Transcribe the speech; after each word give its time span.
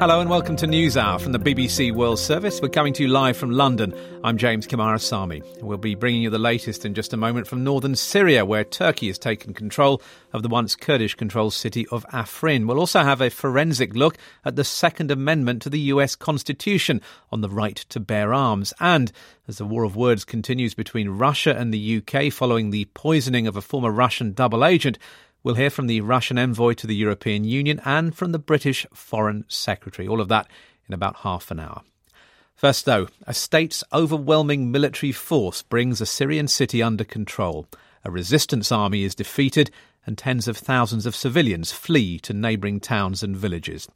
Hello 0.00 0.20
and 0.20 0.28
welcome 0.28 0.56
to 0.56 0.66
NewsHour 0.66 1.20
from 1.20 1.30
the 1.30 1.38
BBC 1.38 1.94
World 1.94 2.18
Service. 2.18 2.60
We're 2.60 2.68
coming 2.68 2.92
to 2.94 3.04
you 3.04 3.08
live 3.08 3.36
from 3.36 3.52
London. 3.52 3.94
I'm 4.24 4.36
James 4.36 4.66
Coomarasamy. 4.66 5.62
We'll 5.62 5.78
be 5.78 5.94
bringing 5.94 6.20
you 6.20 6.30
the 6.30 6.38
latest 6.38 6.84
in 6.84 6.94
just 6.94 7.12
a 7.12 7.16
moment 7.16 7.46
from 7.46 7.62
northern 7.62 7.94
Syria, 7.94 8.44
where 8.44 8.64
Turkey 8.64 9.06
has 9.06 9.20
taken 9.20 9.54
control 9.54 10.02
of 10.32 10.42
the 10.42 10.48
once 10.48 10.74
Kurdish 10.74 11.14
controlled 11.14 11.54
city 11.54 11.86
of 11.92 12.04
Afrin. 12.08 12.66
We'll 12.66 12.80
also 12.80 13.04
have 13.04 13.20
a 13.20 13.30
forensic 13.30 13.94
look 13.94 14.18
at 14.44 14.56
the 14.56 14.64
Second 14.64 15.12
Amendment 15.12 15.62
to 15.62 15.70
the 15.70 15.80
US 15.80 16.16
Constitution 16.16 17.00
on 17.30 17.40
the 17.40 17.48
right 17.48 17.76
to 17.76 18.00
bear 18.00 18.34
arms. 18.34 18.74
And 18.80 19.12
as 19.46 19.58
the 19.58 19.64
war 19.64 19.84
of 19.84 19.94
words 19.94 20.24
continues 20.24 20.74
between 20.74 21.08
Russia 21.08 21.54
and 21.56 21.72
the 21.72 22.02
UK 22.02 22.32
following 22.32 22.70
the 22.70 22.86
poisoning 22.94 23.46
of 23.46 23.56
a 23.56 23.62
former 23.62 23.92
Russian 23.92 24.32
double 24.32 24.64
agent, 24.64 24.98
We'll 25.44 25.56
hear 25.56 25.68
from 25.68 25.88
the 25.88 26.00
Russian 26.00 26.38
envoy 26.38 26.72
to 26.72 26.86
the 26.86 26.96
European 26.96 27.44
Union 27.44 27.78
and 27.84 28.16
from 28.16 28.32
the 28.32 28.38
British 28.38 28.86
Foreign 28.94 29.44
Secretary. 29.46 30.08
All 30.08 30.22
of 30.22 30.28
that 30.28 30.48
in 30.88 30.94
about 30.94 31.16
half 31.16 31.50
an 31.50 31.60
hour. 31.60 31.82
First, 32.56 32.86
though, 32.86 33.08
a 33.26 33.34
state's 33.34 33.84
overwhelming 33.92 34.72
military 34.72 35.12
force 35.12 35.60
brings 35.60 36.00
a 36.00 36.06
Syrian 36.06 36.48
city 36.48 36.82
under 36.82 37.04
control. 37.04 37.66
A 38.06 38.10
resistance 38.10 38.72
army 38.72 39.04
is 39.04 39.14
defeated 39.14 39.70
and 40.06 40.16
tens 40.16 40.48
of 40.48 40.56
thousands 40.56 41.04
of 41.04 41.14
civilians 41.14 41.72
flee 41.72 42.18
to 42.20 42.32
neighbouring 42.32 42.80
towns 42.80 43.22
and 43.22 43.36
villages. 43.36 43.86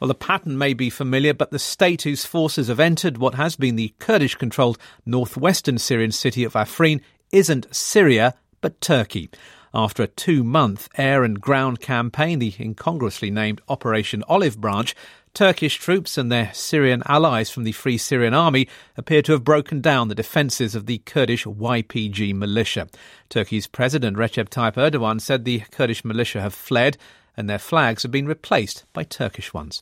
Well, 0.00 0.08
the 0.08 0.14
pattern 0.14 0.58
may 0.58 0.74
be 0.74 0.90
familiar, 0.90 1.32
but 1.32 1.52
the 1.52 1.58
state 1.58 2.02
whose 2.02 2.26
forces 2.26 2.68
have 2.68 2.80
entered 2.80 3.16
what 3.16 3.36
has 3.36 3.56
been 3.56 3.76
the 3.76 3.94
Kurdish 3.98 4.34
controlled 4.34 4.76
northwestern 5.06 5.78
Syrian 5.78 6.12
city 6.12 6.44
of 6.44 6.52
Afrin 6.52 7.00
isn't 7.32 7.74
Syria, 7.74 8.34
but 8.60 8.82
Turkey 8.82 9.30
after 9.78 10.02
a 10.02 10.08
two 10.08 10.42
month 10.42 10.88
air 10.96 11.22
and 11.22 11.40
ground 11.40 11.80
campaign, 11.80 12.40
the 12.40 12.52
incongruously 12.58 13.30
named 13.30 13.60
Operation 13.68 14.24
Olive 14.28 14.60
Branch. 14.60 14.92
Turkish 15.34 15.76
troops 15.76 16.18
and 16.18 16.32
their 16.32 16.52
Syrian 16.52 17.00
allies 17.06 17.48
from 17.48 17.62
the 17.62 17.70
Free 17.70 17.96
Syrian 17.96 18.34
Army 18.34 18.66
appear 18.96 19.22
to 19.22 19.32
have 19.32 19.44
broken 19.44 19.80
down 19.80 20.08
the 20.08 20.16
defences 20.16 20.74
of 20.74 20.86
the 20.86 20.98
Kurdish 20.98 21.44
YPG 21.44 22.34
militia. 22.34 22.88
Turkey's 23.28 23.68
President 23.68 24.16
Recep 24.16 24.48
Tayyip 24.48 24.74
Erdogan 24.74 25.20
said 25.20 25.44
the 25.44 25.60
Kurdish 25.70 26.04
militia 26.04 26.40
have 26.40 26.54
fled 26.54 26.96
and 27.36 27.48
their 27.48 27.60
flags 27.60 28.02
have 28.02 28.10
been 28.10 28.26
replaced 28.26 28.84
by 28.92 29.04
Turkish 29.04 29.54
ones. 29.54 29.80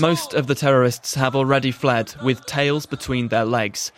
Most 0.00 0.34
of 0.34 0.48
the 0.48 0.56
terrorists 0.56 1.14
have 1.14 1.36
already 1.36 1.70
fled 1.70 2.14
with 2.24 2.46
tails 2.46 2.84
between 2.84 3.28
their 3.28 3.44
legs. 3.44 3.92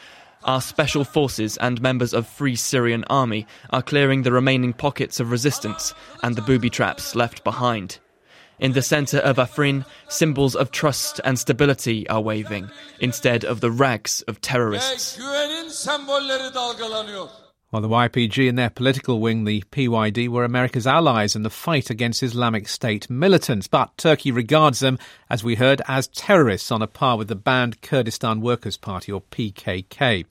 Our 0.44 0.60
special 0.60 1.04
forces 1.04 1.56
and 1.56 1.80
members 1.80 2.12
of 2.12 2.26
Free 2.26 2.54
Syrian 2.54 3.04
Army 3.08 3.46
are 3.70 3.82
clearing 3.82 4.22
the 4.22 4.32
remaining 4.32 4.74
pockets 4.74 5.18
of 5.18 5.30
resistance 5.30 5.94
and 6.22 6.36
the 6.36 6.42
booby 6.42 6.68
traps 6.68 7.14
left 7.14 7.44
behind. 7.44 7.98
In 8.58 8.72
the 8.72 8.82
centre 8.82 9.18
of 9.18 9.36
Afrin, 9.36 9.86
symbols 10.08 10.54
of 10.54 10.70
trust 10.70 11.20
and 11.24 11.38
stability 11.38 12.08
are 12.08 12.20
waving 12.20 12.70
instead 13.00 13.44
of 13.44 13.60
the 13.60 13.70
rags 13.70 14.22
of 14.22 14.40
terrorists. 14.42 15.18
While 17.74 17.82
the 17.82 17.88
YPG 17.88 18.48
and 18.48 18.56
their 18.56 18.70
political 18.70 19.18
wing, 19.18 19.42
the 19.42 19.64
PYD, 19.72 20.28
were 20.28 20.44
America's 20.44 20.86
allies 20.86 21.34
in 21.34 21.42
the 21.42 21.50
fight 21.50 21.90
against 21.90 22.22
Islamic 22.22 22.68
State 22.68 23.10
militants. 23.10 23.66
But 23.66 23.98
Turkey 23.98 24.30
regards 24.30 24.78
them, 24.78 24.96
as 25.28 25.42
we 25.42 25.56
heard, 25.56 25.82
as 25.88 26.06
terrorists 26.06 26.70
on 26.70 26.82
a 26.82 26.86
par 26.86 27.18
with 27.18 27.26
the 27.26 27.34
banned 27.34 27.82
Kurdistan 27.82 28.40
Workers' 28.40 28.76
Party, 28.76 29.10
or 29.10 29.22
PKK. 29.22 30.24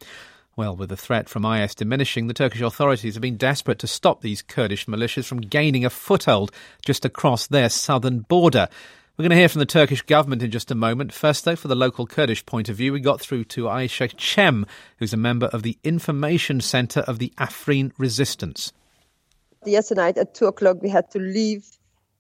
Well, 0.56 0.78
with 0.78 0.88
the 0.88 0.96
threat 0.96 1.28
from 1.28 1.44
IS 1.44 1.76
diminishing, 1.76 2.28
the 2.28 2.34
Turkish 2.34 2.62
authorities 2.62 3.16
have 3.16 3.22
been 3.22 3.36
desperate 3.36 3.80
to 3.80 3.88
stop 3.88 4.22
these 4.22 4.42
Kurdish 4.42 4.86
militias 4.86 5.26
from 5.26 5.42
gaining 5.42 5.84
a 5.84 5.90
foothold 5.90 6.50
just 6.86 7.04
across 7.04 7.48
their 7.48 7.68
southern 7.68 8.20
border. 8.20 8.70
We're 9.16 9.24
going 9.24 9.30
to 9.30 9.36
hear 9.36 9.50
from 9.50 9.60
the 9.60 9.68
Turkish 9.68 10.02
government 10.02 10.42
in 10.42 10.50
just 10.50 10.72
a 10.72 10.76
moment. 10.76 11.14
First, 11.14 11.46
though, 11.46 11.56
for 11.56 11.68
the 11.68 11.76
local 11.76 12.08
Kurdish 12.08 12.44
point 12.48 12.68
of 12.68 12.76
view, 12.78 12.92
we 12.92 13.00
got 13.00 13.22
through 13.22 13.44
to 13.44 13.66
Aisha 13.66 14.20
Cem, 14.20 14.66
who's 14.98 15.14
a 15.14 15.18
member 15.18 15.46
of 15.46 15.62
the 15.62 15.78
Information 15.84 16.60
Centre 16.62 17.02
of 17.02 17.20
the 17.20 17.32
Afrin 17.38 17.92
Resistance. 18.00 18.74
Yesterday 19.68 20.02
night 20.02 20.18
at 20.18 20.34
2 20.34 20.48
o'clock, 20.48 20.82
we 20.82 20.90
had 20.90 21.12
to 21.12 21.20
leave, 21.20 21.64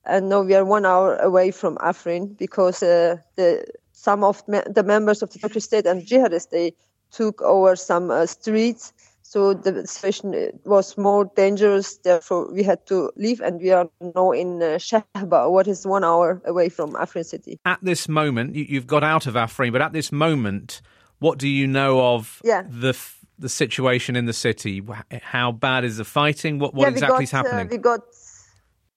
and 0.06 0.30
now 0.30 0.44
we 0.44 0.54
are 0.54 0.64
one 0.64 0.86
hour 0.86 1.16
away 1.16 1.50
from 1.50 1.78
Afrin 1.78 2.38
because 2.38 2.84
uh, 2.84 3.18
the, 3.38 3.66
some 3.94 4.24
of 4.24 4.46
the 4.46 4.84
members 4.86 5.24
of 5.24 5.34
the 5.34 5.40
Turkish 5.40 5.64
state 5.64 5.88
and 5.88 6.06
jihadists, 6.06 6.52
they 6.52 6.76
took 7.10 7.42
over 7.42 7.76
some 7.76 8.12
uh, 8.12 8.28
streets 8.28 8.94
so 9.34 9.56
the 9.56 9.88
situation 9.88 10.36
uh, 10.36 10.56
was 10.64 10.96
more 10.96 11.26
dangerous. 11.36 11.98
Therefore, 11.98 12.54
we 12.54 12.62
had 12.62 12.86
to 12.86 13.12
leave, 13.16 13.42
and 13.42 13.60
we 13.60 13.72
are 13.72 13.90
now 14.16 14.30
in 14.30 14.62
uh, 14.62 14.78
Shahba, 14.78 15.50
what 15.50 15.68
is 15.68 15.88
one 15.88 16.04
hour 16.04 16.40
away 16.46 16.70
from 16.70 16.94
Afrin 16.94 17.26
city. 17.26 17.60
At 17.66 17.80
this 17.82 18.08
moment, 18.08 18.54
you, 18.54 18.76
have 18.76 18.86
got 18.86 19.04
out 19.04 19.26
of 19.26 19.34
Afrin, 19.34 19.72
but 19.72 19.82
at 19.82 19.92
this 19.92 20.12
moment, 20.12 20.84
what 21.18 21.40
do 21.40 21.48
you 21.48 21.66
know 21.66 22.14
of 22.14 22.42
yeah. 22.44 22.62
the 22.70 22.96
the 23.40 23.50
situation 23.50 24.16
in 24.16 24.28
the 24.28 24.34
city? 24.34 24.84
How 25.24 25.52
bad 25.52 25.84
is 25.84 25.98
the 25.98 26.06
fighting? 26.06 26.60
What 26.60 26.76
what 26.76 26.84
yeah, 26.84 26.90
exactly 26.90 27.16
got, 27.16 27.24
is 27.24 27.32
happening? 27.32 27.68
Uh, 27.68 27.72
we 27.72 27.78
got 27.78 28.02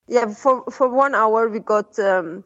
yeah 0.07 0.27
for 0.35 0.65
for 0.71 0.87
one 0.91 1.15
hour 1.15 1.49
we 1.49 1.61
got 1.61 1.99
um, 1.99 2.45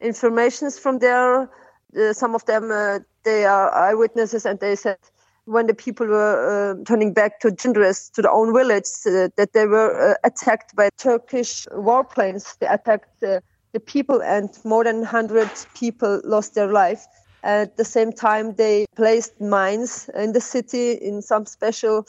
informations 0.00 0.78
from 0.78 1.00
there. 1.00 1.50
Uh, 1.98 2.12
some 2.12 2.36
of 2.36 2.44
them 2.46 2.70
uh, 2.70 3.00
they 3.24 3.46
are 3.46 3.74
eyewitnesses, 3.74 4.46
and 4.46 4.60
they 4.60 4.76
said 4.76 4.98
when 5.44 5.66
the 5.66 5.74
people 5.74 6.06
were 6.06 6.72
uh, 6.72 6.84
turning 6.84 7.12
back 7.12 7.40
to 7.40 7.48
Cindres, 7.48 8.10
to 8.12 8.22
their 8.22 8.30
own 8.30 8.54
village, 8.54 8.86
uh, 9.06 9.28
that 9.36 9.52
they 9.52 9.66
were 9.66 10.12
uh, 10.12 10.14
attacked 10.24 10.74
by 10.76 10.88
Turkish 10.98 11.66
warplanes. 11.72 12.58
They 12.58 12.66
attacked 12.66 13.22
uh, 13.22 13.40
the 13.72 13.80
people, 13.80 14.22
and 14.22 14.50
more 14.64 14.84
than 14.84 14.98
100 14.98 15.50
people 15.74 16.20
lost 16.24 16.54
their 16.54 16.70
life. 16.70 17.04
At 17.42 17.76
the 17.76 17.84
same 17.84 18.12
time, 18.12 18.54
they 18.54 18.86
placed 18.94 19.40
mines 19.40 20.08
in 20.14 20.32
the 20.32 20.40
city 20.40 20.92
in 20.92 21.22
some 21.22 21.46
special 21.46 22.06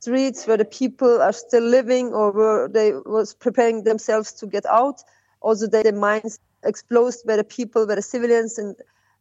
streets 0.00 0.46
where 0.46 0.56
the 0.56 0.64
people 0.64 1.20
are 1.20 1.32
still 1.32 1.64
living 1.64 2.12
or 2.12 2.30
where 2.30 2.68
they 2.68 2.92
was 2.92 3.34
preparing 3.34 3.82
themselves 3.82 4.32
to 4.34 4.46
get 4.46 4.64
out. 4.66 5.02
Also, 5.40 5.66
the 5.66 5.92
mines 5.92 6.38
exploded 6.64 7.20
where 7.24 7.36
the 7.36 7.44
people, 7.44 7.86
where 7.86 7.96
the 7.96 8.02
civilians, 8.02 8.58
and 8.58 8.76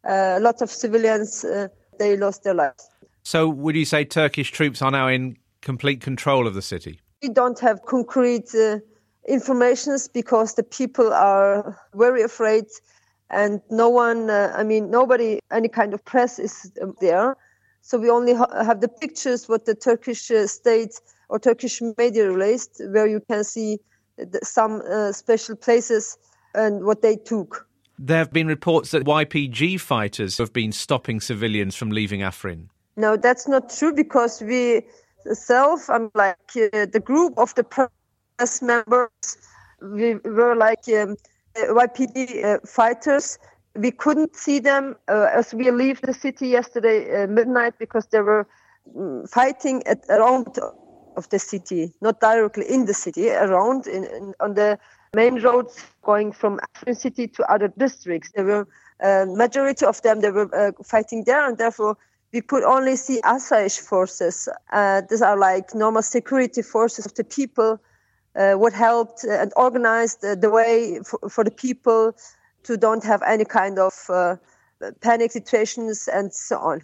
uh, 0.08 0.38
a 0.38 0.40
lot 0.40 0.62
of 0.62 0.70
civilians, 0.70 1.44
uh, 1.44 1.68
they 1.98 2.16
lost 2.16 2.44
their 2.44 2.54
lives. 2.54 2.90
So, 3.25 3.50
would 3.50 3.75
you 3.75 3.86
say 3.86 4.06
Turkish 4.06 4.52
troops 4.52 4.84
are 4.84 4.91
now 4.91 5.08
in 5.08 5.38
complete 5.63 6.00
control 6.00 6.46
of 6.46 6.53
the 6.53 6.62
city? 6.62 7.00
We 7.24 7.30
don't 7.30 7.59
have 7.59 7.84
concrete 7.88 8.53
uh, 8.53 8.78
informations 9.28 10.08
because 10.08 10.53
the 10.53 10.62
people 10.62 11.12
are 11.12 11.75
very 11.96 12.22
afraid, 12.22 12.66
and 13.31 13.62
no 13.72 13.90
one, 13.90 14.30
uh, 14.30 14.53
I 14.56 14.62
mean, 14.62 14.91
nobody, 14.91 15.40
any 15.52 15.69
kind 15.69 15.96
of 15.96 16.06
press 16.06 16.38
is 16.38 16.72
um, 16.84 16.94
there. 17.02 17.36
So 17.81 17.97
we 17.97 18.12
only 18.12 18.36
ha- 18.36 18.63
have 18.63 18.81
the 18.81 18.88
pictures 18.88 19.50
what 19.50 19.66
the 19.66 19.74
Turkish 19.74 20.30
uh, 20.30 20.46
state 20.46 20.94
or 21.28 21.40
Turkish 21.40 21.81
media 21.97 22.30
released, 22.30 22.80
where 22.90 23.07
you 23.07 23.22
can 23.28 23.44
see 23.44 23.80
the, 24.18 24.40
some 24.44 24.84
uh, 24.88 25.12
special 25.12 25.56
places 25.56 26.16
and 26.53 26.86
what 26.86 27.02
they 27.02 27.16
took. 27.16 27.68
There 27.97 28.19
have 28.19 28.31
been 28.31 28.46
reports 28.46 28.92
that 28.92 29.03
YPG 29.03 29.80
fighters 29.80 30.38
have 30.38 30.53
been 30.53 30.72
stopping 30.72 31.19
civilians 31.19 31.75
from 31.75 31.90
leaving 31.90 32.19
Afrin. 32.19 32.68
No, 32.97 33.17
that's 33.17 33.47
not 33.47 33.69
true 33.69 33.94
because 33.94 34.41
we 34.41 34.83
self, 35.33 35.89
I'm 35.89 36.11
like 36.13 36.38
uh, 36.56 36.85
the 36.91 37.01
group 37.03 37.38
of 37.38 37.53
the 37.56 37.63
press 37.63 38.61
members, 38.61 39.09
we 39.81 40.16
were 40.16 40.56
like 40.56 40.88
um, 40.88 41.16
YPG 41.57 42.44
uh, 42.44 42.59
fighters. 42.66 43.38
We 43.75 43.91
couldn't 43.91 44.35
see 44.35 44.59
them 44.59 44.95
uh, 45.09 45.28
as 45.33 45.53
we 45.53 45.69
leave 45.72 46.00
the 46.01 46.13
city 46.13 46.47
yesterday 46.47 47.23
uh, 47.23 47.28
midnight 47.28 47.73
because 47.78 48.06
they 48.07 48.22
were 48.22 48.47
um, 48.95 49.27
fighting 49.27 49.83
at 49.85 50.06
around 50.09 50.57
of 51.17 51.29
the 51.29 51.39
city, 51.39 51.94
not 52.01 52.19
directly 52.19 52.66
in 52.69 52.85
the 52.85 52.94
city, 52.94 53.29
around 53.29 53.88
in, 53.88 54.03
in, 54.06 54.33
on 54.39 54.53
the 54.53 54.77
main 55.13 55.41
roads 55.41 55.83
going 56.03 56.31
from 56.31 56.59
Afrin 56.59 56.95
city 56.95 57.27
to 57.27 57.51
other 57.51 57.69
districts. 57.77 58.31
There 58.36 58.45
were 58.45 58.68
uh, 59.01 59.25
majority 59.27 59.86
of 59.86 60.01
them 60.01 60.21
they 60.21 60.31
were 60.31 60.53
uh, 60.56 60.71
fighting 60.83 61.24
there, 61.25 61.48
and 61.48 61.57
therefore 61.57 61.98
we 62.36 62.42
could 62.42 62.64
only 62.64 62.98
see 62.98 63.22
Asayish 63.22 63.80
forces. 63.80 64.50
Uh, 64.74 65.02
these 65.10 65.22
are 65.22 65.38
like 65.38 65.74
normal 65.74 66.02
security 66.02 66.62
forces 66.62 67.06
of 67.06 67.14
the 67.16 67.24
people, 67.24 67.80
uh, 68.36 68.56
what 68.56 68.74
helped 68.74 69.24
and 69.24 69.54
organized 69.56 70.20
the 70.22 70.50
way 70.50 71.00
for, 71.06 71.30
for, 71.30 71.46
the 71.46 71.52
people 71.66 72.14
to 72.64 72.76
don't 72.76 73.06
have 73.06 73.22
any 73.22 73.46
kind 73.46 73.80
of 73.80 73.94
uh, 74.10 74.36
panic 75.00 75.32
situations 75.32 76.10
and 76.12 76.34
so 76.34 76.58
on. 76.58 76.82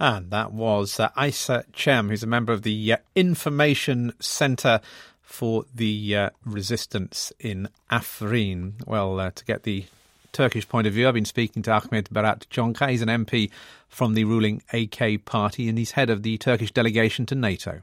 And 0.00 0.30
that 0.30 0.54
was 0.54 0.98
uh, 0.98 1.10
Isa 1.22 1.64
Chem, 1.72 2.08
who's 2.08 2.22
a 2.22 2.26
member 2.26 2.54
of 2.54 2.62
the 2.62 2.94
uh, 2.94 2.96
Information 3.14 4.14
Centre 4.18 4.80
for 5.20 5.66
the 5.74 6.16
uh, 6.16 6.30
Resistance 6.46 7.34
in 7.38 7.68
Afrin. 7.90 8.86
Well, 8.86 9.20
uh, 9.20 9.30
to 9.34 9.44
get 9.44 9.64
the 9.64 9.84
Turkish 10.34 10.68
point 10.68 10.86
of 10.86 10.92
view, 10.92 11.08
I've 11.08 11.14
been 11.14 11.24
speaking 11.24 11.62
to 11.62 11.70
Ahmet 11.70 12.12
Berat 12.12 12.48
Çonkar. 12.50 12.90
He's 12.90 13.02
an 13.02 13.08
MP 13.08 13.50
from 13.88 14.14
the 14.14 14.24
ruling 14.24 14.62
AK 14.72 15.24
party 15.24 15.68
and 15.68 15.78
he's 15.78 15.92
head 15.92 16.10
of 16.10 16.22
the 16.24 16.36
Turkish 16.36 16.72
delegation 16.72 17.24
to 17.26 17.34
NATO. 17.36 17.82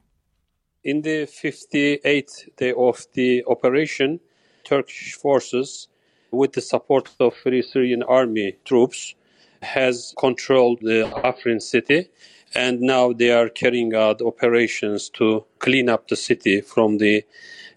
In 0.84 1.02
the 1.02 1.26
58th 1.26 2.56
day 2.58 2.74
of 2.78 3.08
the 3.14 3.44
operation, 3.48 4.20
Turkish 4.66 5.14
forces, 5.14 5.88
with 6.30 6.54
the 6.54 6.62
support 6.62 7.10
of 7.20 7.36
Free 7.36 7.62
Syrian 7.62 8.04
Army 8.04 8.58
troops, 8.66 9.16
has 9.62 10.14
controlled 10.20 10.80
the 10.82 11.10
Afrin 11.24 11.62
city 11.62 12.10
and 12.54 12.82
now 12.82 13.14
they 13.14 13.32
are 13.32 13.48
carrying 13.48 13.96
out 13.96 14.22
operations 14.22 15.10
to 15.10 15.46
clean 15.60 15.88
up 15.88 16.08
the 16.08 16.16
city 16.16 16.60
from 16.62 16.98
the 16.98 17.24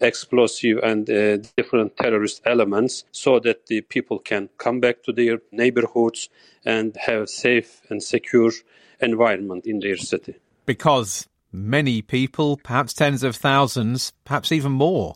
explosive 0.01 0.79
and 0.83 1.09
uh, 1.09 1.37
different 1.57 1.95
terrorist 1.97 2.41
elements 2.45 3.03
so 3.11 3.39
that 3.39 3.67
the 3.67 3.81
people 3.81 4.19
can 4.19 4.49
come 4.57 4.79
back 4.79 5.03
to 5.03 5.11
their 5.11 5.39
neighborhoods 5.51 6.29
and 6.65 6.95
have 6.97 7.29
safe 7.29 7.81
and 7.89 8.01
secure 8.01 8.51
environment 8.99 9.65
in 9.65 9.79
their 9.79 9.97
city 9.97 10.35
because 10.65 11.27
many 11.51 12.01
people 12.01 12.57
perhaps 12.57 12.93
tens 12.93 13.23
of 13.23 13.35
thousands 13.35 14.13
perhaps 14.23 14.51
even 14.51 14.71
more 14.71 15.15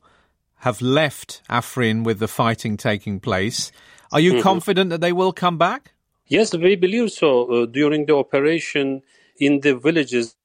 have 0.57 0.81
left 0.81 1.41
Afrin 1.49 2.03
with 2.03 2.19
the 2.19 2.27
fighting 2.27 2.75
taking 2.75 3.19
place 3.19 3.71
are 4.11 4.19
you 4.19 4.33
mm-hmm. 4.33 4.41
confident 4.41 4.89
that 4.89 5.01
they 5.01 5.13
will 5.13 5.31
come 5.31 5.57
back 5.57 5.93
yes 6.27 6.53
we 6.53 6.75
believe 6.75 7.09
so 7.11 7.45
uh, 7.45 7.65
during 7.65 8.05
the 8.05 8.15
operation 8.15 9.01
in 9.39 9.61
the 9.61 9.75
villages, 9.75 10.35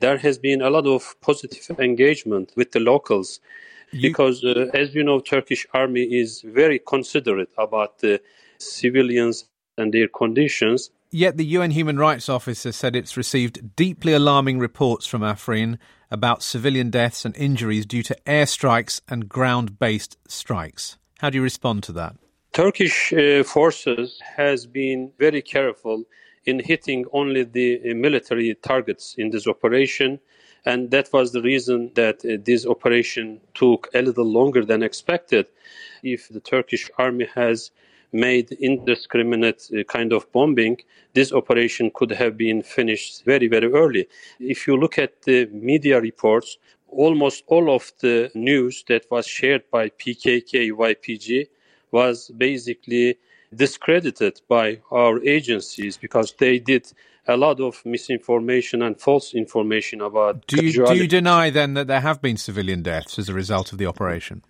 there 0.00 0.18
has 0.18 0.38
been 0.38 0.62
a 0.62 0.70
lot 0.70 0.86
of 0.86 1.16
positive 1.20 1.78
engagement 1.78 2.52
with 2.56 2.72
the 2.72 2.80
locals. 2.80 3.40
You... 3.94 4.10
Because, 4.10 4.44
uh, 4.44 4.70
as 4.74 4.94
you 4.94 5.04
know, 5.04 5.20
Turkish 5.20 5.66
army 5.72 6.02
is 6.02 6.42
very 6.42 6.78
considerate 6.78 7.50
about 7.56 8.00
the 8.00 8.20
civilians 8.58 9.46
and 9.78 9.92
their 9.92 10.08
conditions. 10.08 10.90
Yet 11.10 11.36
the 11.36 11.44
UN 11.46 11.70
Human 11.70 11.96
Rights 11.96 12.28
Office 12.28 12.64
has 12.64 12.74
said 12.74 12.96
it's 12.96 13.16
received 13.16 13.76
deeply 13.76 14.12
alarming 14.12 14.58
reports 14.58 15.06
from 15.06 15.22
Afrin 15.22 15.78
about 16.10 16.42
civilian 16.42 16.90
deaths 16.90 17.24
and 17.24 17.36
injuries 17.36 17.86
due 17.86 18.02
to 18.02 18.16
airstrikes 18.26 19.00
and 19.08 19.28
ground-based 19.28 20.16
strikes. 20.26 20.98
How 21.18 21.30
do 21.30 21.38
you 21.38 21.42
respond 21.42 21.84
to 21.84 21.92
that? 21.92 22.16
Turkish 22.52 23.12
uh, 23.12 23.42
forces 23.42 24.20
has 24.36 24.66
been 24.66 25.12
very 25.18 25.42
careful 25.42 26.04
in 26.46 26.60
hitting 26.60 27.04
only 27.12 27.44
the 27.44 27.80
uh, 27.80 27.94
military 27.94 28.54
targets 28.54 29.14
in 29.18 29.30
this 29.30 29.46
operation. 29.46 30.20
And 30.66 30.90
that 30.90 31.12
was 31.12 31.32
the 31.32 31.42
reason 31.42 31.90
that 31.94 32.24
uh, 32.24 32.38
this 32.42 32.66
operation 32.66 33.40
took 33.54 33.88
a 33.94 34.02
little 34.02 34.24
longer 34.24 34.64
than 34.64 34.82
expected. 34.82 35.46
If 36.02 36.28
the 36.28 36.40
Turkish 36.40 36.90
army 36.98 37.26
has 37.34 37.70
made 38.12 38.52
indiscriminate 38.52 39.68
uh, 39.72 39.82
kind 39.84 40.12
of 40.12 40.30
bombing, 40.32 40.78
this 41.14 41.32
operation 41.32 41.90
could 41.94 42.12
have 42.12 42.36
been 42.36 42.62
finished 42.62 43.24
very, 43.24 43.48
very 43.48 43.70
early. 43.72 44.08
If 44.38 44.66
you 44.66 44.76
look 44.76 44.98
at 44.98 45.22
the 45.22 45.46
media 45.46 46.00
reports, 46.00 46.56
almost 46.88 47.42
all 47.48 47.74
of 47.74 47.92
the 48.00 48.30
news 48.34 48.84
that 48.88 49.04
was 49.10 49.26
shared 49.26 49.64
by 49.70 49.88
PKK 49.90 50.70
YPG 50.70 51.48
was 51.90 52.30
basically 52.36 53.18
discredited 53.54 54.40
by 54.48 54.80
our 54.90 55.22
agencies 55.22 55.96
because 55.96 56.34
they 56.38 56.58
did 56.58 56.92
a 57.26 57.36
lot 57.36 57.60
of 57.60 57.84
misinformation 57.84 58.82
and 58.82 59.00
false 59.00 59.34
information 59.34 60.00
about. 60.00 60.46
Do 60.46 60.64
you, 60.64 60.86
do 60.86 60.94
you 60.94 61.06
deny 61.06 61.50
then 61.50 61.74
that 61.74 61.86
there 61.86 62.00
have 62.00 62.20
been 62.20 62.36
civilian 62.36 62.82
deaths 62.82 63.18
as 63.18 63.28
a 63.28 63.34
result 63.34 63.72
of 63.72 63.78
the 63.78 63.86
operation? 63.86 64.42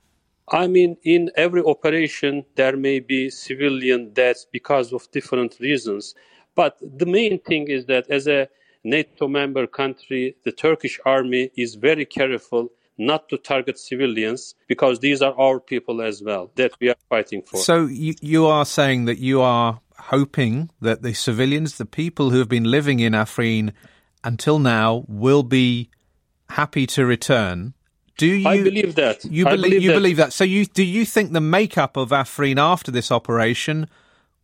I 0.49 0.67
mean, 0.67 0.97
in 1.05 1.31
every 1.37 1.63
operation, 1.63 2.45
there 2.57 2.77
may 2.77 3.01
be 3.01 3.31
civilian 3.31 4.13
deaths 4.13 4.47
because 4.51 4.93
of 4.93 5.11
different 5.11 5.59
reasons. 5.59 6.15
But 6.55 6.79
the 6.81 7.07
main 7.07 7.39
thing 7.41 7.69
is 7.69 7.87
that 7.87 8.11
as 8.11 8.27
a 8.27 8.49
NATO 8.85 9.27
member 9.27 9.67
country, 9.67 10.37
the 10.45 10.53
Turkish 10.53 11.01
army 11.07 11.51
is 11.57 11.77
very 11.77 12.05
careful 12.05 12.71
not 12.99 13.29
to 13.29 13.39
target 13.39 13.79
civilians 13.79 14.55
because 14.69 15.01
these 15.01 15.23
are 15.23 15.35
our 15.39 15.59
people 15.59 16.01
as 16.01 16.23
well 16.23 16.51
that 16.55 16.73
we 16.81 16.91
are 16.91 16.97
fighting 17.09 17.43
for. 17.43 17.57
So 17.57 17.87
you, 17.87 18.15
you 18.21 18.47
are 18.47 18.65
saying 18.65 19.07
that 19.07 19.19
you 19.19 19.41
are 19.41 19.81
hoping 20.09 20.71
that 20.81 21.03
the 21.03 21.15
civilians, 21.15 21.79
the 21.79 21.87
people 21.87 22.31
who 22.31 22.39
have 22.39 22.49
been 22.49 22.65
living 22.65 23.01
in 23.01 23.13
Afrin 23.13 23.73
until 24.23 24.59
now, 24.59 25.05
will 25.09 25.43
be 25.43 25.89
happy 26.51 26.87
to 26.87 27.07
return. 27.07 27.75
Do 28.17 28.27
you? 28.27 28.49
I 28.49 28.63
believe 28.63 28.95
that. 28.95 29.25
You 29.25 29.45
believe, 29.45 29.63
believe 29.63 29.83
you 29.83 29.89
that. 29.91 29.95
believe 29.95 30.17
that. 30.19 30.33
So 30.33 30.45
you 30.45 30.67
do 30.67 30.85
you 30.85 31.05
think 31.05 31.33
the 31.33 31.41
makeup 31.41 31.97
of 31.97 32.11
Afrin 32.11 32.59
after 32.59 32.91
this 32.91 33.11
operation 33.11 33.89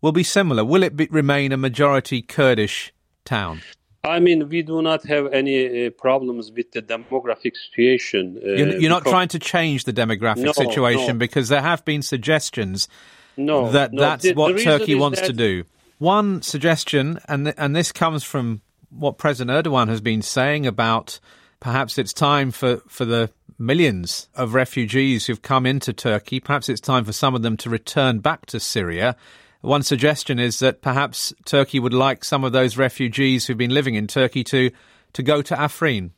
will 0.01 0.13
be 0.13 0.25
similar? 0.25 0.65
Will 0.65 0.83
it 0.83 0.97
be, 0.97 1.07
remain 1.11 1.53
a 1.53 1.57
majority 1.57 2.23
Kurdish 2.23 2.93
town? 3.25 3.63
I 4.03 4.19
mean, 4.19 4.49
we 4.49 4.63
do 4.63 4.81
not 4.81 5.05
have 5.07 5.31
any 5.33 5.87
uh, 5.87 5.91
problems 5.91 6.51
with 6.51 6.73
the 6.73 6.81
demographic 6.81 7.53
situation. 7.55 8.41
Uh, 8.43 8.49
you're, 8.49 8.81
you're 8.81 8.91
not 8.91 9.05
trying 9.05 9.29
to 9.29 9.39
change 9.39 9.85
the 9.85 9.93
demographic 9.93 10.45
no, 10.45 10.53
situation 10.53 11.17
no. 11.17 11.19
because 11.19 11.51
there 11.51 11.61
have 11.61 11.85
been 11.85 12.01
suggestions 12.01 12.89
no, 13.37 13.71
that 13.71 13.93
no. 13.93 14.03
that's 14.03 14.25
the, 14.25 14.35
what 14.35 14.57
the 14.57 14.63
Turkey 14.63 14.95
wants 14.95 15.21
that... 15.21 15.27
to 15.29 15.33
do. 15.33 15.65
One 15.99 16.41
suggestion, 16.43 17.19
and 17.29 17.47
th- 17.47 17.57
and 17.59 17.77
this 17.77 17.93
comes 17.93 18.25
from 18.25 18.63
what 18.91 19.19
President 19.19 19.67
Erdogan 19.67 19.89
has 19.89 20.01
been 20.01 20.23
saying 20.23 20.67
about 20.67 21.21
perhaps 21.61 21.99
it's 21.99 22.13
time 22.13 22.51
for, 22.51 22.79
for 22.89 23.05
the 23.05 23.31
millions 23.59 24.29
of 24.35 24.55
refugees 24.55 25.27
who've 25.27 25.43
come 25.43 25.67
into 25.67 25.93
Turkey, 25.93 26.41
perhaps 26.41 26.69
it's 26.69 26.81
time 26.81 27.05
for 27.05 27.13
some 27.13 27.35
of 27.35 27.43
them 27.43 27.57
to 27.59 27.71
return 27.71 28.19
back 28.19 28.47
to 28.47 28.59
Syria. 28.59 29.15
One 29.61 29.83
suggestion 29.83 30.39
is 30.39 30.59
that 30.61 30.81
perhaps 30.81 31.35
Turkey 31.45 31.79
would 31.79 31.93
like 31.93 32.25
some 32.25 32.45
of 32.45 32.53
those 32.53 32.79
refugees 32.79 33.47
who've 33.47 33.59
been 33.59 33.75
living 33.75 33.95
in 33.95 34.07
Turkey 34.07 34.43
to, 34.45 34.71
to 35.13 35.23
go 35.23 35.43
to 35.43 35.55
Afrin. 35.55 36.11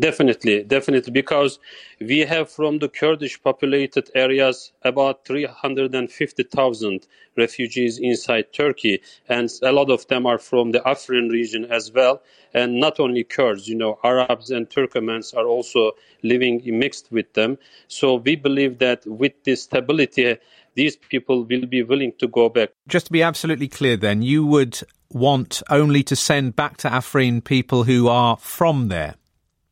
Definitely, 0.00 0.62
definitely, 0.62 1.10
because 1.10 1.58
we 2.00 2.20
have 2.20 2.48
from 2.48 2.78
the 2.78 2.88
Kurdish 2.88 3.42
populated 3.42 4.08
areas 4.14 4.70
about 4.82 5.24
350,000 5.26 7.06
refugees 7.36 7.98
inside 7.98 8.52
Turkey, 8.52 9.00
and 9.28 9.50
a 9.60 9.72
lot 9.72 9.90
of 9.90 10.06
them 10.06 10.24
are 10.24 10.38
from 10.38 10.70
the 10.70 10.78
Afrin 10.80 11.30
region 11.30 11.64
as 11.64 11.90
well. 11.92 12.22
And 12.54 12.78
not 12.78 13.00
only 13.00 13.24
Kurds, 13.24 13.66
you 13.66 13.74
know, 13.74 13.98
Arabs 14.04 14.50
and 14.50 14.70
Turkmens 14.70 15.36
are 15.36 15.46
also 15.46 15.92
living 16.22 16.62
mixed 16.64 17.10
with 17.10 17.32
them. 17.34 17.58
So 17.88 18.14
we 18.14 18.36
believe 18.36 18.78
that 18.78 19.04
with 19.04 19.32
the 19.42 19.56
stability 19.56 20.38
these 20.74 20.94
people 20.94 21.44
will 21.44 21.66
be 21.66 21.82
willing 21.82 22.12
to 22.20 22.28
go 22.28 22.48
back. 22.48 22.70
Just 22.86 23.06
to 23.06 23.12
be 23.12 23.20
absolutely 23.20 23.66
clear, 23.66 23.96
then, 23.96 24.22
you 24.22 24.46
would 24.46 24.80
want 25.10 25.60
only 25.70 26.04
to 26.04 26.14
send 26.14 26.54
back 26.54 26.76
to 26.76 26.88
Afrin 26.88 27.42
people 27.42 27.82
who 27.82 28.06
are 28.06 28.36
from 28.36 28.86
there? 28.86 29.16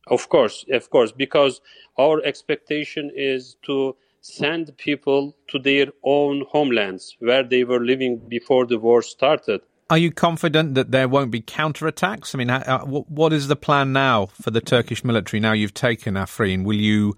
Of 0.07 0.29
course, 0.29 0.65
of 0.73 0.91
course, 0.91 1.13
because 1.13 1.61
our 1.99 2.23
expectation 2.25 3.11
is 3.15 3.57
to 3.63 3.97
send 4.21 4.77
people 4.77 5.37
to 5.49 5.59
their 5.59 5.87
own 6.03 6.45
homelands 6.51 7.17
where 7.21 7.43
they 7.43 7.65
were 7.65 7.85
living 7.85 8.19
before 8.29 8.67
the 8.67 8.79
war 8.79 9.03
started. 9.03 9.61
Are 9.89 9.99
you 9.99 10.11
confident 10.11 10.75
that 10.75 10.91
there 10.91 11.09
won't 11.09 11.31
be 11.31 11.41
counterattacks? 11.41 12.35
I 12.35 12.39
mean, 12.39 12.51
uh, 12.51 12.65
uh, 12.67 12.85
what 12.85 13.33
is 13.33 13.47
the 13.47 13.55
plan 13.55 13.93
now 13.93 14.27
for 14.27 14.51
the 14.51 14.61
Turkish 14.61 15.05
military 15.05 15.39
now 15.39 15.53
you've 15.53 15.75
taken 15.75 16.15
Afrin? 16.15 16.65
Will 16.65 16.77
you 16.77 17.17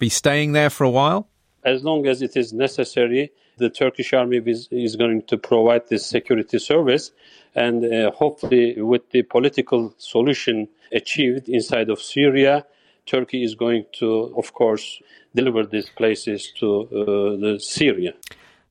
be 0.00 0.08
staying 0.08 0.52
there 0.52 0.70
for 0.70 0.82
a 0.82 0.90
while? 0.90 1.30
as 1.64 1.84
long 1.84 2.06
as 2.06 2.22
it 2.22 2.36
is 2.36 2.52
necessary, 2.52 3.32
the 3.60 3.70
Turkish 3.70 4.12
army 4.12 4.38
is, 4.44 4.68
is 4.70 4.96
going 4.96 5.22
to 5.22 5.38
provide 5.38 5.88
this 5.88 6.04
security 6.04 6.58
service. 6.58 7.12
And 7.54 7.84
uh, 7.84 8.10
hopefully, 8.10 8.80
with 8.80 9.10
the 9.10 9.22
political 9.22 9.94
solution 9.98 10.68
achieved 10.92 11.48
inside 11.48 11.88
of 11.90 12.00
Syria, 12.00 12.66
Turkey 13.06 13.44
is 13.44 13.54
going 13.54 13.86
to, 13.98 14.34
of 14.36 14.52
course, 14.52 15.00
deliver 15.34 15.64
these 15.64 15.88
places 15.90 16.52
to 16.58 16.82
uh, 16.82 17.36
the 17.44 17.58
Syria 17.60 18.14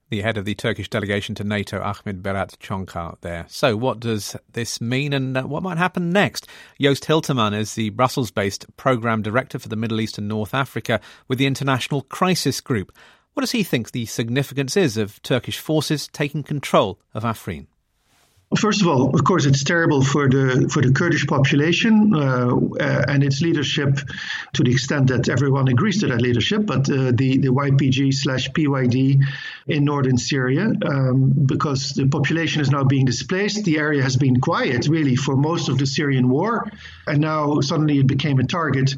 the 0.10 0.22
head 0.22 0.38
of 0.38 0.46
the 0.46 0.56
Turkish 0.56 0.90
delegation 0.90 1.36
to 1.36 1.44
NATO, 1.44 1.82
Ahmed 1.82 2.24
Berat 2.24 2.58
Çonkar, 2.60 3.18
there. 3.22 3.46
So, 3.48 3.78
what 3.78 4.00
does 4.00 4.36
this 4.52 4.82
mean 4.82 5.14
and 5.14 5.38
uh, 5.38 5.44
what 5.44 5.64
might 5.64 5.78
happen 5.78 6.10
next? 6.10 6.48
Joost 6.80 7.06
Hiltermann 7.06 7.58
is 7.58 7.76
the 7.76 7.90
Brussels 7.92 8.32
based 8.32 8.66
programme 8.76 9.22
director 9.22 9.60
for 9.60 9.70
the 9.70 9.76
Middle 9.76 10.02
East 10.02 10.18
and 10.18 10.28
North 10.28 10.54
Africa 10.54 11.00
with 11.28 11.38
the 11.38 11.46
International 11.46 12.02
Crisis 12.04 12.60
Group. 12.60 12.92
What 13.40 13.44
does 13.44 13.52
he 13.52 13.64
think 13.64 13.92
the 13.92 14.06
significance 14.06 14.76
is 14.76 14.98
of 14.98 15.22
Turkish 15.22 15.60
forces 15.60 16.10
taking 16.10 16.44
control 16.44 17.00
of 17.14 17.24
Afrin? 17.24 17.68
First 18.58 18.82
of 18.82 18.88
all, 18.88 19.14
of 19.14 19.24
course, 19.24 19.46
it's 19.46 19.64
terrible 19.64 20.04
for 20.04 20.28
the 20.28 20.68
for 20.74 20.82
the 20.82 20.92
Kurdish 20.92 21.28
population 21.28 22.16
uh, 22.16 22.56
uh, 22.80 23.06
and 23.08 23.24
its 23.24 23.42
leadership, 23.42 24.00
to 24.54 24.64
the 24.64 24.72
extent 24.72 25.10
that 25.10 25.30
everyone 25.30 25.68
agrees 25.68 26.00
to 26.00 26.08
that 26.08 26.20
leadership. 26.20 26.66
But 26.66 26.90
uh, 26.90 27.12
the 27.14 27.38
the 27.38 27.50
YPG 27.50 28.12
slash 28.12 28.50
PYD 28.50 29.24
in 29.68 29.86
northern 29.86 30.18
Syria, 30.18 30.74
um, 30.84 31.32
because 31.46 31.94
the 31.94 32.08
population 32.08 32.60
is 32.60 32.72
now 32.72 32.84
being 32.84 33.06
displaced, 33.06 33.66
the 33.66 33.78
area 33.78 34.02
has 34.02 34.18
been 34.18 34.42
quiet 34.42 34.88
really 34.88 35.16
for 35.16 35.36
most 35.36 35.70
of 35.70 35.78
the 35.78 35.86
Syrian 35.86 36.28
war, 36.28 36.72
and 37.06 37.22
now 37.22 37.62
suddenly 37.62 38.00
it 38.00 38.08
became 38.08 38.40
a 38.40 38.48
target. 38.48 38.96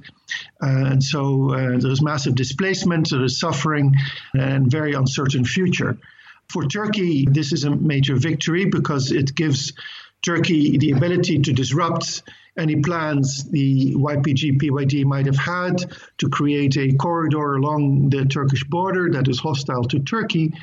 Uh, 0.63 0.91
and 0.91 1.03
so 1.03 1.53
uh, 1.53 1.77
there's 1.77 2.01
massive 2.01 2.35
displacement, 2.35 3.09
there's 3.09 3.37
suffering, 3.37 3.95
and 4.33 4.71
very 4.71 4.93
uncertain 4.93 5.43
future. 5.43 5.97
For 6.51 6.65
Turkey, 6.65 7.25
this 7.29 7.53
is 7.53 7.63
a 7.63 7.73
major 7.73 8.15
victory 8.15 8.65
because 8.65 9.11
it 9.11 9.33
gives 9.33 9.71
Turkey 10.21 10.77
the 10.77 10.91
ability 10.91 11.39
to 11.39 11.53
disrupt 11.53 12.23
any 12.57 12.81
plans 12.81 13.45
the 13.49 13.95
YPG 13.95 14.61
PYD 14.61 15.05
might 15.05 15.27
have 15.27 15.37
had 15.37 15.77
to 16.17 16.29
create 16.29 16.75
a 16.75 16.91
corridor 16.93 17.55
along 17.55 18.09
the 18.09 18.25
Turkish 18.25 18.65
border 18.65 19.09
that 19.11 19.29
is 19.29 19.39
hostile 19.39 19.85
to 19.85 19.99
Turkey. 19.99 20.53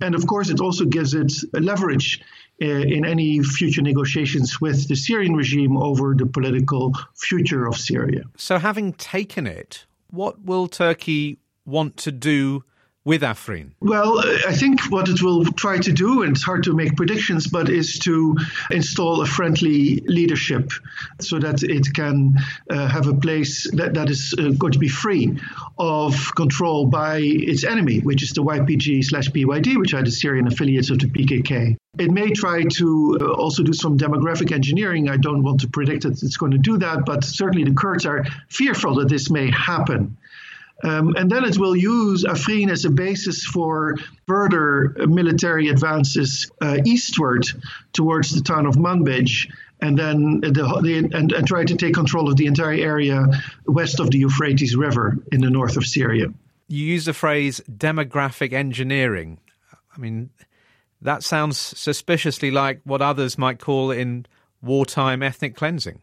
And 0.00 0.14
of 0.14 0.26
course, 0.28 0.48
it 0.48 0.60
also 0.60 0.84
gives 0.84 1.12
it 1.14 1.32
leverage 1.52 2.20
uh, 2.62 2.66
in 2.66 3.04
any 3.04 3.42
future 3.42 3.82
negotiations 3.82 4.60
with 4.60 4.86
the 4.86 4.94
Syrian 4.94 5.34
regime 5.34 5.76
over 5.76 6.14
the 6.14 6.26
political 6.26 6.94
future 7.16 7.66
of 7.66 7.76
Syria. 7.76 8.22
So, 8.36 8.58
having 8.58 8.92
taken 8.92 9.48
it, 9.48 9.86
what 10.10 10.44
will 10.44 10.68
Turkey 10.68 11.38
want 11.64 11.96
to 11.98 12.12
do 12.12 12.64
with 13.04 13.22
Afrin? 13.22 13.70
Well, 13.80 14.20
I 14.20 14.54
think 14.54 14.80
what 14.90 15.08
it 15.08 15.22
will 15.22 15.44
try 15.44 15.78
to 15.78 15.92
do, 15.92 16.22
and 16.22 16.36
it's 16.36 16.44
hard 16.44 16.64
to 16.64 16.74
make 16.74 16.96
predictions, 16.96 17.46
but 17.48 17.68
is 17.68 17.98
to 18.00 18.36
install 18.70 19.22
a 19.22 19.26
friendly 19.26 19.96
leadership 20.06 20.70
so 21.20 21.38
that 21.40 21.62
it 21.62 21.92
can 21.94 22.34
uh, 22.70 22.88
have 22.88 23.08
a 23.08 23.14
place 23.14 23.68
that, 23.72 23.94
that 23.94 24.08
is 24.10 24.34
uh, 24.38 24.50
going 24.50 24.72
to 24.72 24.78
be 24.78 24.88
free 24.88 25.36
of 25.78 26.34
control 26.36 26.86
by 26.86 27.18
its 27.18 27.64
enemy, 27.64 27.98
which 28.00 28.22
is 28.22 28.30
the 28.32 28.42
YPG 28.42 29.04
slash 29.04 29.28
PYD, 29.30 29.78
which 29.78 29.94
are 29.94 30.02
the 30.02 30.10
Syrian 30.10 30.46
affiliates 30.46 30.90
of 30.90 31.00
the 31.00 31.06
PKK. 31.06 31.76
It 31.98 32.10
may 32.10 32.30
try 32.30 32.62
to 32.62 33.18
uh, 33.20 33.32
also 33.32 33.62
do 33.62 33.72
some 33.74 33.98
demographic 33.98 34.52
engineering. 34.52 35.08
I 35.08 35.16
don't 35.18 35.42
want 35.42 35.60
to 35.60 35.68
predict 35.68 36.04
that 36.04 36.22
it's 36.22 36.36
going 36.36 36.52
to 36.52 36.58
do 36.58 36.78
that, 36.78 37.04
but 37.04 37.24
certainly 37.24 37.64
the 37.64 37.74
Kurds 37.74 38.06
are 38.06 38.24
fearful 38.48 38.94
that 38.96 39.08
this 39.08 39.28
may 39.28 39.50
happen. 39.50 40.16
Um, 40.84 41.14
and 41.16 41.30
then 41.30 41.44
it 41.44 41.58
will 41.58 41.76
use 41.76 42.24
Afrin 42.24 42.70
as 42.70 42.84
a 42.84 42.90
basis 42.90 43.44
for 43.44 43.96
further 44.26 44.94
military 45.06 45.68
advances 45.68 46.50
uh, 46.60 46.78
eastward 46.84 47.46
towards 47.92 48.34
the 48.34 48.40
town 48.40 48.66
of 48.66 48.74
Manbij, 48.74 49.48
and 49.80 49.98
then 49.98 50.40
the, 50.40 50.50
the, 50.82 51.10
and, 51.16 51.32
and 51.32 51.46
try 51.46 51.64
to 51.64 51.76
take 51.76 51.94
control 51.94 52.28
of 52.28 52.36
the 52.36 52.46
entire 52.46 52.74
area 52.74 53.26
west 53.66 54.00
of 54.00 54.10
the 54.10 54.18
Euphrates 54.18 54.76
River 54.76 55.18
in 55.30 55.40
the 55.40 55.50
north 55.50 55.76
of 55.76 55.86
Syria. 55.86 56.26
You 56.68 56.84
use 56.84 57.04
the 57.04 57.12
phrase 57.12 57.60
demographic 57.70 58.52
engineering. 58.52 59.38
I 59.94 60.00
mean, 60.00 60.30
that 61.00 61.22
sounds 61.22 61.58
suspiciously 61.58 62.50
like 62.50 62.80
what 62.84 63.02
others 63.02 63.36
might 63.36 63.58
call 63.58 63.90
in 63.90 64.26
wartime 64.62 65.22
ethnic 65.22 65.54
cleansing. 65.54 66.00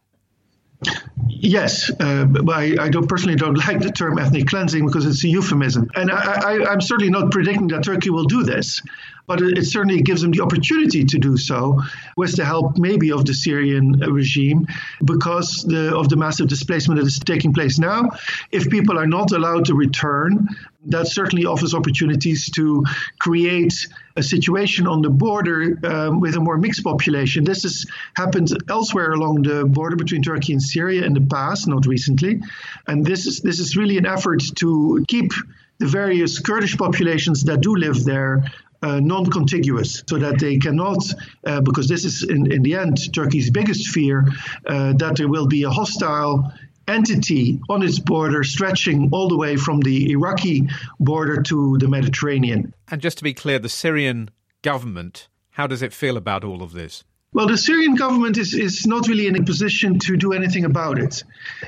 Yes, 1.41 1.89
uh, 1.89 2.25
I, 2.49 2.75
I, 2.79 2.89
don't 2.89 3.07
personally 3.07 3.35
don't 3.35 3.55
like 3.67 3.79
the 3.79 3.91
term 3.91 4.19
ethnic 4.19 4.47
cleansing 4.47 4.85
because 4.85 5.05
it's 5.05 5.23
a 5.23 5.27
euphemism, 5.27 5.89
and 5.95 6.11
I, 6.11 6.71
am 6.71 6.81
certainly 6.81 7.09
not 7.09 7.31
predicting 7.31 7.67
that 7.69 7.83
Turkey 7.83 8.09
will 8.09 8.25
do 8.25 8.43
this 8.43 8.81
but 9.29 9.43
it, 9.43 9.63
certainly 9.63 10.01
gives 10.01 10.23
them 10.23 10.31
the 10.31 10.41
opportunity 10.41 11.05
to 11.05 11.19
do 11.19 11.37
so 11.37 11.79
with 12.17 12.35
the 12.35 12.43
help 12.43 12.79
maybe 12.79 13.11
of 13.11 13.25
the 13.25 13.33
Syrian 13.33 13.91
regime 13.99 14.65
because 15.05 15.63
the, 15.63 15.95
of 15.95 16.09
the 16.09 16.17
massive 16.17 16.47
displacement 16.47 16.99
that 16.99 17.05
is 17.05 17.19
taking 17.19 17.53
place 17.53 17.77
now. 17.77 18.09
If 18.51 18.71
people 18.71 18.97
are 18.97 19.05
not 19.05 19.31
allowed 19.31 19.65
to 19.65 19.75
return, 19.75 20.47
that 20.87 21.07
certainly 21.07 21.45
offers 21.45 21.75
opportunities 21.75 22.49
to 22.55 22.83
create 23.19 23.87
a 24.15 24.23
situation 24.23 24.87
on 24.87 25.01
the 25.01 25.09
border 25.09 25.77
um, 25.83 26.19
with 26.19 26.35
a 26.35 26.39
more 26.39 26.57
mixed 26.57 26.83
population. 26.83 27.43
This 27.43 27.63
has 27.63 27.85
happened 28.15 28.49
elsewhere 28.69 29.11
along 29.11 29.43
the 29.43 29.65
border 29.65 29.95
between 29.95 30.21
Turkey 30.21 30.53
and 30.53 30.61
Syria 30.61 31.05
in 31.05 31.13
the 31.13 31.21
past, 31.21 31.67
not 31.67 31.85
recently, 31.85 32.41
and 32.87 33.05
this 33.05 33.25
is 33.25 33.41
this 33.41 33.59
is 33.59 33.77
really 33.77 33.97
an 33.97 34.05
effort 34.05 34.43
to 34.55 35.05
keep 35.07 35.31
the 35.77 35.87
various 35.87 36.39
Kurdish 36.39 36.77
populations 36.77 37.43
that 37.45 37.61
do 37.61 37.75
live 37.75 38.03
there 38.03 38.43
uh, 38.81 38.99
non-contiguous, 38.99 40.03
so 40.07 40.17
that 40.17 40.39
they 40.39 40.57
cannot, 40.57 41.03
uh, 41.45 41.61
because 41.61 41.87
this 41.87 42.05
is 42.05 42.23
in, 42.23 42.51
in 42.51 42.61
the 42.61 42.75
end 42.75 43.13
Turkey's 43.13 43.49
biggest 43.49 43.89
fear, 43.89 44.25
uh, 44.67 44.93
that 44.93 45.15
there 45.17 45.27
will 45.27 45.47
be 45.47 45.63
a 45.63 45.69
hostile 45.69 46.51
entity 46.89 47.59
on 47.69 47.83
its 47.83 47.99
border 47.99 48.43
stretching 48.43 49.09
all 49.11 49.29
the 49.29 49.37
way 49.37 49.55
from 49.55 49.79
the 49.79 50.11
Iraqi 50.11 50.67
border 50.99 51.41
to 51.43 51.77
the 51.77 51.87
Mediterranean. 51.87 52.73
And 52.89 53.01
just 53.01 53.17
to 53.19 53.23
be 53.23 53.33
clear, 53.33 53.59
the 53.59 53.69
Syrian 53.69 54.31
government, 54.61 55.27
how 55.51 55.67
does 55.67 55.81
it 55.81 55.93
feel 55.93 56.17
about 56.17 56.43
all 56.43 56.61
of 56.61 56.73
this? 56.73 57.03
Well, 57.31 57.47
the 57.47 57.57
Syrian 57.57 57.93
government 57.93 58.37
is, 58.39 58.55
is 58.55 58.87
not 58.87 59.07
really 59.07 59.27
in 59.27 59.35
a 59.35 59.43
position 59.43 59.99
to 59.99 60.17
do 60.17 60.33
anything 60.33 60.65
about 60.65 60.97
it. 60.97 61.23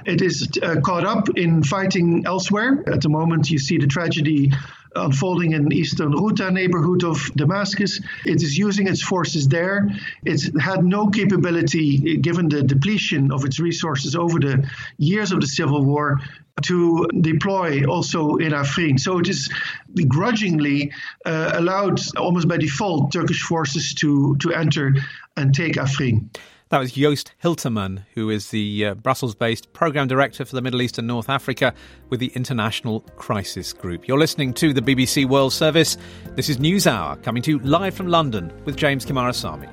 It 0.05 0.21
is 0.23 0.49
uh, 0.61 0.81
caught 0.81 1.05
up 1.05 1.29
in 1.37 1.63
fighting 1.63 2.25
elsewhere. 2.25 2.83
At 2.87 3.01
the 3.01 3.09
moment, 3.09 3.51
you 3.51 3.59
see 3.59 3.77
the 3.77 3.85
tragedy 3.85 4.51
unfolding 4.95 5.53
in 5.53 5.71
eastern 5.71 6.11
Ghouta 6.11 6.51
neighborhood 6.51 7.03
of 7.03 7.31
Damascus. 7.35 7.99
It 8.25 8.43
is 8.43 8.57
using 8.57 8.87
its 8.87 9.01
forces 9.01 9.47
there. 9.47 9.89
It's 10.25 10.49
had 10.59 10.83
no 10.83 11.07
capability, 11.07 12.17
given 12.17 12.49
the 12.49 12.63
depletion 12.63 13.31
of 13.31 13.45
its 13.45 13.59
resources 13.59 14.15
over 14.15 14.39
the 14.39 14.69
years 14.97 15.31
of 15.31 15.41
the 15.41 15.47
civil 15.47 15.83
war, 15.83 16.19
to 16.63 17.07
deploy 17.21 17.85
also 17.85 18.35
in 18.35 18.51
Afrin. 18.51 18.99
So 18.99 19.19
it 19.19 19.29
is 19.29 19.49
begrudgingly 19.93 20.91
uh, 21.25 21.51
allowed, 21.55 21.99
almost 22.17 22.47
by 22.47 22.57
default, 22.57 23.11
Turkish 23.11 23.41
forces 23.41 23.93
to, 23.95 24.35
to 24.41 24.53
enter 24.53 24.95
and 25.37 25.53
take 25.53 25.75
Afrin. 25.75 26.29
That 26.71 26.79
was 26.79 26.93
Joost 26.93 27.33
Hiltermann, 27.43 28.03
who 28.13 28.29
is 28.29 28.51
the 28.51 28.85
uh, 28.85 28.93
Brussels 28.93 29.35
based 29.35 29.73
Programme 29.73 30.07
Director 30.07 30.45
for 30.45 30.55
the 30.55 30.61
Middle 30.61 30.81
East 30.81 30.97
and 30.97 31.05
North 31.05 31.27
Africa 31.27 31.73
with 32.09 32.21
the 32.21 32.31
International 32.33 33.01
Crisis 33.17 33.73
Group. 33.73 34.07
You're 34.07 34.17
listening 34.17 34.53
to 34.53 34.71
the 34.71 34.81
BBC 34.81 35.27
World 35.27 35.51
Service. 35.51 35.97
This 36.37 36.47
is 36.47 36.59
NewsHour, 36.59 37.21
coming 37.23 37.43
to 37.43 37.51
you 37.51 37.59
live 37.59 37.93
from 37.93 38.07
London 38.07 38.53
with 38.63 38.77
James 38.77 39.05
Coomarasamy. 39.05 39.67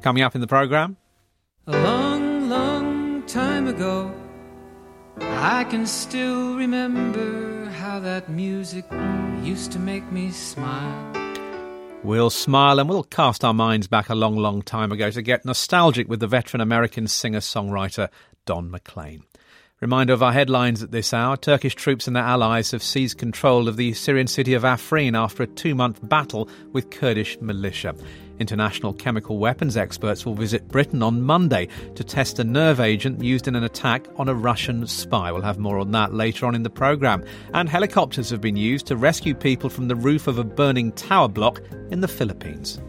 Coming 0.00 0.22
up 0.22 0.34
in 0.34 0.40
the 0.40 0.46
programme. 0.46 0.96
A 1.66 1.72
long, 1.72 2.48
long 2.48 3.22
time 3.26 3.68
ago, 3.68 4.10
I 5.20 5.64
can 5.64 5.86
still 5.86 6.56
remember 6.56 7.59
how 7.90 7.98
that 7.98 8.28
music 8.28 8.84
used 9.42 9.72
to 9.72 9.78
make 9.80 10.12
me 10.12 10.30
smile. 10.30 11.12
We'll 12.04 12.30
smile 12.30 12.78
and 12.78 12.88
we'll 12.88 13.02
cast 13.02 13.44
our 13.44 13.52
minds 13.52 13.88
back 13.88 14.08
a 14.08 14.14
long, 14.14 14.36
long 14.36 14.62
time 14.62 14.92
ago 14.92 15.10
to 15.10 15.20
get 15.22 15.44
nostalgic 15.44 16.08
with 16.08 16.20
the 16.20 16.28
veteran 16.28 16.60
American 16.60 17.08
singer 17.08 17.40
songwriter 17.40 18.08
Don 18.44 18.70
McLean. 18.70 19.24
Reminder 19.80 20.12
of 20.12 20.22
our 20.22 20.32
headlines 20.32 20.84
at 20.84 20.92
this 20.92 21.12
hour 21.12 21.36
Turkish 21.36 21.74
troops 21.74 22.06
and 22.06 22.14
their 22.14 22.22
allies 22.22 22.70
have 22.70 22.84
seized 22.84 23.18
control 23.18 23.66
of 23.66 23.76
the 23.76 23.92
Syrian 23.92 24.28
city 24.28 24.54
of 24.54 24.62
Afrin 24.62 25.18
after 25.18 25.42
a 25.42 25.48
two 25.48 25.74
month 25.74 25.98
battle 26.08 26.48
with 26.72 26.90
Kurdish 26.90 27.40
militia. 27.40 27.96
International 28.40 28.94
chemical 28.94 29.38
weapons 29.38 29.76
experts 29.76 30.24
will 30.24 30.34
visit 30.34 30.66
Britain 30.66 31.02
on 31.02 31.20
Monday 31.20 31.68
to 31.94 32.02
test 32.02 32.38
a 32.38 32.44
nerve 32.44 32.80
agent 32.80 33.22
used 33.22 33.46
in 33.46 33.54
an 33.54 33.64
attack 33.64 34.06
on 34.16 34.30
a 34.30 34.34
Russian 34.34 34.86
spy. 34.86 35.30
We'll 35.30 35.42
have 35.42 35.58
more 35.58 35.78
on 35.78 35.90
that 35.92 36.14
later 36.14 36.46
on 36.46 36.54
in 36.54 36.62
the 36.62 36.70
programme. 36.70 37.22
And 37.52 37.68
helicopters 37.68 38.30
have 38.30 38.40
been 38.40 38.56
used 38.56 38.86
to 38.86 38.96
rescue 38.96 39.34
people 39.34 39.68
from 39.68 39.88
the 39.88 39.94
roof 39.94 40.26
of 40.26 40.38
a 40.38 40.44
burning 40.44 40.92
tower 40.92 41.28
block 41.28 41.60
in 41.90 42.00
the 42.00 42.08
Philippines. 42.08 42.80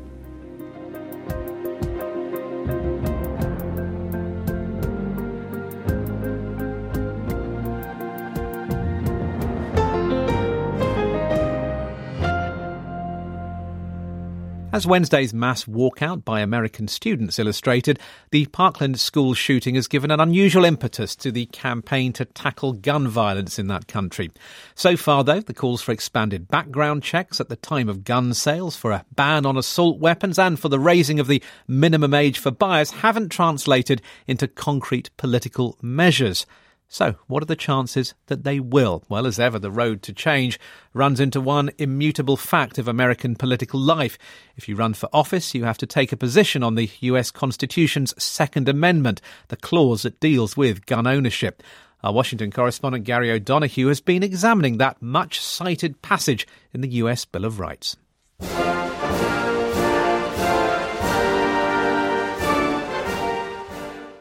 As 14.73 14.87
Wednesday's 14.87 15.33
mass 15.33 15.65
walkout 15.65 16.23
by 16.23 16.39
American 16.39 16.87
students 16.87 17.37
illustrated, 17.37 17.99
the 18.29 18.45
Parkland 18.45 19.01
school 19.01 19.33
shooting 19.33 19.75
has 19.75 19.89
given 19.89 20.11
an 20.11 20.21
unusual 20.21 20.63
impetus 20.63 21.13
to 21.17 21.29
the 21.29 21.47
campaign 21.47 22.13
to 22.13 22.23
tackle 22.23 22.71
gun 22.71 23.09
violence 23.09 23.59
in 23.59 23.67
that 23.67 23.89
country. 23.89 24.31
So 24.73 24.95
far, 24.95 25.25
though, 25.25 25.41
the 25.41 25.53
calls 25.53 25.81
for 25.81 25.91
expanded 25.91 26.47
background 26.47 27.03
checks 27.03 27.41
at 27.41 27.49
the 27.49 27.57
time 27.57 27.89
of 27.89 28.05
gun 28.05 28.33
sales, 28.33 28.77
for 28.77 28.91
a 28.91 29.03
ban 29.13 29.45
on 29.45 29.57
assault 29.57 29.99
weapons, 29.99 30.39
and 30.39 30.57
for 30.57 30.69
the 30.69 30.79
raising 30.79 31.19
of 31.19 31.27
the 31.27 31.43
minimum 31.67 32.13
age 32.13 32.39
for 32.39 32.49
buyers 32.49 32.91
haven't 32.91 33.27
translated 33.27 34.01
into 34.25 34.47
concrete 34.47 35.09
political 35.17 35.77
measures. 35.81 36.45
So, 36.93 37.15
what 37.27 37.41
are 37.41 37.45
the 37.45 37.55
chances 37.55 38.13
that 38.25 38.43
they 38.43 38.59
will? 38.59 39.05
Well, 39.07 39.25
as 39.25 39.39
ever, 39.39 39.57
the 39.57 39.71
road 39.71 40.01
to 40.03 40.11
change 40.11 40.59
runs 40.93 41.21
into 41.21 41.39
one 41.39 41.69
immutable 41.77 42.35
fact 42.35 42.77
of 42.77 42.89
American 42.89 43.35
political 43.35 43.79
life. 43.79 44.17
If 44.57 44.67
you 44.67 44.75
run 44.75 44.93
for 44.93 45.07
office, 45.13 45.55
you 45.55 45.63
have 45.63 45.77
to 45.77 45.85
take 45.85 46.11
a 46.11 46.17
position 46.17 46.63
on 46.63 46.75
the 46.75 46.89
US 46.99 47.31
Constitution's 47.31 48.13
Second 48.21 48.67
Amendment, 48.67 49.21
the 49.47 49.55
clause 49.55 50.01
that 50.01 50.19
deals 50.19 50.57
with 50.57 50.85
gun 50.85 51.07
ownership. 51.07 51.63
Our 52.03 52.11
Washington 52.11 52.51
correspondent 52.51 53.05
Gary 53.05 53.31
O'Donoghue 53.31 53.87
has 53.87 54.01
been 54.01 54.21
examining 54.21 54.77
that 54.79 55.01
much 55.01 55.39
cited 55.39 56.01
passage 56.01 56.45
in 56.73 56.81
the 56.81 56.89
US 56.89 57.23
Bill 57.23 57.45
of 57.45 57.57
Rights. 57.57 57.95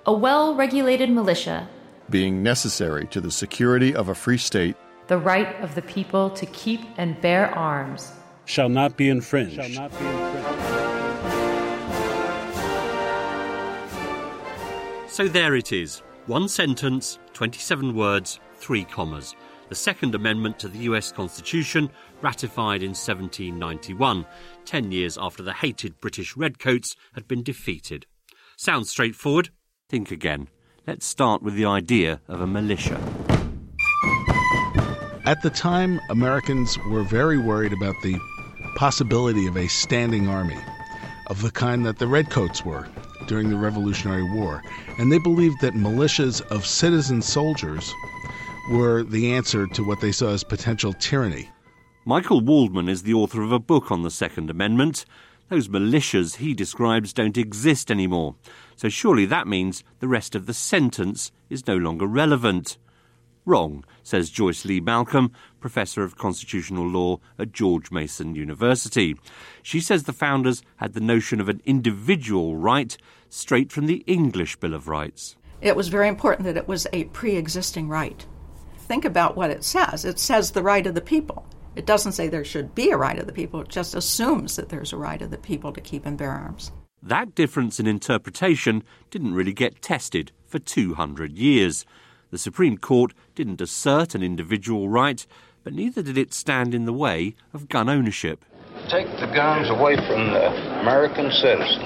A 0.07 0.13
well 0.13 0.55
regulated 0.55 1.11
militia 1.11 1.69
being 2.11 2.43
necessary 2.43 3.07
to 3.07 3.21
the 3.21 3.31
security 3.31 3.95
of 3.95 4.09
a 4.09 4.15
free 4.15 4.39
state 4.39 4.77
the 5.11 5.19
right 5.19 5.61
of 5.61 5.75
the 5.75 5.83
people 5.83 6.31
to 6.31 6.47
keep 6.47 6.81
and 6.97 7.21
bear 7.21 7.53
arms 7.53 8.13
shall 8.45 8.69
not 8.69 8.97
be 8.97 9.09
infringed. 9.09 9.59
Not 9.75 9.91
be 9.91 10.07
infringed. 10.07 10.81
So 15.11 15.27
there 15.27 15.57
it 15.57 15.73
is. 15.73 15.99
One 16.27 16.49
sentence, 16.49 17.19
27 17.33 17.97
words, 17.97 18.39
three 18.55 18.85
commas. 18.85 19.35
The 19.69 19.75
Second 19.75 20.15
Amendment 20.15 20.61
to 20.61 20.69
the 20.69 20.79
US 20.91 21.11
Constitution, 21.11 21.91
ratified 22.23 22.85
in 22.85 22.91
1791, 22.91 24.25
10 24.65 24.93
years 24.93 25.19
after 25.21 25.43
the 25.43 25.55
hated 25.55 26.01
British 26.01 26.37
Redcoats 26.37 26.95
had 27.15 27.27
been 27.27 27.43
defeated. 27.43 28.07
Sounds 28.57 28.91
straightforward? 28.91 29.51
Think 29.89 30.13
again. 30.13 30.47
Let's 30.91 31.07
start 31.07 31.41
with 31.41 31.55
the 31.55 31.67
idea 31.67 32.21
of 32.27 32.41
a 32.41 32.49
militia. 32.49 33.01
At 35.25 35.41
the 35.41 35.49
time, 35.49 36.01
Americans 36.11 36.77
were 36.89 37.05
very 37.05 37.39
worried 37.39 37.73
about 37.73 37.95
the 38.03 38.19
possibility 38.75 39.47
of 39.47 39.57
a 39.57 39.69
standing 39.69 40.29
army 40.29 40.59
of 41.29 41.43
the 41.43 41.53
kind 41.53 41.87
that 41.87 42.01
the 42.01 42.09
Redcoats 42.09 42.65
were 42.65 42.89
during 43.29 43.51
the 43.51 43.57
Revolutionary 43.57 44.25
War. 44.35 44.65
And 44.99 45.13
they 45.13 45.19
believed 45.19 45.61
that 45.61 45.75
militias 45.75 46.43
of 46.51 46.67
citizen 46.67 47.23
soldiers 47.23 47.95
were 48.73 49.05
the 49.05 49.33
answer 49.33 49.69
to 49.69 49.85
what 49.85 50.01
they 50.01 50.11
saw 50.11 50.31
as 50.31 50.43
potential 50.43 50.93
tyranny. 50.95 51.51
Michael 52.05 52.41
Waldman 52.41 52.89
is 52.89 53.05
the 53.05 53.15
author 53.15 53.43
of 53.43 53.53
a 53.53 53.61
book 53.61 53.93
on 53.93 54.03
the 54.03 54.11
Second 54.11 54.51
Amendment. 54.51 55.05
Those 55.51 55.69
militias 55.69 56.37
he 56.37 56.53
describes 56.53 57.13
don't 57.13 57.39
exist 57.39 57.93
anymore. 57.93 58.35
So 58.81 58.89
surely 58.89 59.27
that 59.27 59.47
means 59.47 59.85
the 59.99 60.09
rest 60.09 60.35
of 60.35 60.47
the 60.47 60.55
sentence 60.55 61.33
is 61.51 61.67
no 61.67 61.77
longer 61.77 62.07
relevant. 62.07 62.79
Wrong, 63.45 63.85
says 64.03 64.31
Joyce 64.31 64.65
Lee 64.65 64.81
Malcolm, 64.81 65.33
Professor 65.61 66.03
of 66.03 66.17
Constitutional 66.17 66.89
Law 66.89 67.21
at 67.39 67.53
George 67.53 67.91
Mason 67.91 68.35
University. 68.35 69.17
She 69.63 69.81
says 69.81 70.05
the 70.05 70.15
founders 70.15 70.63
had 70.77 70.95
the 70.95 71.01
notion 71.01 71.43
of 71.43 71.51
an 71.51 71.61
individual 71.67 72.57
right 72.57 72.97
straight 73.29 73.71
from 73.71 73.85
the 73.85 74.03
English 74.07 74.57
Bill 74.57 74.73
of 74.73 74.89
Rights. 74.89 75.37
It 75.61 75.77
was 75.77 75.89
very 75.89 76.09
important 76.09 76.47
that 76.47 76.57
it 76.57 76.67
was 76.67 76.87
a 76.91 77.05
pre 77.05 77.37
existing 77.37 77.87
right. 77.87 78.25
Think 78.79 79.05
about 79.05 79.37
what 79.37 79.51
it 79.51 79.63
says 79.63 80.07
it 80.07 80.19
says 80.19 80.53
the 80.53 80.63
right 80.63 80.87
of 80.87 80.95
the 80.95 81.03
people. 81.03 81.45
It 81.77 81.85
doesn't 81.85 82.13
say 82.13 82.29
there 82.29 82.47
should 82.47 82.75
be 82.75 82.93
a 82.93 82.97
right 82.97 83.19
of 83.19 83.27
the 83.27 83.35
people, 83.35 83.61
it 83.61 83.69
just 83.69 83.95
assumes 83.95 84.57
that 84.57 84.71
there's 84.71 84.95
a 84.95 84.97
right 84.97 85.21
of 85.21 85.31
the 85.31 85.37
people 85.37 85.71
to 85.71 85.83
keep 85.83 86.07
and 86.07 86.17
bear 86.17 86.31
arms. 86.31 86.73
That 87.03 87.35
difference 87.35 87.81
in 87.81 87.87
interpretation 87.87 88.83
didn't 89.11 89.35
really 89.35 89.55
get 89.55 89.81
tested 89.81 90.33
for 90.47 90.59
200 90.59 91.39
years. 91.39 91.87
The 92.31 92.37
Supreme 92.37 92.77
Court 92.77 93.15
didn't 93.35 93.63
assert 93.63 94.15
an 94.15 94.23
individual 94.23 94.91
right, 94.91 95.27
but 95.65 95.73
neither 95.73 96.03
did 96.03 96.19
it 96.19 96.35
stand 96.35 96.75
in 96.75 96.85
the 96.85 96.93
way 96.93 97.35
of 97.55 97.71
gun 97.71 97.89
ownership. 97.89 98.45
Take 98.91 99.07
the 99.19 99.33
guns 99.35 99.71
away 99.71 99.97
from 99.97 100.29
the 100.29 100.47
American 100.81 101.31
citizen. 101.33 101.81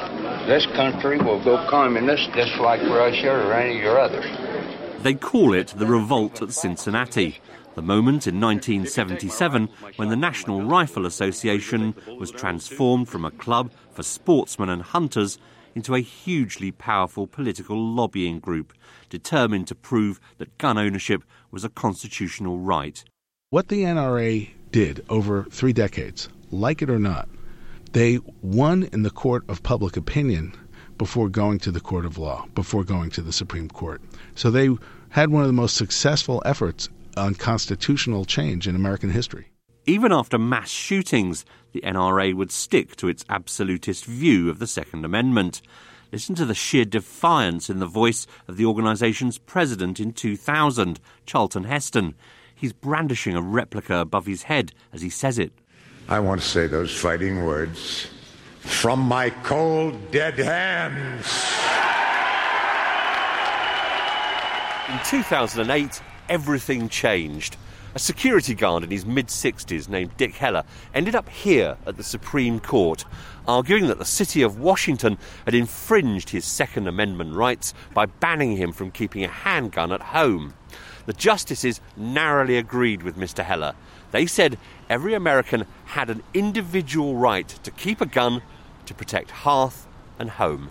This 0.48 0.66
country 0.74 1.18
will 1.18 1.42
go 1.44 1.64
communist 1.70 2.32
just 2.34 2.56
like 2.56 2.80
Russia 2.82 3.30
or 3.30 3.54
any 3.54 3.76
of 3.76 3.82
your 3.82 4.00
others. 4.00 4.26
They 5.02 5.14
call 5.14 5.54
it 5.54 5.68
the 5.76 5.86
Revolt 5.86 6.42
at 6.42 6.52
Cincinnati, 6.52 7.40
the 7.74 7.82
moment 7.82 8.26
in 8.26 8.40
1977 8.40 9.68
when 9.96 10.08
the 10.08 10.16
National 10.16 10.62
Rifle 10.62 11.06
Association 11.06 11.94
was 12.18 12.30
transformed 12.30 13.08
from 13.08 13.24
a 13.24 13.30
club 13.30 13.72
for 13.92 14.02
sportsmen 14.02 14.68
and 14.68 14.82
hunters 14.82 15.38
into 15.74 15.94
a 15.94 16.00
hugely 16.00 16.70
powerful 16.70 17.26
political 17.26 17.76
lobbying 17.76 18.38
group 18.38 18.72
determined 19.08 19.66
to 19.66 19.74
prove 19.74 20.20
that 20.38 20.56
gun 20.58 20.78
ownership 20.78 21.24
was 21.50 21.64
a 21.64 21.68
constitutional 21.68 22.58
right. 22.58 23.04
What 23.50 23.68
the 23.68 23.82
NRA 23.82 24.50
did 24.70 25.04
over 25.08 25.44
three 25.50 25.72
decades, 25.72 26.28
like 26.50 26.82
it 26.82 26.90
or 26.90 26.98
not, 26.98 27.28
they 27.92 28.18
won 28.42 28.88
in 28.92 29.02
the 29.02 29.10
court 29.10 29.44
of 29.48 29.62
public 29.62 29.96
opinion 29.96 30.52
before 30.98 31.28
going 31.28 31.58
to 31.60 31.70
the 31.70 31.80
court 31.80 32.04
of 32.04 32.18
law, 32.18 32.46
before 32.54 32.84
going 32.84 33.10
to 33.10 33.22
the 33.22 33.32
Supreme 33.32 33.68
Court. 33.68 34.00
So 34.34 34.50
they 34.50 34.70
had 35.10 35.30
one 35.30 35.42
of 35.42 35.48
the 35.48 35.52
most 35.52 35.76
successful 35.76 36.42
efforts 36.44 36.88
on 37.16 37.34
constitutional 37.34 38.24
change 38.24 38.66
in 38.66 38.76
American 38.76 39.10
history. 39.10 39.46
Even 39.86 40.12
after 40.12 40.38
mass 40.38 40.70
shootings, 40.70 41.44
the 41.72 41.82
NRA 41.82 42.34
would 42.34 42.50
stick 42.50 42.96
to 42.96 43.08
its 43.08 43.24
absolutist 43.28 44.06
view 44.06 44.48
of 44.48 44.58
the 44.58 44.66
Second 44.66 45.04
Amendment. 45.04 45.60
Listen 46.10 46.34
to 46.36 46.46
the 46.46 46.54
sheer 46.54 46.84
defiance 46.84 47.68
in 47.68 47.80
the 47.80 47.86
voice 47.86 48.26
of 48.48 48.56
the 48.56 48.64
organisation's 48.64 49.36
president 49.36 50.00
in 50.00 50.12
2000, 50.12 51.00
Charlton 51.26 51.64
Heston. 51.64 52.14
He's 52.54 52.72
brandishing 52.72 53.36
a 53.36 53.42
replica 53.42 53.98
above 53.98 54.24
his 54.24 54.44
head 54.44 54.72
as 54.92 55.02
he 55.02 55.10
says 55.10 55.38
it. 55.38 55.52
I 56.08 56.20
want 56.20 56.40
to 56.40 56.46
say 56.46 56.66
those 56.66 56.96
fighting 56.96 57.44
words 57.44 58.06
from 58.60 59.00
my 59.00 59.28
cold, 59.30 60.10
dead 60.10 60.38
hands. 60.38 61.26
In 64.88 65.00
2008, 65.04 66.00
everything 66.28 66.88
changed. 66.88 67.56
A 67.94 67.98
security 68.00 68.54
guard 68.54 68.82
in 68.82 68.90
his 68.90 69.06
mid 69.06 69.28
60s 69.28 69.88
named 69.88 70.16
Dick 70.16 70.34
Heller 70.34 70.64
ended 70.92 71.14
up 71.14 71.28
here 71.28 71.76
at 71.86 71.96
the 71.96 72.02
Supreme 72.02 72.58
Court, 72.58 73.04
arguing 73.46 73.86
that 73.86 73.98
the 73.98 74.04
city 74.04 74.42
of 74.42 74.58
Washington 74.58 75.16
had 75.44 75.54
infringed 75.54 76.30
his 76.30 76.44
Second 76.44 76.88
Amendment 76.88 77.34
rights 77.34 77.72
by 77.92 78.06
banning 78.06 78.56
him 78.56 78.72
from 78.72 78.90
keeping 78.90 79.22
a 79.22 79.28
handgun 79.28 79.92
at 79.92 80.02
home. 80.02 80.54
The 81.06 81.12
justices 81.12 81.80
narrowly 81.96 82.56
agreed 82.56 83.04
with 83.04 83.16
Mr. 83.16 83.44
Heller. 83.44 83.74
They 84.10 84.26
said 84.26 84.58
every 84.90 85.14
American 85.14 85.64
had 85.84 86.10
an 86.10 86.22
individual 86.34 87.14
right 87.14 87.48
to 87.48 87.70
keep 87.70 88.00
a 88.00 88.06
gun 88.06 88.42
to 88.86 88.94
protect 88.94 89.30
hearth 89.30 89.86
and 90.18 90.30
home. 90.30 90.70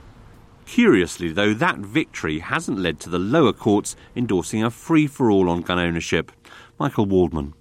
Curiously, 0.74 1.32
though, 1.32 1.54
that 1.54 1.78
victory 1.78 2.40
hasn't 2.40 2.80
led 2.80 3.00
to 3.02 3.10
the 3.12 3.20
lower 3.20 3.54
courts 3.54 3.96
endorsing 4.16 4.64
a 4.64 4.72
free 4.72 5.06
for 5.06 5.30
all 5.30 5.48
on 5.48 5.62
gun 5.62 5.78
ownership. 5.78 6.32
Michael 6.80 7.06
Waldman. 7.06 7.54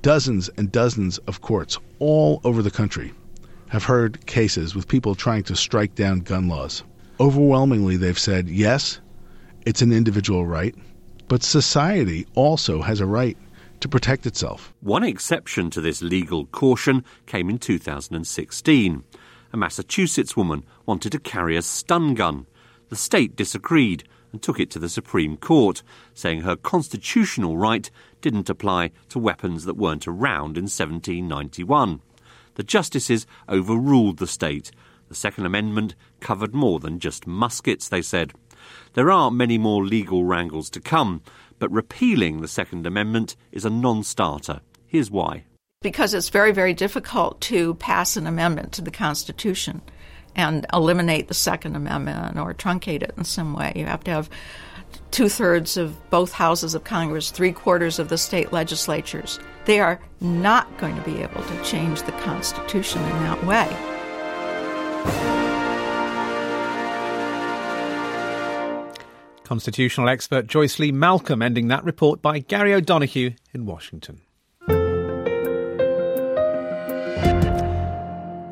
Dozens 0.00 0.48
and 0.50 0.70
dozens 0.70 1.18
of 1.26 1.40
courts 1.40 1.76
all 1.98 2.40
over 2.44 2.62
the 2.62 2.70
country 2.70 3.12
have 3.66 3.82
heard 3.82 4.24
cases 4.26 4.76
with 4.76 4.86
people 4.86 5.16
trying 5.16 5.42
to 5.42 5.56
strike 5.56 5.96
down 5.96 6.20
gun 6.20 6.48
laws. 6.48 6.84
Overwhelmingly, 7.18 7.96
they've 7.96 8.16
said, 8.16 8.48
yes, 8.48 9.00
it's 9.66 9.82
an 9.82 9.92
individual 9.92 10.46
right, 10.46 10.76
but 11.26 11.42
society 11.42 12.28
also 12.36 12.80
has 12.80 13.00
a 13.00 13.06
right 13.06 13.36
to 13.80 13.88
protect 13.88 14.24
itself. 14.24 14.72
One 14.82 15.02
exception 15.02 15.68
to 15.70 15.80
this 15.80 16.00
legal 16.00 16.46
caution 16.46 17.04
came 17.26 17.50
in 17.50 17.58
2016. 17.58 19.02
A 19.52 19.56
Massachusetts 19.56 20.36
woman 20.36 20.64
wanted 20.86 21.10
to 21.10 21.18
carry 21.18 21.56
a 21.56 21.62
stun 21.62 22.14
gun. 22.14 22.46
The 22.92 22.96
state 22.96 23.36
disagreed 23.36 24.04
and 24.32 24.42
took 24.42 24.60
it 24.60 24.70
to 24.72 24.78
the 24.78 24.90
Supreme 24.90 25.38
Court, 25.38 25.82
saying 26.12 26.42
her 26.42 26.56
constitutional 26.56 27.56
right 27.56 27.90
didn't 28.20 28.50
apply 28.50 28.90
to 29.08 29.18
weapons 29.18 29.64
that 29.64 29.78
weren't 29.78 30.06
around 30.06 30.58
in 30.58 30.64
1791. 30.64 32.02
The 32.56 32.62
justices 32.62 33.26
overruled 33.48 34.18
the 34.18 34.26
state. 34.26 34.72
The 35.08 35.14
Second 35.14 35.46
Amendment 35.46 35.94
covered 36.20 36.54
more 36.54 36.80
than 36.80 36.98
just 36.98 37.26
muskets, 37.26 37.88
they 37.88 38.02
said. 38.02 38.34
There 38.92 39.10
are 39.10 39.30
many 39.30 39.56
more 39.56 39.86
legal 39.86 40.26
wrangles 40.26 40.68
to 40.68 40.78
come, 40.78 41.22
but 41.58 41.72
repealing 41.72 42.42
the 42.42 42.46
Second 42.46 42.86
Amendment 42.86 43.36
is 43.52 43.64
a 43.64 43.70
non 43.70 44.02
starter. 44.04 44.60
Here's 44.86 45.10
why. 45.10 45.44
Because 45.80 46.12
it's 46.12 46.28
very, 46.28 46.52
very 46.52 46.74
difficult 46.74 47.40
to 47.40 47.72
pass 47.76 48.18
an 48.18 48.26
amendment 48.26 48.72
to 48.72 48.82
the 48.82 48.90
Constitution 48.90 49.80
and 50.34 50.66
eliminate 50.72 51.28
the 51.28 51.34
Second 51.34 51.76
Amendment 51.76 52.38
or 52.38 52.54
truncate 52.54 53.02
it 53.02 53.14
in 53.16 53.24
some 53.24 53.54
way. 53.54 53.72
You 53.76 53.86
have 53.86 54.04
to 54.04 54.10
have 54.10 54.30
two 55.10 55.28
thirds 55.28 55.76
of 55.76 56.10
both 56.10 56.32
houses 56.32 56.74
of 56.74 56.84
Congress, 56.84 57.30
three 57.30 57.52
quarters 57.52 57.98
of 57.98 58.08
the 58.08 58.18
state 58.18 58.52
legislatures. 58.52 59.38
They 59.64 59.80
are 59.80 60.00
not 60.20 60.76
going 60.78 60.96
to 60.96 61.02
be 61.02 61.22
able 61.22 61.42
to 61.42 61.62
change 61.62 62.02
the 62.02 62.12
Constitution 62.12 63.02
in 63.02 63.10
that 63.20 63.44
way. 63.44 63.68
Constitutional 69.44 70.08
expert 70.08 70.46
Joyce 70.46 70.78
Lee 70.78 70.92
Malcolm 70.92 71.42
ending 71.42 71.68
that 71.68 71.84
report 71.84 72.22
by 72.22 72.38
Gary 72.38 72.72
O'Donoghue 72.72 73.32
in 73.52 73.66
Washington. 73.66 74.22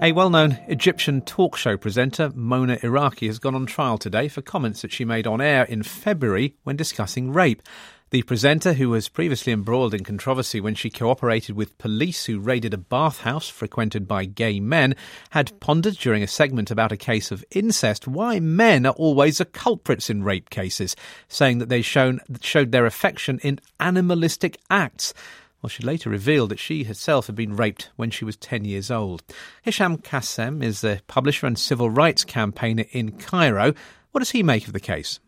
A 0.02 0.12
well 0.12 0.30
known 0.30 0.58
Egyptian 0.66 1.20
talk 1.20 1.58
show 1.58 1.76
presenter, 1.76 2.30
Mona 2.34 2.78
Iraqi, 2.82 3.26
has 3.26 3.38
gone 3.38 3.54
on 3.54 3.66
trial 3.66 3.98
today 3.98 4.28
for 4.28 4.40
comments 4.40 4.80
that 4.80 4.92
she 4.92 5.04
made 5.04 5.26
on 5.26 5.42
air 5.42 5.64
in 5.64 5.82
February 5.82 6.54
when 6.64 6.74
discussing 6.74 7.34
rape. 7.34 7.62
The 8.08 8.22
presenter, 8.22 8.72
who 8.72 8.88
was 8.88 9.10
previously 9.10 9.52
embroiled 9.52 9.92
in 9.92 10.02
controversy 10.02 10.58
when 10.58 10.74
she 10.74 10.88
cooperated 10.88 11.54
with 11.54 11.76
police 11.76 12.24
who 12.24 12.40
raided 12.40 12.72
a 12.72 12.78
bathhouse 12.78 13.50
frequented 13.50 14.08
by 14.08 14.24
gay 14.24 14.58
men, 14.58 14.96
had 15.30 15.60
pondered 15.60 15.98
during 15.98 16.22
a 16.22 16.26
segment 16.26 16.70
about 16.70 16.92
a 16.92 16.96
case 16.96 17.30
of 17.30 17.44
incest 17.50 18.08
why 18.08 18.40
men 18.40 18.86
are 18.86 18.94
always 18.94 19.36
the 19.36 19.44
culprits 19.44 20.08
in 20.08 20.24
rape 20.24 20.48
cases, 20.48 20.96
saying 21.28 21.58
that 21.58 21.68
they 21.68 21.82
shown, 21.82 22.20
showed 22.40 22.72
their 22.72 22.86
affection 22.86 23.38
in 23.42 23.60
animalistic 23.78 24.58
acts. 24.70 25.12
Well, 25.62 25.68
she 25.68 25.82
later 25.82 26.08
revealed 26.08 26.50
that 26.50 26.58
she 26.58 26.84
herself 26.84 27.26
had 27.26 27.36
been 27.36 27.54
raped 27.54 27.90
when 27.96 28.10
she 28.10 28.24
was 28.24 28.36
10 28.36 28.64
years 28.64 28.90
old. 28.90 29.22
Hisham 29.62 29.98
Kassem 29.98 30.62
is 30.62 30.80
the 30.80 31.02
publisher 31.06 31.46
and 31.46 31.58
civil 31.58 31.90
rights 31.90 32.24
campaigner 32.24 32.84
in 32.92 33.12
Cairo. 33.12 33.74
What 34.12 34.20
does 34.20 34.30
he 34.30 34.42
make 34.42 34.66
of 34.66 34.72
the 34.72 34.80
case? 34.80 35.20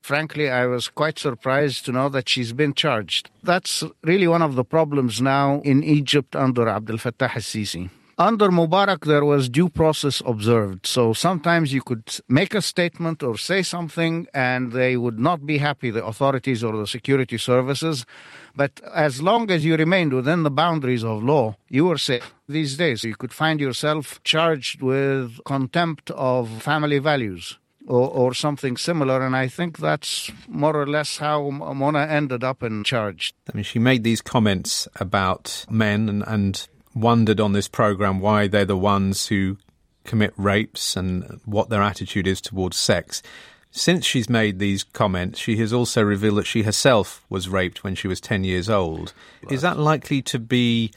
Frankly, 0.00 0.50
I 0.50 0.66
was 0.66 0.88
quite 0.88 1.18
surprised 1.18 1.84
to 1.84 1.92
know 1.92 2.08
that 2.08 2.28
she's 2.28 2.52
been 2.52 2.74
charged. 2.74 3.30
That's 3.42 3.84
really 4.02 4.26
one 4.26 4.42
of 4.42 4.56
the 4.56 4.64
problems 4.64 5.20
now 5.20 5.60
in 5.64 5.84
Egypt 5.84 6.34
under 6.34 6.66
Abdel 6.68 6.96
Fattah 6.96 7.30
al-Sisi. 7.34 7.88
Under 8.22 8.50
Mubarak, 8.50 9.04
there 9.04 9.24
was 9.24 9.48
due 9.48 9.68
process 9.68 10.22
observed. 10.24 10.86
So 10.86 11.12
sometimes 11.12 11.72
you 11.72 11.82
could 11.82 12.20
make 12.28 12.54
a 12.54 12.62
statement 12.62 13.20
or 13.20 13.36
say 13.36 13.62
something, 13.62 14.28
and 14.32 14.70
they 14.70 14.96
would 14.96 15.18
not 15.18 15.44
be 15.44 15.58
happy, 15.58 15.90
the 15.90 16.04
authorities 16.04 16.62
or 16.62 16.76
the 16.76 16.86
security 16.86 17.36
services. 17.36 18.06
But 18.54 18.80
as 18.94 19.20
long 19.20 19.50
as 19.50 19.64
you 19.64 19.74
remained 19.76 20.12
within 20.12 20.44
the 20.44 20.52
boundaries 20.52 21.02
of 21.02 21.24
law, 21.24 21.56
you 21.68 21.86
were 21.86 21.98
safe. 21.98 22.32
These 22.48 22.76
days, 22.76 23.02
you 23.02 23.16
could 23.16 23.32
find 23.32 23.58
yourself 23.58 24.22
charged 24.22 24.82
with 24.82 25.40
contempt 25.44 26.12
of 26.12 26.62
family 26.62 27.00
values. 27.00 27.58
Or, 27.88 28.08
or, 28.08 28.32
something 28.32 28.76
similar. 28.76 29.26
And 29.26 29.34
I 29.34 29.48
think 29.48 29.78
that's 29.78 30.30
more 30.46 30.76
or 30.76 30.86
less 30.86 31.16
how 31.16 31.50
Mona 31.50 32.06
ended 32.06 32.44
up 32.44 32.62
in 32.62 32.84
charge. 32.84 33.34
I 33.52 33.56
mean, 33.56 33.64
she 33.64 33.80
made 33.80 34.04
these 34.04 34.22
comments 34.22 34.86
about 35.00 35.66
men 35.68 36.08
and, 36.08 36.22
and 36.24 36.68
wondered 36.94 37.40
on 37.40 37.52
this 37.52 37.68
program 37.68 38.20
why 38.20 38.46
they're 38.46 38.64
the 38.64 38.76
ones 38.76 39.26
who 39.26 39.58
commit 40.04 40.32
rapes 40.36 40.96
and 40.96 41.40
what 41.44 41.68
their 41.68 41.82
attitude 41.82 42.26
is 42.26 42.40
towards 42.40 42.76
sex. 42.76 43.22
Since 43.70 44.04
she's 44.04 44.28
made 44.28 44.58
these 44.58 44.84
comments, 44.84 45.38
she 45.38 45.56
has 45.56 45.72
also 45.72 46.02
revealed 46.02 46.38
that 46.38 46.46
she 46.46 46.62
herself 46.62 47.24
was 47.30 47.48
raped 47.48 47.82
when 47.82 47.94
she 47.94 48.08
was 48.08 48.20
10 48.20 48.44
years 48.44 48.68
old. 48.68 49.14
Right. 49.42 49.52
Is 49.52 49.62
that 49.62 49.78
likely 49.78 50.20
to 50.22 50.38
be 50.38 50.92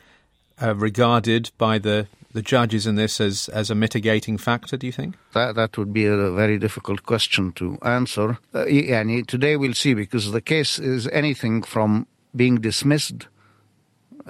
uh, 0.62 0.75
regarded 0.75 1.51
by 1.58 1.79
the 1.79 2.08
the 2.36 2.41
judges 2.41 2.86
in 2.86 2.95
this 2.95 3.21
as, 3.21 3.47
as 3.49 3.71
a 3.71 3.75
mitigating 3.75 4.38
factor, 4.38 4.75
do 4.75 4.86
you 4.86 4.91
think? 4.91 5.15
That, 5.34 5.55
that 5.55 5.77
would 5.77 5.93
be 5.93 6.05
a 6.05 6.31
very 6.31 6.60
difficult 6.60 7.03
question 7.03 7.53
to 7.53 7.77
answer. 7.81 8.38
Uh, 8.53 8.65
and 8.65 9.25
today 9.25 9.55
we'll 9.55 9.73
see 9.73 9.93
because 9.93 10.34
the 10.34 10.41
case 10.41 10.77
is 10.77 11.08
anything 11.08 11.63
from 11.63 12.08
being 12.36 12.60
dismissed, 12.60 13.27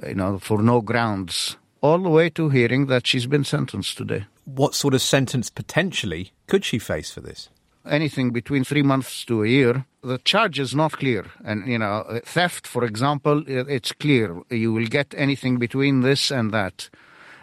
you 0.08 0.16
know, 0.16 0.40
for 0.40 0.62
no 0.62 0.82
grounds, 0.82 1.58
all 1.82 2.00
the 2.00 2.10
way 2.10 2.30
to 2.32 2.50
hearing 2.50 2.88
that 2.88 3.08
she's 3.08 3.28
been 3.28 3.44
sentenced 3.44 3.98
today. 3.98 4.26
What 4.46 4.76
sort 4.76 4.94
of 4.94 5.02
sentence 5.02 5.50
potentially 5.50 6.32
could 6.48 6.64
she 6.64 6.80
face 6.80 7.12
for 7.12 7.22
this? 7.22 7.50
anything 7.88 8.32
between 8.32 8.64
three 8.64 8.84
months 8.84 9.26
to 9.26 9.44
a 9.44 9.48
year. 9.48 9.86
The 10.04 10.18
charge 10.20 10.60
is 10.60 10.76
not 10.76 10.94
clear. 10.94 11.26
And, 11.44 11.68
you 11.68 11.80
know, 11.80 12.20
theft, 12.26 12.68
for 12.68 12.84
example, 12.84 13.44
it's 13.48 13.92
clear. 13.92 14.42
You 14.50 14.74
will 14.74 14.86
get 14.86 15.14
anything 15.18 15.58
between 15.58 16.02
this 16.02 16.32
and 16.32 16.52
that. 16.52 16.90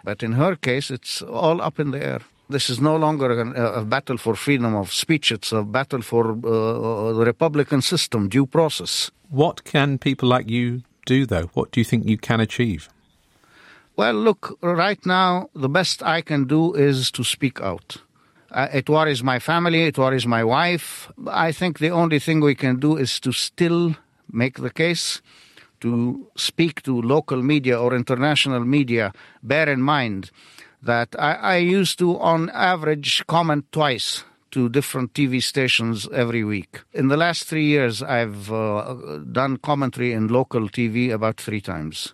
But 0.03 0.23
in 0.23 0.33
her 0.33 0.55
case, 0.55 0.91
it's 0.91 1.21
all 1.21 1.61
up 1.61 1.79
in 1.79 1.91
the 1.91 2.03
air. 2.03 2.19
This 2.49 2.69
is 2.69 2.81
no 2.81 2.95
longer 2.95 3.39
a, 3.41 3.79
a 3.81 3.85
battle 3.85 4.17
for 4.17 4.35
freedom 4.35 4.75
of 4.75 4.91
speech. 4.91 5.31
It's 5.31 5.51
a 5.51 5.63
battle 5.63 6.01
for 6.01 6.31
uh, 6.31 7.13
the 7.13 7.23
Republican 7.25 7.81
system, 7.81 8.27
due 8.27 8.45
process. 8.45 9.11
What 9.29 9.63
can 9.63 9.97
people 9.97 10.29
like 10.29 10.49
you 10.49 10.83
do, 11.05 11.25
though? 11.25 11.49
What 11.53 11.71
do 11.71 11.79
you 11.79 11.85
think 11.85 12.07
you 12.07 12.17
can 12.17 12.39
achieve? 12.39 12.89
Well, 13.95 14.13
look, 14.13 14.57
right 14.61 15.03
now, 15.05 15.49
the 15.53 15.69
best 15.69 16.01
I 16.01 16.21
can 16.21 16.45
do 16.45 16.73
is 16.73 17.11
to 17.11 17.23
speak 17.23 17.61
out. 17.61 17.97
Uh, 18.51 18.67
it 18.73 18.89
worries 18.89 19.23
my 19.23 19.39
family, 19.39 19.83
it 19.83 19.97
worries 19.97 20.27
my 20.27 20.43
wife. 20.43 21.11
I 21.27 21.51
think 21.51 21.79
the 21.79 21.89
only 21.89 22.19
thing 22.19 22.39
we 22.39 22.55
can 22.55 22.79
do 22.79 22.97
is 22.97 23.19
to 23.21 23.31
still 23.31 23.95
make 24.31 24.59
the 24.59 24.69
case 24.69 25.21
to 25.81 26.27
speak 26.35 26.81
to 26.83 27.01
local 27.01 27.41
media 27.41 27.79
or 27.79 27.95
international 27.95 28.61
media, 28.61 29.11
bear 29.41 29.67
in 29.69 29.81
mind 29.81 30.31
that 30.81 31.09
I, 31.19 31.33
I 31.33 31.57
used 31.57 31.99
to, 31.99 32.19
on 32.19 32.49
average, 32.51 33.23
comment 33.27 33.65
twice 33.71 34.23
to 34.53 34.69
different 34.69 35.13
TV 35.13 35.41
stations 35.41 36.07
every 36.13 36.43
week. 36.43 36.81
In 36.93 37.07
the 37.07 37.17
last 37.17 37.45
three 37.45 37.65
years, 37.65 38.03
I've 38.03 38.51
uh, 38.51 39.19
done 39.31 39.57
commentary 39.57 40.13
in 40.13 40.27
local 40.27 40.69
TV 40.69 41.11
about 41.11 41.37
three 41.37 41.61
times. 41.61 42.13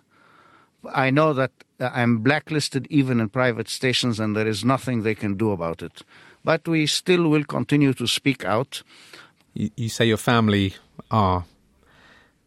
I 0.94 1.10
know 1.10 1.34
that 1.34 1.52
I'm 1.78 2.18
blacklisted 2.18 2.86
even 2.88 3.20
in 3.20 3.28
private 3.28 3.68
stations, 3.68 4.18
and 4.18 4.34
there 4.34 4.48
is 4.48 4.64
nothing 4.64 5.02
they 5.02 5.14
can 5.14 5.36
do 5.36 5.52
about 5.52 5.82
it. 5.82 6.02
But 6.42 6.66
we 6.66 6.86
still 6.86 7.28
will 7.28 7.44
continue 7.44 7.92
to 7.94 8.06
speak 8.06 8.44
out. 8.44 8.82
You, 9.52 9.70
you 9.76 9.88
say 9.90 10.06
your 10.06 10.16
family 10.16 10.74
are 11.10 11.44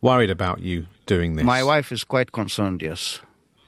worried 0.01 0.31
about 0.31 0.61
you 0.61 0.87
doing 1.05 1.35
this? 1.35 1.45
My 1.45 1.63
wife 1.63 1.91
is 1.91 2.03
quite 2.03 2.31
concerned, 2.31 2.81
yes. 2.81 3.19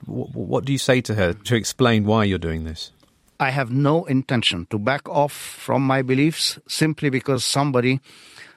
W- 0.07 0.27
what 0.33 0.65
do 0.65 0.71
you 0.71 0.79
say 0.79 1.01
to 1.01 1.13
her 1.13 1.33
to 1.33 1.55
explain 1.55 2.05
why 2.05 2.23
you're 2.23 2.39
doing 2.39 2.63
this? 2.63 2.91
I 3.39 3.49
have 3.49 3.71
no 3.71 4.05
intention 4.05 4.65
to 4.69 4.79
back 4.79 5.07
off 5.09 5.33
from 5.33 5.85
my 5.85 6.01
beliefs 6.01 6.57
simply 6.67 7.09
because 7.09 7.43
somebody 7.43 7.99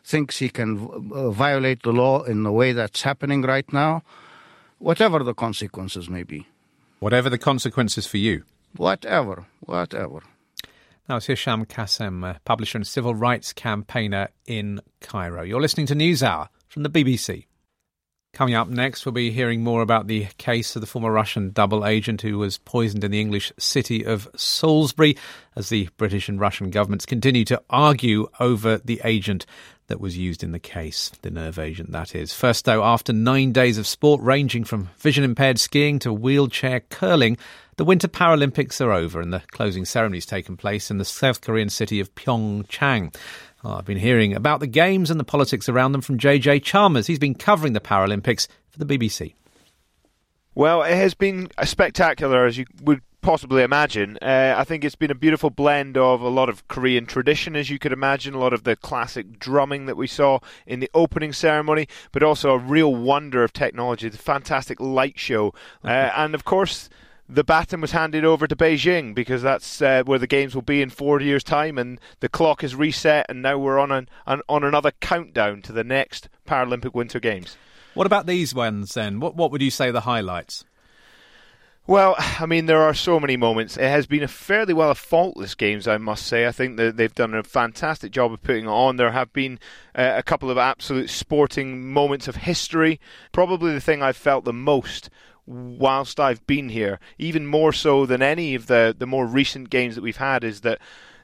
thinks 0.05 0.39
he 0.39 0.49
can 0.49 1.11
uh, 1.13 1.31
violate 1.31 1.83
the 1.83 1.93
law 1.93 2.23
in 2.23 2.45
the 2.45 2.53
way 2.53 2.73
that's 2.73 3.03
happening 3.03 3.43
right 3.43 3.71
now, 3.73 4.03
whatever 4.79 5.23
the 5.25 5.35
consequences 5.35 6.09
may 6.09 6.23
be. 6.23 6.47
Whatever 7.01 7.29
the 7.29 7.39
consequences 7.39 8.07
for 8.07 8.19
you? 8.19 8.45
Whatever, 8.77 9.47
whatever. 9.61 10.23
Now 11.09 11.17
it's 11.17 11.27
Hisham 11.27 11.65
Kassem, 11.65 12.37
publisher 12.45 12.79
and 12.79 12.87
civil 12.87 13.15
rights 13.15 13.53
campaigner 13.53 14.29
in 14.47 14.81
Cairo. 15.01 15.43
You're 15.43 15.61
listening 15.61 15.87
to 15.87 15.95
NewsHour 15.95 16.49
from 16.69 16.85
the 16.85 16.91
BBC. 16.91 17.48
Coming 18.35 18.55
up 18.55 18.69
next, 18.69 19.05
we'll 19.05 19.13
be 19.13 19.31
hearing 19.31 19.65
more 19.65 19.83
about 19.83 20.07
the 20.07 20.27
case 20.37 20.77
of 20.77 20.81
the 20.81 20.87
former 20.87 21.11
Russian 21.11 21.51
double 21.51 21.87
agent 21.87 22.21
who 22.21 22.39
was 22.39 22.59
poisoned 22.59 23.03
in 23.03 23.11
the 23.11 23.21
English 23.21 23.53
city 23.59 24.05
of 24.05 24.29
Salisbury 24.37 25.17
as 25.57 25.71
the 25.71 25.89
British 25.97 26.29
and 26.29 26.39
Russian 26.39 26.71
governments 26.71 27.07
continue 27.07 27.45
to 27.47 27.61
argue 27.71 28.29
over 28.39 28.79
the 28.79 29.01
agent 29.03 29.47
that 29.89 30.01
was 30.01 30.19
used 30.19 30.45
in 30.45 30.53
the 30.53 30.59
case, 30.59 31.11
the 31.23 31.31
nerve 31.31 31.59
agent, 31.59 31.91
that 31.93 32.15
is. 32.15 32.35
First, 32.35 32.67
though, 32.67 32.85
after 32.85 33.13
nine 33.13 33.53
days 33.53 33.79
of 33.79 33.87
sport 33.87 34.21
ranging 34.21 34.65
from 34.65 34.91
vision 34.99 35.25
impaired 35.25 35.59
skiing 35.59 35.99
to 36.01 36.13
wheelchair 36.13 36.81
curling, 36.91 37.39
the 37.77 37.85
Winter 37.85 38.09
Paralympics 38.09 38.81
are 38.81 38.93
over 38.93 39.21
and 39.21 39.33
the 39.33 39.43
closing 39.51 39.85
ceremony's 39.85 40.27
taken 40.27 40.57
place 40.57 40.91
in 40.91 40.99
the 40.99 41.05
South 41.05 41.41
Korean 41.41 41.71
city 41.71 42.01
of 42.01 42.15
Pyeongchang. 42.15 43.15
Well, 43.63 43.75
I've 43.75 43.85
been 43.85 43.99
hearing 43.99 44.35
about 44.35 44.61
the 44.61 44.67
Games 44.67 45.11
and 45.11 45.19
the 45.19 45.25
politics 45.25 45.69
around 45.69 45.93
them 45.93 46.01
from 46.01 46.19
JJ 46.19 46.63
Chalmers. 46.63 47.09
He's 47.09 47.19
been 47.19 47.35
covering 47.35 47.73
the 47.73 47.81
Paralympics 47.81 48.47
for 48.71 48.79
the 48.79 48.87
BBC. 48.87 49.35
Well, 50.55 50.83
it 50.83 50.95
has 50.95 51.15
been 51.15 51.49
spectacular, 51.65 52.45
as 52.47 52.57
you 52.57 52.67
would 52.83 53.03
possibly 53.21 53.63
imagine. 53.63 54.17
Uh, 54.23 54.55
I 54.57 54.65
think 54.65 54.85
it's 54.85 54.95
been 54.95 55.11
a 55.11 55.15
beautiful 55.15 55.51
blend 55.51 55.97
of 55.97 56.21
a 56.21 56.29
lot 56.29 56.49
of 56.49 56.67
Korean 56.69 57.05
tradition, 57.05 57.57
as 57.57 57.69
you 57.69 57.79
could 57.79 57.93
imagine, 57.93 58.35
a 58.35 58.39
lot 58.39 58.53
of 58.53 58.65
the 58.65 58.77
classic 58.77 59.39
drumming 59.39 59.87
that 59.87 59.97
we 59.97 60.07
saw 60.07 60.39
in 60.67 60.81
the 60.81 60.91
opening 60.95 61.33
ceremony, 61.33 61.89
but 62.13 62.23
also 62.23 62.51
a 62.51 62.59
real 62.59 62.95
wonder 62.95 63.43
of 63.43 63.53
technology, 63.53 64.09
the 64.09 64.19
fantastic 64.19 64.81
light 64.81 65.19
show, 65.19 65.53
uh, 65.85 66.11
and 66.17 66.35
of 66.35 66.45
course 66.45 66.89
the 67.29 67.45
baton 67.45 67.81
was 67.81 67.93
handed 67.93 68.25
over 68.25 68.47
to 68.47 68.57
Beijing 68.57 69.15
because 69.15 69.43
that's 69.43 69.83
uh, 69.83 70.03
where 70.05 70.19
the 70.19 70.27
games 70.27 70.55
will 70.55 70.63
be 70.63 70.81
in 70.81 70.91
four 70.91 71.21
years' 71.21 71.45
time, 71.45 71.79
and 71.79 72.01
the 72.21 72.29
clock 72.29 72.65
is 72.65 72.75
reset, 72.75 73.27
and 73.29 73.43
now 73.43 73.59
we're 73.59 73.79
on 73.79 73.93
an, 73.93 74.09
an, 74.27 74.41
on 74.49 74.65
another 74.65 74.93
countdown 75.01 75.63
to 75.63 75.73
the 75.73 75.85
next 75.85 76.29
Paralympic 76.47 76.95
Winter 76.95 77.21
Games. 77.21 77.57
What 77.95 78.07
about 78.07 78.27
these 78.27 78.55
ones 78.55 78.95
then? 78.95 79.21
What 79.21 79.35
what 79.35 79.51
would 79.51 79.63
you 79.63 79.71
say 79.71 79.91
the 79.91 80.03
highlights? 80.03 80.65
Well, 81.89 82.17
I 82.19 82.45
mean, 82.45 82.67
there 82.67 82.83
are 82.83 82.93
so 82.93 83.19
many 83.19 83.39
moments. 83.39 83.79
It 83.79 83.89
has 83.89 84.07
been 84.07 84.23
a 84.23 84.29
fairly 84.29 84.75
well 84.75 84.91
a 84.91 84.95
faultless 84.95 85.55
games, 85.55 85.89
I 85.89 85.97
must 85.97 86.27
say. 86.27 86.47
I 86.47 86.53
think 86.53 86.77
that 86.77 86.99
they've 86.99 87.15
done 87.15 87.35
a 87.35 87.43
fantastic 87.43 88.13
job 88.13 88.31
of 88.31 88.43
putting 88.43 88.67
it 88.67 88.69
on. 88.69 88.97
There 88.97 89.11
have 89.11 89.33
been 89.33 89.59
uh, 89.95 90.13
a 90.17 90.23
couple 90.23 90.51
of 90.51 90.59
absolute 90.59 91.09
sporting 91.09 91.91
moments 91.91 92.29
of 92.29 92.37
history. 92.37 93.01
Probably 93.33 93.73
the 93.73 93.81
thing 93.81 94.03
I've 94.03 94.19
felt 94.19 94.45
the 94.45 94.53
most 94.53 95.09
whilst 95.49 96.21
I've 96.21 96.47
been 96.47 96.69
here, 96.69 97.01
even 97.19 97.47
more 97.47 97.73
so 97.73 98.05
than 98.05 98.23
any 98.23 98.55
of 98.55 98.67
the, 98.67 98.95
the 98.97 99.07
more 99.07 99.27
recent 99.27 99.71
games 99.71 99.95
that 99.95 100.03
we've 100.03 100.19
had, 100.19 100.45
is 100.45 100.61
that 100.61 100.79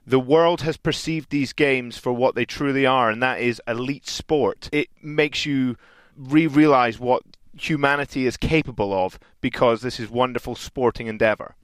the 0.07 0.21
world 0.21 0.63
has 0.63 0.77
perceived 0.77 1.31
these 1.31 1.53
games 1.53 1.99
for 1.99 2.13
what 2.13 2.35
they 2.35 2.45
truly 2.45 2.87
are, 2.87 3.11
and 3.11 3.23
that 3.23 3.41
is 3.41 3.61
elite 3.67 4.09
sport. 4.09 4.69
It 4.73 4.89
makes 5.03 5.47
you 5.47 5.77
re 6.17 6.47
realize 6.47 6.99
what 6.99 7.23
humanity 7.57 8.27
is 8.27 8.37
capable 8.37 8.93
of 8.93 9.19
because 9.41 9.83
this 9.83 10.01
is 10.01 10.11
wonderful 10.11 10.55
sporting 10.55 11.07
endeavor. 11.07 11.55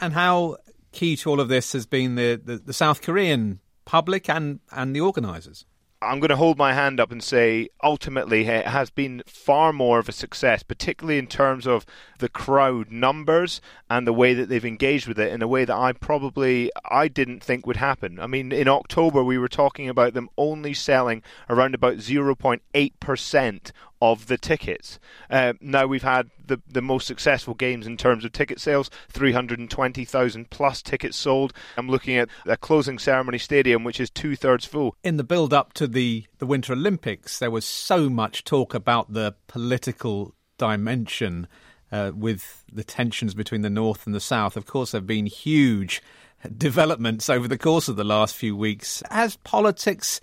And 0.00 0.14
how 0.14 0.56
key 0.92 1.16
to 1.16 1.30
all 1.30 1.40
of 1.40 1.48
this 1.48 1.72
has 1.72 1.86
been 1.86 2.16
the, 2.16 2.40
the, 2.42 2.56
the 2.56 2.72
South 2.72 3.02
Korean 3.02 3.60
public 3.84 4.28
and, 4.28 4.60
and 4.70 4.96
the 4.96 5.00
organisers? 5.00 5.64
I'm 6.02 6.18
going 6.18 6.30
to 6.30 6.36
hold 6.36 6.58
my 6.58 6.72
hand 6.72 6.98
up 6.98 7.12
and 7.12 7.22
say 7.22 7.68
ultimately 7.82 8.46
it 8.46 8.66
has 8.66 8.90
been 8.90 9.22
far 9.24 9.72
more 9.72 9.98
of 9.98 10.08
a 10.08 10.12
success, 10.12 10.62
particularly 10.62 11.18
in 11.18 11.28
terms 11.28 11.66
of 11.66 11.86
the 12.18 12.28
crowd 12.28 12.90
numbers 12.90 13.60
and 13.88 14.06
the 14.06 14.12
way 14.12 14.34
that 14.34 14.48
they've 14.48 14.64
engaged 14.64 15.06
with 15.06 15.18
it 15.18 15.32
in 15.32 15.42
a 15.42 15.48
way 15.48 15.64
that 15.64 15.76
I 15.76 15.92
probably 15.92 16.70
I 16.84 17.08
didn't 17.08 17.42
think 17.42 17.66
would 17.66 17.76
happen. 17.76 18.18
I 18.18 18.26
mean, 18.26 18.50
in 18.50 18.68
October 18.68 19.22
we 19.22 19.38
were 19.38 19.48
talking 19.48 19.88
about 19.88 20.14
them 20.14 20.28
only 20.36 20.74
selling 20.74 21.22
around 21.48 21.74
about 21.74 21.98
0.8% 21.98 23.72
of 24.02 24.26
the 24.26 24.36
tickets. 24.36 24.98
Uh, 25.30 25.52
now 25.60 25.86
we've 25.86 26.02
had 26.02 26.28
the 26.44 26.60
the 26.68 26.82
most 26.82 27.06
successful 27.06 27.54
games 27.54 27.86
in 27.86 27.96
terms 27.96 28.24
of 28.24 28.32
ticket 28.32 28.60
sales, 28.60 28.90
320,000 29.10 30.50
plus 30.50 30.82
tickets 30.82 31.16
sold. 31.16 31.52
I'm 31.76 31.88
looking 31.88 32.16
at 32.16 32.28
a 32.44 32.56
closing 32.56 32.98
ceremony 32.98 33.38
stadium 33.38 33.84
which 33.84 34.00
is 34.00 34.10
two 34.10 34.34
thirds 34.34 34.64
full. 34.66 34.96
In 35.04 35.18
the 35.18 35.24
build 35.24 35.54
up 35.54 35.72
to 35.74 35.86
the 35.86 36.26
the 36.38 36.46
Winter 36.46 36.72
Olympics, 36.72 37.38
there 37.38 37.50
was 37.50 37.64
so 37.64 38.10
much 38.10 38.42
talk 38.42 38.74
about 38.74 39.12
the 39.12 39.36
political 39.46 40.34
dimension. 40.58 41.46
Uh, 41.92 42.10
with 42.14 42.64
the 42.72 42.82
tensions 42.82 43.34
between 43.34 43.60
the 43.60 43.68
North 43.68 44.06
and 44.06 44.14
the 44.14 44.20
South, 44.20 44.56
of 44.56 44.64
course, 44.64 44.92
there 44.92 44.98
have 44.98 45.06
been 45.06 45.26
huge 45.26 46.02
developments 46.56 47.28
over 47.28 47.46
the 47.46 47.58
course 47.58 47.86
of 47.86 47.96
the 47.96 48.04
last 48.04 48.34
few 48.34 48.56
weeks. 48.56 49.02
Has 49.10 49.36
politics 49.36 50.18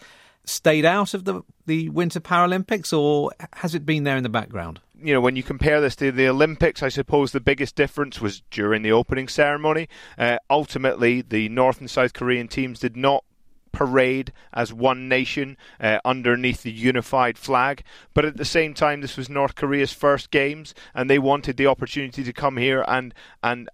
stayed 0.50 0.86
out 0.86 1.14
of 1.14 1.26
the, 1.26 1.42
the 1.66 1.90
Winter 1.90 2.20
Paralympics 2.20 2.98
or 2.98 3.32
has 3.54 3.76
it 3.76 3.86
been 3.86 4.04
there 4.04 4.18
in 4.18 4.24
the 4.24 4.30
background? 4.30 4.80
You 5.02 5.14
know, 5.14 5.22
when 5.22 5.36
you 5.36 5.44
compare 5.44 5.80
this 5.80 5.96
to 5.98 6.12
the 6.12 6.28
Olympics, 6.28 6.84
I 6.84 6.90
suppose 6.90 7.32
the 7.32 7.40
biggest 7.40 7.76
difference 7.76 8.20
was 8.20 8.42
during 8.52 8.82
the 8.82 8.92
opening 8.92 9.30
ceremony. 9.30 9.88
Uh, 10.18 10.40
ultimately, 10.50 11.22
the 11.22 11.48
North 11.50 11.80
and 11.80 11.90
South 11.90 12.14
Korean 12.14 12.50
teams 12.50 12.80
did 12.80 12.98
not 12.98 13.24
parade 13.72 14.34
as 14.54 14.74
one 14.74 15.08
nation 15.08 15.58
uh, 15.80 16.00
underneath 16.04 16.64
the 16.64 16.72
unified 16.72 17.38
flag. 17.38 17.84
But 18.14 18.26
at 18.26 18.38
the 18.38 18.46
same 18.46 18.74
time, 18.74 19.02
this 19.02 19.18
was 19.18 19.30
North 19.30 19.56
Korea's 19.56 19.94
first 19.94 20.32
games, 20.32 20.74
and 20.94 21.10
they 21.10 21.20
wanted 21.20 21.58
the 21.58 21.68
opportunity 21.68 22.24
to 22.24 22.34
come 22.34 22.58
here 22.58 22.84
and 22.88 23.14
and 23.44 23.70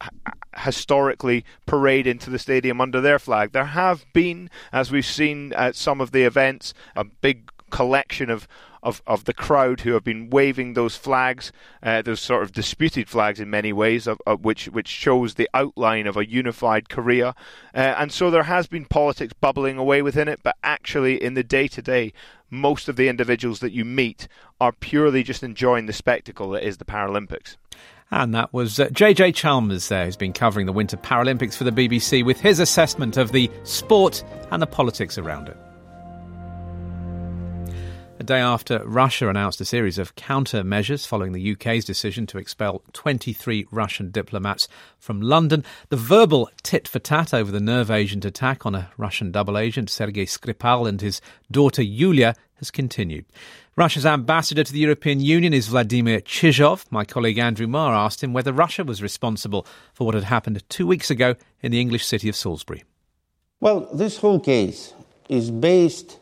historically 0.57 1.43
parade 1.65 2.07
into 2.07 2.29
the 2.29 2.39
stadium 2.39 2.79
under 2.79 3.01
their 3.01 3.19
flag. 3.19 3.51
There 3.51 3.65
have 3.65 4.05
been, 4.13 4.49
as 4.71 4.91
we've 4.91 5.05
seen 5.05 5.53
at 5.53 5.75
some 5.75 5.99
of 5.99 6.11
the 6.11 6.23
events, 6.23 6.73
a 6.95 7.03
big 7.03 7.51
collection 7.69 8.29
of 8.29 8.47
of, 8.85 9.01
of 9.07 9.25
the 9.25 9.33
crowd 9.33 9.81
who 9.81 9.93
have 9.93 10.03
been 10.03 10.29
waving 10.29 10.75
those 10.75 10.95
flags, 10.95 11.51
uh, 11.81 12.03
those 12.03 12.21
sort 12.21 12.43
of 12.43 12.51
disputed 12.51 13.09
flags 13.09 13.39
in 13.39 13.49
many 13.49 13.73
ways, 13.73 14.05
of, 14.05 14.21
of 14.27 14.45
which 14.45 14.67
which 14.67 14.87
shows 14.87 15.33
the 15.33 15.49
outline 15.55 16.05
of 16.05 16.15
a 16.15 16.29
unified 16.29 16.87
Korea. 16.87 17.29
Uh, 17.73 17.95
and 17.97 18.11
so 18.11 18.29
there 18.29 18.43
has 18.43 18.67
been 18.67 18.85
politics 18.85 19.33
bubbling 19.33 19.77
away 19.77 20.03
within 20.03 20.27
it, 20.27 20.39
but 20.43 20.55
actually 20.63 21.21
in 21.21 21.33
the 21.33 21.43
day 21.43 21.67
to 21.67 21.81
day, 21.81 22.13
most 22.51 22.87
of 22.87 22.95
the 22.95 23.09
individuals 23.09 23.59
that 23.59 23.73
you 23.73 23.83
meet 23.83 24.27
are 24.61 24.71
purely 24.71 25.23
just 25.23 25.41
enjoying 25.41 25.87
the 25.87 25.93
spectacle 25.93 26.51
that 26.51 26.63
is 26.63 26.77
the 26.77 26.85
Paralympics. 26.85 27.57
And 28.11 28.35
that 28.35 28.53
was 28.53 28.79
uh, 28.79 28.85
JJ 28.89 29.33
Chalmers 29.33 29.89
there, 29.89 30.05
who's 30.05 30.15
been 30.15 30.31
covering 30.31 30.67
the 30.67 30.71
Winter 30.71 30.95
Paralympics 30.95 31.55
for 31.55 31.63
the 31.63 31.71
BBC 31.71 32.23
with 32.23 32.39
his 32.39 32.59
assessment 32.59 33.17
of 33.17 33.31
the 33.31 33.49
sport 33.63 34.23
and 34.51 34.61
the 34.61 34.67
politics 34.67 35.17
around 35.17 35.49
it. 35.49 35.57
Day 38.25 38.39
after 38.39 38.81
Russia 38.85 39.29
announced 39.29 39.61
a 39.61 39.65
series 39.65 39.99
of 39.99 40.15
countermeasures 40.15 41.05
following 41.05 41.33
the 41.33 41.51
UK's 41.51 41.85
decision 41.85 42.25
to 42.27 42.39
expel 42.39 42.81
23 42.93 43.67
Russian 43.69 44.09
diplomats 44.09 44.67
from 44.97 45.21
London, 45.21 45.63
the 45.89 45.95
verbal 45.95 46.49
tit 46.63 46.87
for 46.87 46.97
tat 46.97 47.33
over 47.33 47.51
the 47.51 47.59
nerve 47.59 47.91
agent 47.91 48.25
attack 48.25 48.65
on 48.65 48.73
a 48.73 48.89
Russian 48.97 49.31
double 49.31 49.57
agent, 49.57 49.91
Sergei 49.91 50.25
Skripal, 50.25 50.89
and 50.89 51.01
his 51.01 51.21
daughter 51.51 51.83
Yulia 51.83 52.33
has 52.55 52.71
continued. 52.71 53.25
Russia's 53.75 54.05
ambassador 54.05 54.63
to 54.63 54.73
the 54.73 54.79
European 54.79 55.19
Union 55.19 55.53
is 55.53 55.67
Vladimir 55.67 56.19
Chizhov. 56.21 56.85
My 56.89 57.05
colleague 57.05 57.37
Andrew 57.37 57.67
Marr 57.67 57.93
asked 57.93 58.23
him 58.23 58.33
whether 58.33 58.51
Russia 58.51 58.83
was 58.83 59.03
responsible 59.03 59.67
for 59.93 60.05
what 60.05 60.15
had 60.15 60.23
happened 60.23 60.67
two 60.69 60.87
weeks 60.87 61.11
ago 61.11 61.35
in 61.61 61.71
the 61.71 61.79
English 61.79 62.05
city 62.05 62.27
of 62.27 62.35
Salisbury. 62.35 62.83
Well, 63.59 63.87
this 63.93 64.17
whole 64.17 64.39
case 64.39 64.93
is 65.29 65.51
based 65.51 66.17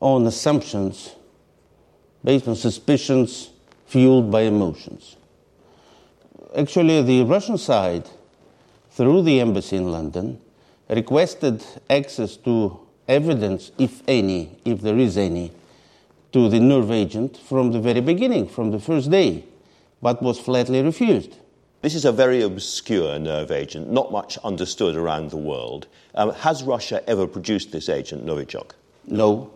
on 0.00 0.26
assumptions, 0.26 1.14
based 2.24 2.48
on 2.48 2.56
suspicions 2.56 3.50
fueled 3.86 4.30
by 4.30 4.42
emotions. 4.42 5.16
Actually, 6.56 7.02
the 7.02 7.22
Russian 7.24 7.58
side, 7.58 8.08
through 8.90 9.22
the 9.22 9.40
embassy 9.40 9.76
in 9.76 9.90
London, 9.92 10.40
requested 10.88 11.64
access 11.90 12.36
to 12.38 12.80
evidence, 13.08 13.70
if 13.78 14.02
any, 14.08 14.58
if 14.64 14.80
there 14.80 14.98
is 14.98 15.16
any, 15.16 15.52
to 16.32 16.48
the 16.48 16.60
nerve 16.60 16.90
agent 16.90 17.36
from 17.36 17.72
the 17.72 17.80
very 17.80 18.00
beginning, 18.00 18.48
from 18.48 18.70
the 18.70 18.80
first 18.80 19.10
day, 19.10 19.44
but 20.02 20.22
was 20.22 20.38
flatly 20.38 20.82
refused. 20.82 21.36
This 21.82 21.94
is 21.94 22.04
a 22.04 22.12
very 22.12 22.42
obscure 22.42 23.18
nerve 23.18 23.50
agent, 23.50 23.90
not 23.90 24.10
much 24.10 24.38
understood 24.38 24.96
around 24.96 25.30
the 25.30 25.36
world. 25.36 25.86
Um, 26.14 26.32
has 26.32 26.62
Russia 26.62 27.08
ever 27.08 27.26
produced 27.26 27.70
this 27.70 27.88
agent, 27.88 28.26
Novichok? 28.26 28.72
No. 29.06 29.52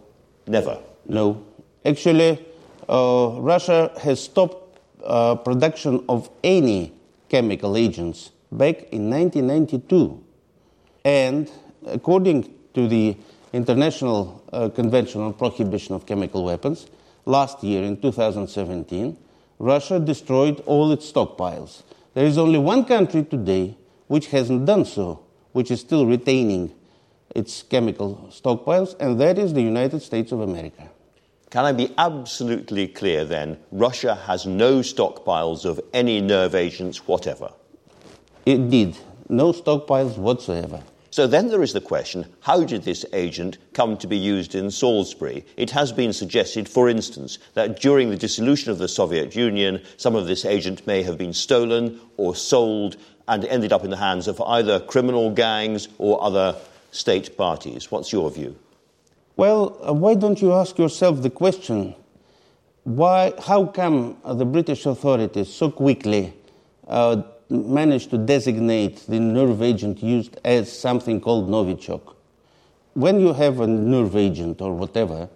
Never? 0.47 0.79
No. 1.07 1.45
Actually, 1.85 2.45
uh, 2.91 3.41
Russia 3.41 3.93
has 4.03 4.23
stopped 4.23 4.81
uh, 5.05 5.37
production 5.37 6.05
of 6.09 6.29
any 6.43 6.93
chemical 7.29 7.77
agents 7.77 8.33
back 8.51 8.83
in 8.93 9.09
1992. 9.09 10.23
And 11.05 11.51
according 11.87 12.53
to 12.75 12.89
the 12.89 13.17
International 13.53 14.45
uh, 14.53 14.69
Convention 14.69 15.21
on 15.21 15.35
Prohibition 15.35 15.95
of 15.95 16.05
Chemical 16.05 16.45
Weapons, 16.45 16.89
last 17.25 17.63
year 17.63 17.85
in 17.85 18.01
2017, 18.01 19.17
Russia 19.61 20.01
destroyed 20.01 20.61
all 20.67 20.91
its 20.91 21.11
stockpiles. 21.11 21.83
There 22.15 22.27
is 22.27 22.39
only 22.39 22.59
one 22.59 22.85
country 22.85 23.25
today 23.25 23.77
which 24.09 24.27
hasn't 24.29 24.67
done 24.67 24.85
so, 24.85 25.21
which 25.53 25.71
is 25.71 25.81
still 25.81 26.07
retaining 26.07 26.75
its 27.37 27.63
chemical 27.63 28.29
stockpiles, 28.31 28.97
and 28.99 29.21
that 29.21 29.39
is 29.39 29.55
the 29.55 29.63
United 29.63 30.03
States 30.03 30.33
of 30.33 30.41
America. 30.41 30.90
Can 31.51 31.65
I 31.65 31.73
be 31.73 31.93
absolutely 31.99 32.87
clear 32.87 33.25
then? 33.25 33.59
Russia 33.73 34.15
has 34.15 34.47
no 34.47 34.79
stockpiles 34.79 35.65
of 35.65 35.81
any 35.93 36.21
nerve 36.21 36.55
agents 36.55 37.09
whatever. 37.09 37.51
Indeed. 38.47 38.97
No 39.29 39.53
stockpiles 39.53 40.17
whatsoever. 40.17 40.81
So 41.11 41.27
then 41.27 41.49
there 41.49 41.65
is 41.65 41.73
the 41.73 41.81
question 41.81 42.27
how 42.39 42.63
did 42.63 42.85
this 42.85 43.05
agent 43.13 43.59
come 43.75 43.97
to 43.97 44.07
be 44.07 44.17
used 44.17 44.55
in 44.55 44.71
Salisbury? 44.71 45.45
It 45.57 45.71
has 45.73 45.91
been 45.91 46.13
suggested, 46.13 46.69
for 46.69 46.89
instance, 46.89 47.39
that 47.55 47.81
during 47.81 48.11
the 48.11 48.17
dissolution 48.17 48.71
of 48.71 48.79
the 48.79 48.87
Soviet 48.87 49.35
Union, 49.35 49.83
some 49.97 50.15
of 50.15 50.29
this 50.29 50.45
agent 50.45 50.87
may 50.87 51.03
have 51.03 51.19
been 51.19 51.33
stolen 51.33 51.99
or 52.17 52.37
sold 52.37 52.97
and 53.27 53.45
ended 53.45 53.73
up 53.73 53.83
in 53.83 53.91
the 53.91 53.97
hands 53.97 54.29
of 54.29 54.41
either 54.41 54.79
criminal 54.79 55.33
gangs 55.33 55.89
or 55.99 56.23
other 56.23 56.55
state 56.93 57.37
parties. 57.37 57.91
What's 57.91 58.13
your 58.13 58.31
view? 58.31 58.57
Well, 59.41 59.79
uh, 59.89 59.95
why 59.95 60.17
don't 60.17 60.43
you 60.43 60.53
ask 60.53 60.77
yourself 60.77 61.23
the 61.23 61.31
question 61.31 61.95
why, 62.85 63.33
how 63.39 63.65
come 63.65 64.19
uh, 64.23 64.35
the 64.35 64.45
British 64.45 64.85
authorities 64.85 65.51
so 65.51 65.71
quickly 65.71 66.35
uh, 66.87 67.23
managed 67.49 68.11
to 68.11 68.19
designate 68.19 69.07
the 69.09 69.19
nerve 69.19 69.63
agent 69.63 70.03
used 70.03 70.39
as 70.45 70.71
something 70.71 71.23
called 71.23 71.49
Novichok? 71.49 72.17
When 72.93 73.19
you 73.19 73.33
have 73.33 73.61
a 73.61 73.67
nerve 73.67 74.15
agent 74.15 74.61
or 74.61 74.75
whatever, 74.75 75.31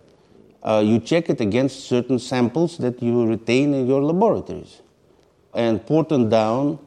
uh, 0.62 0.82
you 0.84 1.00
check 1.00 1.30
it 1.30 1.40
against 1.40 1.88
certain 1.88 2.18
samples 2.18 2.76
that 2.76 3.02
you 3.02 3.24
retain 3.24 3.72
in 3.72 3.86
your 3.86 4.02
laboratories. 4.02 4.82
And 5.54 5.80
Porton 5.86 6.28
Down, 6.28 6.78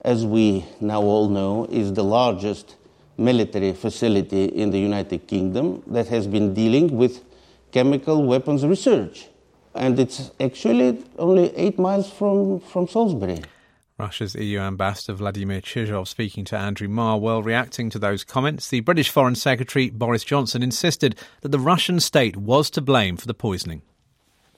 as 0.00 0.26
we 0.26 0.64
now 0.80 1.02
all 1.02 1.28
know, 1.28 1.66
is 1.70 1.92
the 1.92 2.02
largest 2.02 2.74
military 3.16 3.72
facility 3.72 4.44
in 4.44 4.70
the 4.70 4.78
United 4.78 5.26
Kingdom 5.26 5.82
that 5.86 6.08
has 6.08 6.26
been 6.26 6.54
dealing 6.54 6.96
with 6.96 7.22
chemical 7.72 8.24
weapons 8.24 8.64
research. 8.64 9.28
And 9.74 9.98
it's 9.98 10.30
actually 10.40 11.04
only 11.18 11.54
eight 11.56 11.78
miles 11.78 12.10
from, 12.10 12.60
from 12.60 12.86
Salisbury. 12.86 13.42
Russia's 13.98 14.34
EU 14.34 14.58
ambassador 14.58 15.14
Vladimir 15.14 15.60
Chizhov 15.60 16.08
speaking 16.08 16.44
to 16.46 16.58
Andrew 16.58 16.88
Marr. 16.88 17.18
Well, 17.18 17.42
reacting 17.42 17.90
to 17.90 17.98
those 17.98 18.24
comments, 18.24 18.68
the 18.68 18.80
British 18.80 19.08
Foreign 19.08 19.36
Secretary 19.36 19.90
Boris 19.90 20.24
Johnson 20.24 20.62
insisted 20.62 21.16
that 21.42 21.50
the 21.50 21.60
Russian 21.60 22.00
state 22.00 22.36
was 22.36 22.70
to 22.70 22.80
blame 22.80 23.16
for 23.16 23.26
the 23.26 23.34
poisoning. 23.34 23.82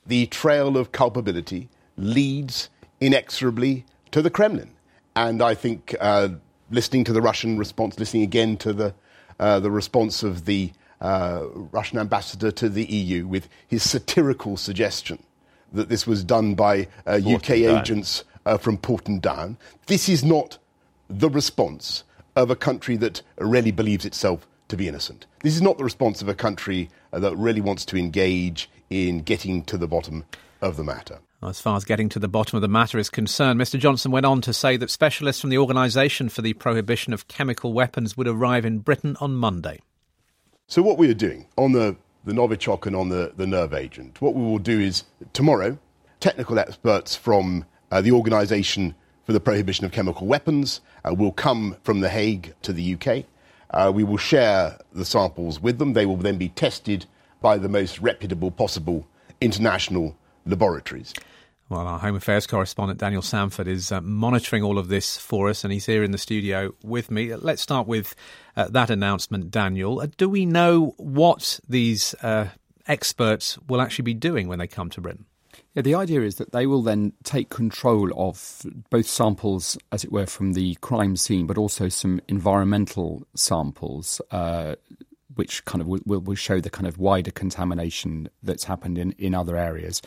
The 0.06 0.26
trail 0.26 0.78
of 0.78 0.92
culpability 0.92 1.68
leads 1.98 2.70
inexorably 3.00 3.84
to 4.12 4.22
the 4.22 4.30
Kremlin. 4.30 4.70
And 5.14 5.42
I 5.42 5.54
think 5.54 5.94
uh, 6.00 6.28
listening 6.70 7.04
to 7.04 7.12
the 7.12 7.22
Russian 7.22 7.58
response, 7.58 7.98
listening 7.98 8.22
again 8.22 8.56
to 8.58 8.72
the, 8.72 8.94
uh, 9.38 9.60
the 9.60 9.70
response 9.70 10.22
of 10.22 10.44
the 10.44 10.72
uh, 11.00 11.44
Russian 11.72 11.98
ambassador 11.98 12.50
to 12.52 12.68
the 12.68 12.84
EU 12.84 13.26
with 13.26 13.48
his 13.66 13.88
satirical 13.88 14.56
suggestion 14.56 15.22
that 15.72 15.88
this 15.88 16.06
was 16.06 16.24
done 16.24 16.54
by 16.54 16.88
UK 17.06 17.50
uh, 17.50 17.78
agents 17.78 18.24
uh, 18.46 18.56
from 18.56 18.78
Porton 18.78 19.18
Down. 19.18 19.58
This 19.86 20.08
is 20.08 20.24
not 20.24 20.58
the 21.08 21.28
response 21.28 22.04
of 22.34 22.50
a 22.50 22.56
country 22.56 22.96
that 22.96 23.22
really 23.38 23.72
believes 23.72 24.04
itself 24.04 24.46
to 24.68 24.76
be 24.76 24.88
innocent. 24.88 25.26
This 25.42 25.54
is 25.54 25.62
not 25.62 25.78
the 25.78 25.84
response 25.84 26.22
of 26.22 26.28
a 26.28 26.34
country 26.34 26.90
uh, 27.12 27.18
that 27.20 27.36
really 27.36 27.60
wants 27.60 27.84
to 27.86 27.96
engage 27.96 28.70
in 28.90 29.20
getting 29.20 29.64
to 29.64 29.76
the 29.78 29.86
bottom 29.86 30.24
of 30.60 30.76
the 30.76 30.84
matter. 30.84 31.18
As 31.42 31.60
far 31.60 31.76
as 31.76 31.84
getting 31.84 32.08
to 32.10 32.18
the 32.18 32.28
bottom 32.28 32.56
of 32.56 32.62
the 32.62 32.68
matter 32.68 32.98
is 32.98 33.10
concerned, 33.10 33.60
Mr. 33.60 33.78
Johnson 33.78 34.10
went 34.10 34.24
on 34.24 34.40
to 34.40 34.54
say 34.54 34.78
that 34.78 34.90
specialists 34.90 35.40
from 35.40 35.50
the 35.50 35.58
Organisation 35.58 36.30
for 36.30 36.40
the 36.40 36.54
Prohibition 36.54 37.12
of 37.12 37.28
Chemical 37.28 37.74
Weapons 37.74 38.16
would 38.16 38.26
arrive 38.26 38.64
in 38.64 38.78
Britain 38.78 39.18
on 39.20 39.34
Monday. 39.34 39.80
So, 40.66 40.80
what 40.80 40.96
we 40.96 41.10
are 41.10 41.14
doing 41.14 41.46
on 41.58 41.72
the, 41.72 41.94
the 42.24 42.32
Novichok 42.32 42.86
and 42.86 42.96
on 42.96 43.10
the, 43.10 43.34
the 43.36 43.46
nerve 43.46 43.74
agent, 43.74 44.22
what 44.22 44.34
we 44.34 44.42
will 44.42 44.58
do 44.58 44.80
is 44.80 45.04
tomorrow 45.34 45.78
technical 46.20 46.58
experts 46.58 47.14
from 47.14 47.66
uh, 47.90 48.00
the 48.00 48.12
Organisation 48.12 48.94
for 49.24 49.34
the 49.34 49.40
Prohibition 49.40 49.84
of 49.84 49.92
Chemical 49.92 50.26
Weapons 50.26 50.80
uh, 51.04 51.12
will 51.12 51.32
come 51.32 51.76
from 51.82 52.00
The 52.00 52.08
Hague 52.08 52.54
to 52.62 52.72
the 52.72 52.94
UK. 52.94 53.24
Uh, 53.70 53.92
we 53.94 54.04
will 54.04 54.16
share 54.16 54.78
the 54.92 55.04
samples 55.04 55.60
with 55.60 55.78
them. 55.78 55.92
They 55.92 56.06
will 56.06 56.16
then 56.16 56.38
be 56.38 56.48
tested 56.48 57.04
by 57.42 57.58
the 57.58 57.68
most 57.68 58.00
reputable 58.00 58.50
possible 58.50 59.06
international 59.42 60.16
laboratories. 60.46 61.12
Well, 61.68 61.88
our 61.88 61.98
Home 61.98 62.14
Affairs 62.14 62.46
correspondent 62.46 63.00
Daniel 63.00 63.22
Sandford 63.22 63.66
is 63.66 63.90
uh, 63.90 64.00
monitoring 64.00 64.62
all 64.62 64.78
of 64.78 64.86
this 64.86 65.16
for 65.16 65.48
us, 65.48 65.64
and 65.64 65.72
he's 65.72 65.86
here 65.86 66.04
in 66.04 66.12
the 66.12 66.18
studio 66.18 66.72
with 66.84 67.10
me. 67.10 67.34
Let's 67.34 67.60
start 67.60 67.88
with 67.88 68.14
uh, 68.56 68.68
that 68.68 68.88
announcement, 68.88 69.50
Daniel. 69.50 70.00
Uh, 70.00 70.06
do 70.16 70.28
we 70.28 70.46
know 70.46 70.94
what 70.96 71.58
these 71.68 72.14
uh, 72.22 72.50
experts 72.86 73.58
will 73.66 73.80
actually 73.80 74.04
be 74.04 74.14
doing 74.14 74.46
when 74.46 74.60
they 74.60 74.68
come 74.68 74.90
to 74.90 75.00
Britain? 75.00 75.24
Yeah, 75.74 75.82
the 75.82 75.96
idea 75.96 76.22
is 76.22 76.36
that 76.36 76.52
they 76.52 76.66
will 76.66 76.82
then 76.82 77.12
take 77.24 77.50
control 77.50 78.10
of 78.16 78.64
both 78.88 79.08
samples, 79.08 79.76
as 79.90 80.04
it 80.04 80.12
were, 80.12 80.26
from 80.26 80.52
the 80.52 80.76
crime 80.76 81.16
scene, 81.16 81.46
but 81.46 81.58
also 81.58 81.88
some 81.88 82.20
environmental 82.28 83.26
samples, 83.34 84.20
uh, 84.30 84.76
which 85.34 85.64
kind 85.64 85.80
of 85.82 85.88
will, 85.88 86.00
will 86.04 86.34
show 86.34 86.60
the 86.60 86.70
kind 86.70 86.86
of 86.86 86.98
wider 86.98 87.30
contamination 87.30 88.28
that's 88.42 88.64
happened 88.64 88.98
in, 88.98 89.12
in 89.12 89.34
other 89.34 89.56
areas. 89.56 90.00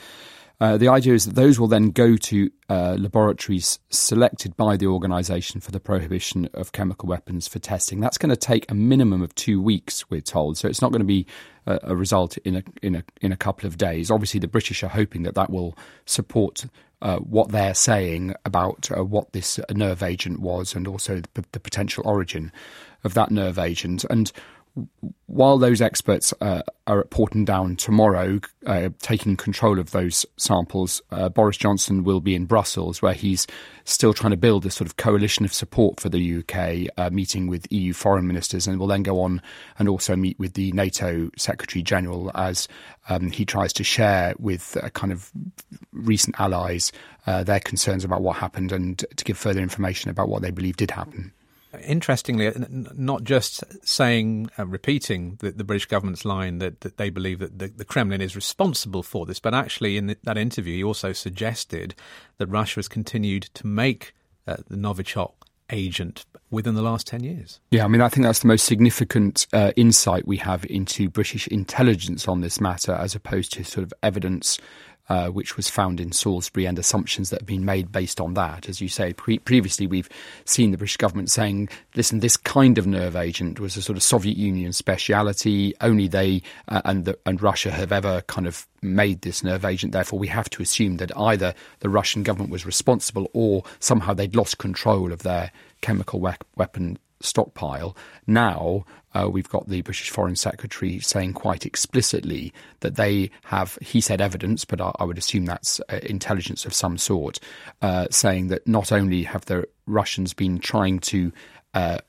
Uh, 0.62 0.76
the 0.76 0.90
idea 0.90 1.14
is 1.14 1.24
that 1.24 1.36
those 1.36 1.58
will 1.58 1.70
then 1.70 1.90
go 1.90 2.18
to 2.18 2.52
uh, 2.70 2.98
laboratories 3.00 3.80
selected 3.90 4.58
by 4.58 4.76
the 4.76 4.88
organisation 4.88 5.62
for 5.62 5.72
the 5.72 5.80
prohibition 5.80 6.50
of 6.54 6.74
chemical 6.74 7.08
weapons 7.08 7.48
for 7.48 7.60
testing. 7.60 8.02
That's 8.02 8.18
going 8.18 8.30
to 8.30 8.36
take 8.36 8.70
a 8.70 8.76
minimum 8.76 9.22
of 9.22 9.34
two 9.36 9.62
weeks, 9.62 10.10
we're 10.10 10.20
told. 10.20 10.58
So 10.58 10.68
it's 10.68 10.82
not 10.82 10.92
going 10.92 11.00
to 11.00 11.06
be 11.06 11.26
a, 11.66 11.80
a 11.84 11.96
result 11.96 12.38
in 12.40 12.58
a, 12.58 12.64
in 12.82 12.96
a 12.96 13.04
in 13.22 13.32
a 13.32 13.38
couple 13.38 13.68
of 13.68 13.78
days. 13.78 14.12
Obviously, 14.12 14.42
the 14.42 14.50
British 14.50 14.84
are 14.84 14.90
hoping 14.90 15.24
that 15.24 15.36
that 15.36 15.50
will 15.50 15.78
support 16.06 16.66
uh, 17.02 17.20
what 17.20 17.50
they're 17.52 17.74
saying 17.74 18.34
about 18.44 18.90
uh, 18.92 19.06
what 19.06 19.32
this 19.32 19.62
nerve 19.72 20.04
agent 20.04 20.42
was 20.42 20.76
and 20.76 20.88
also 20.88 21.22
the, 21.36 21.46
the 21.54 21.60
potential 21.60 22.04
origin 22.06 22.52
of 23.06 23.14
that 23.14 23.32
nerve 23.32 23.58
agent. 23.58 24.04
And 24.10 24.30
while 25.28 25.58
those 25.58 25.82
experts 25.82 26.34
uh, 26.42 26.62
are 26.88 27.02
at 27.02 27.12
Porton 27.12 27.46
Down 27.46 27.76
tomorrow, 27.76 28.40
uh, 28.66 28.90
taking 29.00 29.38
control 29.38 29.80
of 29.80 29.92
those 29.92 30.26
samples, 30.38 31.02
uh, 31.12 31.30
Boris 31.30 31.58
Johnson 31.58 32.04
will 32.04 32.20
be 32.20 32.36
in 32.36 32.46
Brussels, 32.46 33.02
where 33.02 33.14
he's 33.14 33.46
still 33.84 34.14
trying 34.14 34.32
to 34.32 34.38
build 34.38 34.66
a 34.66 34.72
sort 34.72 34.88
of 34.88 34.98
coalition 34.98 35.46
of 35.46 35.54
support 35.54 36.00
for 36.00 36.10
the 36.10 36.40
UK, 36.40 36.92
uh, 36.98 37.10
meeting 37.12 37.48
with 37.48 37.72
EU 37.72 37.94
foreign 37.94 38.28
ministers, 38.28 38.68
and 38.68 38.80
will 38.80 38.88
then 38.88 39.04
go 39.04 39.22
on 39.22 39.42
and 39.78 39.88
also 39.88 40.16
meet 40.16 40.38
with 40.40 40.54
the 40.54 40.72
NATO 40.72 41.30
Secretary 41.38 41.84
General 41.84 42.32
as 42.36 42.68
um, 43.08 43.30
he 43.30 43.46
tries 43.46 43.72
to 43.74 43.84
share 43.84 44.34
with 44.40 44.78
uh, 44.78 44.90
kind 44.90 45.14
of 45.14 45.32
recent 45.92 46.40
allies 46.40 46.92
uh, 47.28 47.44
their 47.44 47.60
concerns 47.60 48.04
about 48.04 48.22
what 48.22 48.38
happened 48.38 48.72
and 48.72 49.06
to 49.16 49.24
give 49.24 49.38
further 49.38 49.62
information 49.62 50.10
about 50.10 50.30
what 50.30 50.42
they 50.42 50.52
believe 50.52 50.78
did 50.78 50.92
happen 50.92 51.34
interestingly, 51.84 52.52
not 52.70 53.24
just 53.24 53.64
saying, 53.88 54.50
uh, 54.58 54.66
repeating 54.66 55.38
the, 55.40 55.52
the, 55.52 55.64
British 55.64 55.86
government's 55.86 56.26
line 56.26 56.58
that, 56.60 56.82
that 56.82 56.98
they 56.98 57.10
believe 57.10 57.40
that 57.40 57.60
the, 57.60 57.68
the, 57.68 57.86
Kremlin 57.86 58.22
is 58.22 58.36
responsible 58.36 59.04
for 59.04 59.26
this, 59.26 59.40
but 59.40 59.54
actually 59.54 59.98
in 59.98 60.08
the, 60.08 60.18
that 60.24 60.38
interview, 60.38 60.78
he 60.78 60.84
also 60.84 61.14
suggested 61.14 61.96
that 62.38 62.48
Russia 62.48 62.76
has 62.76 62.88
continued 62.88 63.44
to 63.54 63.68
make 63.68 64.14
uh, 64.48 64.58
the 64.68 64.78
Novichok 64.78 65.34
agent 65.72 66.26
within 66.50 66.74
the 66.74 66.82
last 66.82 67.06
10 67.08 67.24
years. 67.24 67.60
Yeah, 67.72 67.86
I 67.86 67.88
mean, 67.88 68.02
I 68.02 68.10
think 68.10 68.26
that's 68.26 68.40
the 68.40 68.48
most 68.48 68.66
significant 68.66 69.46
uh, 69.54 69.72
insight 69.76 70.28
we 70.28 70.38
have 70.38 70.66
into 70.66 71.10
British 71.10 71.48
intelligence 71.48 72.28
on 72.28 72.42
this 72.42 72.60
matter, 72.60 72.94
as 72.94 73.14
opposed 73.14 73.54
to 73.54 73.64
sort 73.64 73.84
of 73.84 73.94
evidence 74.02 74.58
uh, 75.10 75.28
which 75.28 75.58
was 75.58 75.68
found 75.68 76.00
in 76.00 76.12
Salisbury, 76.12 76.66
and 76.66 76.78
assumptions 76.80 77.30
that 77.30 77.42
have 77.42 77.48
been 77.48 77.66
made 77.66 77.92
based 77.92 78.22
on 78.22 78.36
that. 78.36 78.70
As 78.70 78.80
you 78.80 78.88
say, 78.88 79.14
pre- 79.14 79.40
previously 79.40 79.88
we've 79.88 80.10
seen 80.46 80.72
the 80.72 80.78
British 80.78 80.98
government 80.98 81.32
saying, 81.32 81.70
listen, 81.96 82.20
this 82.20 82.38
kind 82.38 82.78
of 82.78 82.88
nerve 82.88 83.16
agent 83.16 83.60
was 83.60 83.76
a 83.76 83.82
sort 83.82 83.98
of 83.98 84.04
Soviet 84.04 84.38
Union 84.38 84.72
speciality. 84.74 85.74
Only 85.82 86.08
they 86.08 86.42
uh, 86.68 86.82
and, 86.86 87.06
the, 87.06 87.18
and 87.26 87.42
Russia 87.42 87.72
have 87.72 87.92
ever 87.92 88.22
kind 88.22 88.48
of 88.48 88.68
made 88.82 89.22
this 89.22 89.44
nerve 89.44 89.66
agent. 89.66 89.94
Therefore, 89.94 90.20
we 90.20 90.28
have 90.28 90.50
to 90.52 90.62
assume 90.62 90.98
that 90.98 91.16
either 91.18 91.54
the 91.80 91.90
Russian 91.90 92.24
government 92.24 92.52
was 92.52 92.66
responsible 92.66 93.30
or 93.34 93.64
somehow 93.80 94.14
they'd 94.14 94.36
lost 94.36 94.58
control 94.58 95.12
of 95.12 95.24
their 95.24 95.52
chemical 95.82 96.20
we- 96.20 96.32
weapon 96.56 96.98
stockpile. 97.22 97.96
Now 98.28 98.86
uh, 99.14 99.30
we've 99.32 99.50
got 99.50 99.68
the 99.68 99.82
British 99.82 100.10
Foreign 100.10 100.36
Secretary 100.36 101.00
saying 101.00 101.34
quite 101.34 101.66
explicitly 101.66 102.54
that 102.82 102.96
they 102.96 103.32
have, 103.44 103.78
he 103.82 104.02
said 104.02 104.22
evidence, 104.22 104.66
but 104.66 104.80
I, 104.80 104.92
I 105.00 105.04
would 105.04 105.18
assume 105.18 105.46
that's 105.46 105.80
uh, 105.90 106.00
intelligence 106.04 106.66
of 106.66 106.74
some 106.74 106.98
sort, 106.98 107.40
uh, 107.82 108.08
saying 108.12 108.48
that 108.48 108.68
not 108.68 108.92
only 108.92 109.24
have 109.24 109.46
the 109.46 109.68
Russians 109.86 110.34
been 110.34 110.60
trying 110.60 111.00
to 111.00 111.32
uh, 111.74 112.00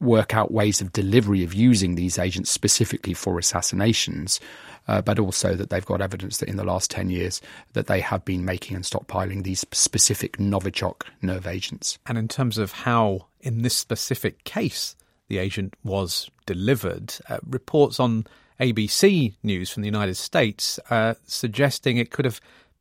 work 0.00 0.34
out 0.34 0.50
ways 0.50 0.80
of 0.80 0.92
delivery 0.92 1.44
of 1.44 1.54
using 1.54 1.94
these 1.94 2.18
agents 2.18 2.50
specifically 2.50 3.14
for 3.14 3.38
assassinations, 3.38 4.40
uh, 4.88 5.00
but 5.00 5.18
also 5.18 5.54
that 5.54 5.70
they've 5.70 5.86
got 5.86 6.00
evidence 6.00 6.38
that 6.38 6.48
in 6.48 6.56
the 6.56 6.64
last 6.64 6.90
10 6.90 7.08
years 7.08 7.40
that 7.74 7.86
they 7.86 8.00
have 8.00 8.24
been 8.24 8.44
making 8.44 8.74
and 8.74 8.84
stockpiling 8.84 9.44
these 9.44 9.64
specific 9.72 10.38
Novichok 10.38 11.02
nerve 11.22 11.46
agents. 11.46 11.98
And 12.06 12.18
in 12.18 12.26
terms 12.26 12.58
of 12.58 12.72
how, 12.72 13.26
in 13.42 13.62
this 13.62 13.76
specific 13.76 14.44
case, 14.44 14.96
the 15.28 15.38
agent 15.38 15.74
was 15.84 16.30
delivered, 16.46 17.14
uh, 17.28 17.38
reports 17.48 17.98
on 17.98 18.26
ABC 18.60 19.34
News 19.42 19.70
from 19.70 19.82
the 19.82 19.88
United 19.88 20.16
States 20.16 20.78
uh, 20.90 21.14
suggesting 21.26 21.96
it 21.96 22.10
could 22.10 22.24
have 22.24 22.40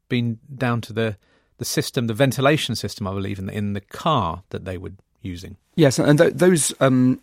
been 0.09 0.39
down 0.55 0.81
to 0.81 0.93
the 0.93 1.17
the 1.57 1.65
system, 1.65 2.07
the 2.07 2.13
ventilation 2.15 2.75
system, 2.75 3.05
I 3.05 3.13
believe, 3.13 3.37
in 3.37 3.45
the, 3.45 3.53
in 3.53 3.73
the 3.73 3.81
car 3.81 4.41
that 4.49 4.65
they 4.65 4.79
were 4.79 4.93
using. 5.21 5.57
Yes, 5.75 5.99
and 5.99 6.17
th- 6.17 6.33
those 6.33 6.73
um, 6.79 7.21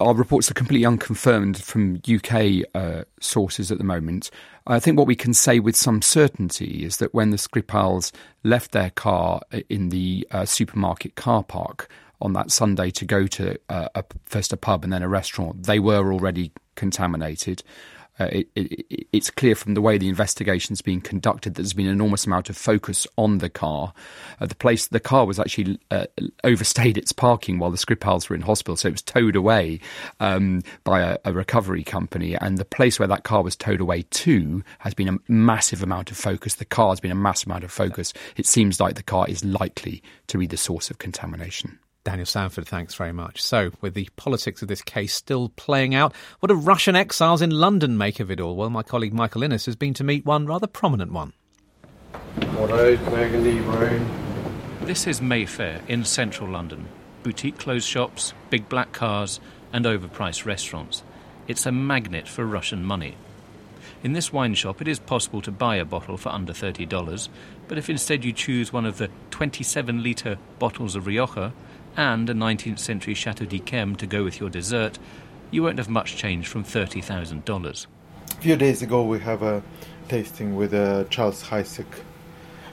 our 0.00 0.14
reports 0.14 0.50
are 0.50 0.54
completely 0.54 0.86
unconfirmed 0.86 1.62
from 1.62 2.00
UK 2.08 2.64
uh, 2.74 3.04
sources 3.20 3.70
at 3.70 3.76
the 3.76 3.84
moment. 3.84 4.30
I 4.66 4.80
think 4.80 4.96
what 4.96 5.06
we 5.06 5.14
can 5.14 5.34
say 5.34 5.60
with 5.60 5.76
some 5.76 6.00
certainty 6.00 6.82
is 6.84 6.96
that 6.96 7.12
when 7.12 7.28
the 7.30 7.36
Skripals 7.36 8.10
left 8.42 8.72
their 8.72 8.88
car 8.88 9.42
in 9.68 9.90
the 9.90 10.26
uh, 10.30 10.46
supermarket 10.46 11.14
car 11.14 11.44
park 11.44 11.88
on 12.20 12.32
that 12.34 12.50
Sunday 12.50 12.90
to 12.90 13.04
go 13.04 13.26
to 13.26 13.58
uh, 13.68 13.88
a, 13.94 14.04
first 14.24 14.52
a 14.52 14.56
pub 14.56 14.84
and 14.84 14.92
then 14.92 15.02
a 15.02 15.08
restaurant, 15.08 15.64
they 15.64 15.78
were 15.78 16.12
already 16.12 16.52
contaminated 16.74 17.62
uh, 18.18 18.28
it, 18.30 18.48
it, 18.54 19.06
it's 19.12 19.30
clear 19.30 19.54
from 19.54 19.74
the 19.74 19.80
way 19.80 19.98
the 19.98 20.08
investigation 20.08 20.72
is 20.72 20.80
being 20.80 21.00
conducted 21.00 21.54
that 21.54 21.62
there's 21.62 21.72
been 21.72 21.86
an 21.86 21.92
enormous 21.92 22.26
amount 22.26 22.48
of 22.48 22.56
focus 22.56 23.06
on 23.16 23.38
the 23.38 23.48
car. 23.48 23.92
Uh, 24.40 24.46
the 24.46 24.54
place, 24.54 24.86
the 24.86 25.00
car 25.00 25.26
was 25.26 25.40
actually 25.40 25.78
uh, 25.90 26.06
overstayed 26.44 26.96
its 26.96 27.10
parking 27.12 27.58
while 27.58 27.70
the 27.70 27.76
Skripals 27.76 28.28
were 28.28 28.36
in 28.36 28.42
hospital, 28.42 28.76
so 28.76 28.88
it 28.88 28.92
was 28.92 29.02
towed 29.02 29.34
away 29.34 29.80
um, 30.20 30.62
by 30.84 31.00
a, 31.00 31.18
a, 31.24 31.32
recovery 31.32 31.82
company. 31.82 32.36
And 32.36 32.58
the 32.58 32.64
place 32.64 33.00
where 33.00 33.08
that 33.08 33.24
car 33.24 33.42
was 33.42 33.56
towed 33.56 33.80
away 33.80 34.02
to 34.02 34.62
has 34.78 34.94
been 34.94 35.08
a 35.08 35.18
massive 35.26 35.82
amount 35.82 36.12
of 36.12 36.16
focus. 36.16 36.54
The 36.54 36.64
car 36.64 36.90
has 36.90 37.00
been 37.00 37.10
a 37.10 37.16
massive 37.16 37.48
amount 37.48 37.64
of 37.64 37.72
focus. 37.72 38.12
It 38.36 38.46
seems 38.46 38.78
like 38.78 38.94
the 38.94 39.02
car 39.02 39.28
is 39.28 39.44
likely 39.44 40.02
to 40.28 40.38
be 40.38 40.46
the 40.46 40.56
source 40.56 40.88
of 40.88 40.98
contamination. 40.98 41.80
Daniel 42.04 42.26
Sandford, 42.26 42.66
thanks 42.66 42.94
very 42.94 43.12
much. 43.12 43.42
So, 43.42 43.70
with 43.80 43.94
the 43.94 44.08
politics 44.16 44.60
of 44.60 44.68
this 44.68 44.82
case 44.82 45.14
still 45.14 45.48
playing 45.56 45.94
out, 45.94 46.14
what 46.40 46.48
do 46.48 46.54
Russian 46.54 46.94
exiles 46.94 47.40
in 47.40 47.50
London 47.50 47.96
make 47.96 48.20
of 48.20 48.30
it 48.30 48.40
all? 48.40 48.56
Well, 48.56 48.68
my 48.68 48.82
colleague 48.82 49.14
Michael 49.14 49.42
Innes 49.42 49.64
has 49.64 49.74
been 49.74 49.94
to 49.94 50.04
meet 50.04 50.26
one 50.26 50.46
rather 50.46 50.66
prominent 50.66 51.12
one. 51.12 51.32
This 54.82 55.06
is 55.06 55.22
Mayfair 55.22 55.80
in 55.88 56.04
central 56.04 56.50
London. 56.50 56.88
Boutique 57.22 57.56
clothes 57.56 57.86
shops, 57.86 58.34
big 58.50 58.68
black 58.68 58.92
cars, 58.92 59.40
and 59.72 59.86
overpriced 59.86 60.44
restaurants. 60.44 61.02
It's 61.48 61.64
a 61.64 61.72
magnet 61.72 62.28
for 62.28 62.44
Russian 62.44 62.84
money. 62.84 63.16
In 64.02 64.12
this 64.12 64.30
wine 64.30 64.52
shop, 64.52 64.82
it 64.82 64.88
is 64.88 64.98
possible 64.98 65.40
to 65.40 65.50
buy 65.50 65.76
a 65.76 65.84
bottle 65.86 66.18
for 66.18 66.28
under 66.28 66.52
$30, 66.52 67.30
but 67.66 67.78
if 67.78 67.88
instead 67.88 68.22
you 68.26 68.34
choose 68.34 68.70
one 68.70 68.84
of 68.84 68.98
the 68.98 69.08
27 69.30 70.02
litre 70.02 70.36
bottles 70.58 70.94
of 70.94 71.06
Rioja, 71.06 71.54
and 71.96 72.28
a 72.28 72.34
19th 72.34 72.78
century 72.78 73.14
Chateau 73.14 73.44
d'Yquem 73.44 73.96
to 73.96 74.06
go 74.06 74.24
with 74.24 74.40
your 74.40 74.50
dessert, 74.50 74.98
you 75.50 75.62
won't 75.62 75.78
have 75.78 75.88
much 75.88 76.16
change 76.16 76.48
from 76.48 76.64
$30,000. 76.64 77.86
A 78.30 78.34
few 78.40 78.56
days 78.56 78.82
ago, 78.82 79.04
we 79.04 79.20
have 79.20 79.42
a 79.42 79.62
tasting 80.08 80.56
with 80.56 80.74
uh, 80.74 81.04
Charles 81.04 81.44
Heidsieck 81.44 82.02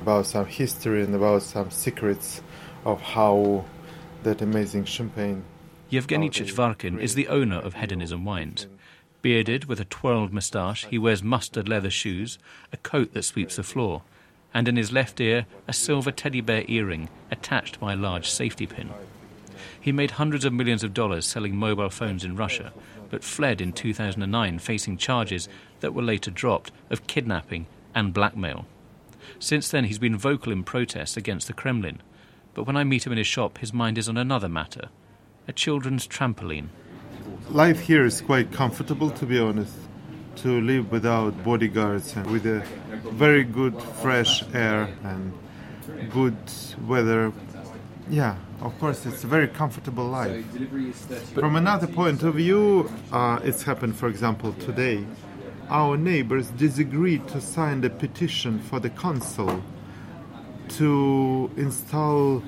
about 0.01 0.25
some 0.25 0.45
history 0.45 1.03
and 1.03 1.13
about 1.13 1.43
some 1.43 1.69
secrets 1.71 2.41
of 2.85 2.99
how 3.01 3.65
that 4.23 4.41
amazing 4.41 4.85
champagne. 4.85 5.43
Yevgeny 5.89 6.29
Chichvarkin 6.29 6.99
is 6.99 7.15
the 7.15 7.27
owner 7.27 7.57
of 7.57 7.75
Hedonism 7.75 8.25
Wines. 8.25 8.67
Bearded 9.21 9.65
with 9.65 9.79
a 9.79 9.85
twirled 9.85 10.33
moustache, 10.33 10.85
he 10.85 10.97
wears 10.97 11.21
mustard 11.21 11.69
leather 11.69 11.91
shoes, 11.91 12.39
a 12.73 12.77
coat 12.77 13.13
that 13.13 13.23
sweeps 13.23 13.57
the 13.57 13.63
floor, 13.63 14.01
and 14.53 14.67
in 14.67 14.75
his 14.75 14.91
left 14.91 15.19
ear 15.19 15.45
a 15.67 15.73
silver 15.73 16.11
teddy 16.11 16.41
bear 16.41 16.63
earring 16.67 17.09
attached 17.29 17.79
by 17.79 17.93
a 17.93 17.97
large 17.97 18.29
safety 18.29 18.65
pin. 18.65 18.89
He 19.79 19.91
made 19.91 20.11
hundreds 20.11 20.45
of 20.45 20.53
millions 20.53 20.83
of 20.83 20.93
dollars 20.93 21.25
selling 21.25 21.55
mobile 21.55 21.89
phones 21.89 22.23
in 22.23 22.35
Russia, 22.35 22.71
but 23.09 23.23
fled 23.23 23.61
in 23.61 23.73
2009 23.73 24.59
facing 24.59 24.97
charges 24.97 25.49
that 25.79 25.93
were 25.93 26.03
later 26.03 26.31
dropped 26.31 26.71
of 26.89 27.07
kidnapping 27.07 27.65
and 27.93 28.13
blackmail. 28.13 28.65
Since 29.39 29.69
then, 29.69 29.85
he's 29.85 29.99
been 29.99 30.17
vocal 30.17 30.51
in 30.51 30.63
protest 30.63 31.17
against 31.17 31.47
the 31.47 31.53
Kremlin. 31.53 32.01
But 32.53 32.65
when 32.67 32.77
I 32.77 32.83
meet 32.83 33.05
him 33.05 33.11
in 33.11 33.17
his 33.17 33.27
shop, 33.27 33.59
his 33.59 33.73
mind 33.73 33.97
is 33.97 34.09
on 34.09 34.17
another 34.17 34.49
matter 34.49 34.89
a 35.47 35.53
children's 35.53 36.07
trampoline. 36.07 36.67
Life 37.49 37.79
here 37.79 38.05
is 38.05 38.21
quite 38.21 38.51
comfortable, 38.51 39.09
to 39.09 39.25
be 39.25 39.39
honest. 39.39 39.73
To 40.41 40.59
live 40.59 40.91
without 40.91 41.43
bodyguards 41.43 42.15
and 42.15 42.25
with 42.31 42.47
a 42.47 42.65
very 43.11 43.43
good 43.43 43.79
fresh 44.01 44.43
air 44.55 44.89
and 45.03 45.31
good 46.09 46.35
weather. 46.87 47.31
Yeah, 48.09 48.37
of 48.59 48.77
course, 48.79 49.05
it's 49.05 49.23
a 49.23 49.27
very 49.27 49.47
comfortable 49.47 50.05
life. 50.05 50.43
From 51.35 51.55
another 51.55 51.85
point 51.85 52.23
of 52.23 52.35
view, 52.35 52.89
uh, 53.11 53.39
it's 53.43 53.61
happened, 53.61 53.95
for 53.95 54.07
example, 54.07 54.53
today. 54.53 55.05
Our 55.69 55.95
neighbors 55.95 56.49
disagreed 56.49 57.27
to 57.27 57.39
sign 57.39 57.81
the 57.81 57.91
petition 57.91 58.57
for 58.59 58.79
the 58.79 58.89
council 58.89 59.61
to 60.69 61.51
install 61.55 62.41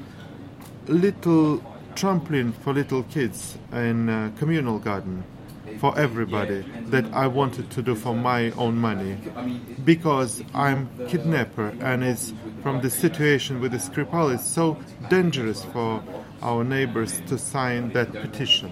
little 0.87 1.59
trampoline 1.93 2.55
for 2.55 2.73
little 2.73 3.03
kids 3.03 3.59
in 3.71 4.09
a 4.09 4.33
communal 4.39 4.79
garden 4.79 5.23
for 5.79 5.97
everybody 5.97 6.63
that 6.87 7.05
I 7.13 7.27
wanted 7.27 7.69
to 7.71 7.81
do 7.81 7.95
for 7.95 8.15
my 8.15 8.51
own 8.51 8.77
money 8.77 9.17
because 9.83 10.43
I'm 10.53 10.89
kidnapper 11.07 11.73
and 11.81 12.03
it's 12.03 12.33
from 12.61 12.81
the 12.81 12.89
situation 12.89 13.59
with 13.61 13.71
the 13.71 13.77
Skripal 13.77 14.33
it's 14.33 14.47
so 14.47 14.77
dangerous 15.09 15.63
for 15.65 16.03
our 16.41 16.63
neighbors 16.63 17.21
to 17.27 17.37
sign 17.37 17.91
that 17.93 18.11
petition. 18.11 18.69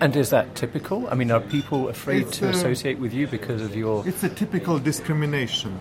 And 0.00 0.16
is 0.16 0.30
that 0.30 0.54
typical? 0.56 1.08
I 1.08 1.14
mean, 1.14 1.30
are 1.30 1.40
people 1.40 1.88
afraid 1.88 2.22
It's 2.22 2.38
to 2.38 2.46
a- 2.46 2.50
associate 2.50 2.98
with 2.98 3.14
you 3.14 3.28
because 3.28 3.62
of 3.62 3.76
your. 3.76 4.06
It's 4.06 4.24
a 4.24 4.28
typical 4.28 4.78
discrimination. 4.80 5.78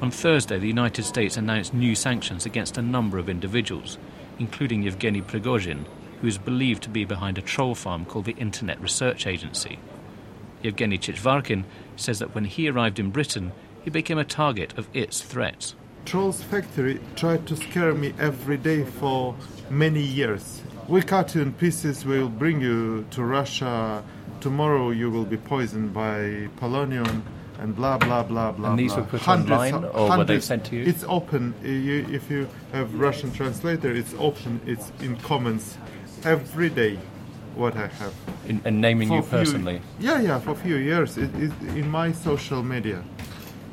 On 0.00 0.10
Thursday, 0.10 0.58
the 0.58 0.66
United 0.66 1.04
States 1.04 1.36
announced 1.36 1.74
new 1.74 1.94
sanctions 1.94 2.46
against 2.46 2.78
a 2.78 2.82
number 2.82 3.18
of 3.18 3.28
individuals, 3.28 3.98
including 4.38 4.82
Yevgeny 4.82 5.20
Prigozhin, 5.20 5.84
who 6.22 6.28
is 6.28 6.38
believed 6.38 6.84
to 6.84 6.88
be 6.88 7.04
behind 7.04 7.36
a 7.36 7.42
troll 7.42 7.74
farm 7.74 8.04
called 8.04 8.24
the 8.24 8.36
Internet 8.36 8.80
Research 8.80 9.26
Agency. 9.26 9.78
Yevgeny 10.62 10.96
Chichvarkin 10.96 11.64
says 11.96 12.20
that 12.20 12.32
when 12.32 12.44
he 12.44 12.68
arrived 12.68 13.00
in 13.00 13.10
Britain, 13.10 13.50
he 13.82 13.90
became 13.90 14.18
a 14.18 14.24
target 14.24 14.72
of 14.78 14.88
its 14.94 15.20
threats. 15.20 15.74
Trolls 16.04 16.40
Factory 16.40 17.00
tried 17.16 17.44
to 17.48 17.56
scare 17.56 17.92
me 17.92 18.14
every 18.20 18.56
day 18.56 18.84
for 18.84 19.34
many 19.68 20.00
years. 20.00 20.62
We 20.86 21.02
cut 21.02 21.34
you 21.34 21.42
in 21.42 21.54
pieces, 21.54 22.04
we'll 22.04 22.28
bring 22.28 22.60
you 22.60 23.04
to 23.10 23.24
Russia. 23.24 24.04
Tomorrow 24.40 24.90
you 24.90 25.10
will 25.10 25.24
be 25.24 25.36
poisoned 25.36 25.92
by 25.92 26.48
polonium 26.60 27.22
and 27.58 27.74
blah 27.74 27.98
blah 27.98 28.22
blah 28.22 28.52
blah. 28.52 28.70
And 28.70 28.78
these 28.78 28.92
blah. 28.92 29.02
were 29.02 29.08
put 29.08 29.20
Hundreds 29.22 29.50
online, 29.50 29.74
of- 29.74 29.84
or 29.84 30.02
were 30.02 30.08
they 30.08 30.08
hundreds- 30.34 30.44
sent 30.46 30.64
to 30.66 30.76
you? 30.76 30.84
It's 30.84 31.04
open. 31.08 31.54
You, 31.64 32.06
if 32.10 32.30
you 32.30 32.48
have 32.72 32.94
Russian 32.94 33.32
translator, 33.32 33.90
it's 33.92 34.14
open. 34.18 34.60
It's 34.66 34.92
in 35.00 35.16
comments 35.16 35.76
every 36.24 36.68
day. 36.70 36.98
What 37.54 37.76
I 37.76 37.86
have. 37.88 38.14
In, 38.46 38.62
and 38.64 38.80
naming 38.80 39.08
For 39.08 39.16
you 39.16 39.22
few- 39.22 39.38
personally. 39.38 39.80
yeah, 40.00 40.20
yeah, 40.22 40.38
for 40.40 40.52
a 40.52 40.54
few 40.54 40.76
years. 40.76 41.18
It 41.18 41.34
is 41.34 41.52
in 41.76 41.90
my 41.90 42.12
social 42.12 42.62
media, 42.62 43.02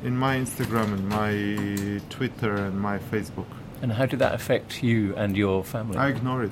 in 0.04 0.16
my 0.18 0.36
Instagram 0.36 0.92
and 0.92 1.08
my 1.08 2.00
Twitter 2.10 2.54
and 2.56 2.78
my 2.78 2.98
Facebook. 2.98 3.46
And 3.80 3.92
how 3.92 4.04
did 4.04 4.18
that 4.18 4.34
affect 4.34 4.82
you 4.82 5.14
and 5.16 5.34
your 5.34 5.64
family? 5.64 5.96
I 5.96 6.08
ignore 6.08 6.44
it. 6.44 6.50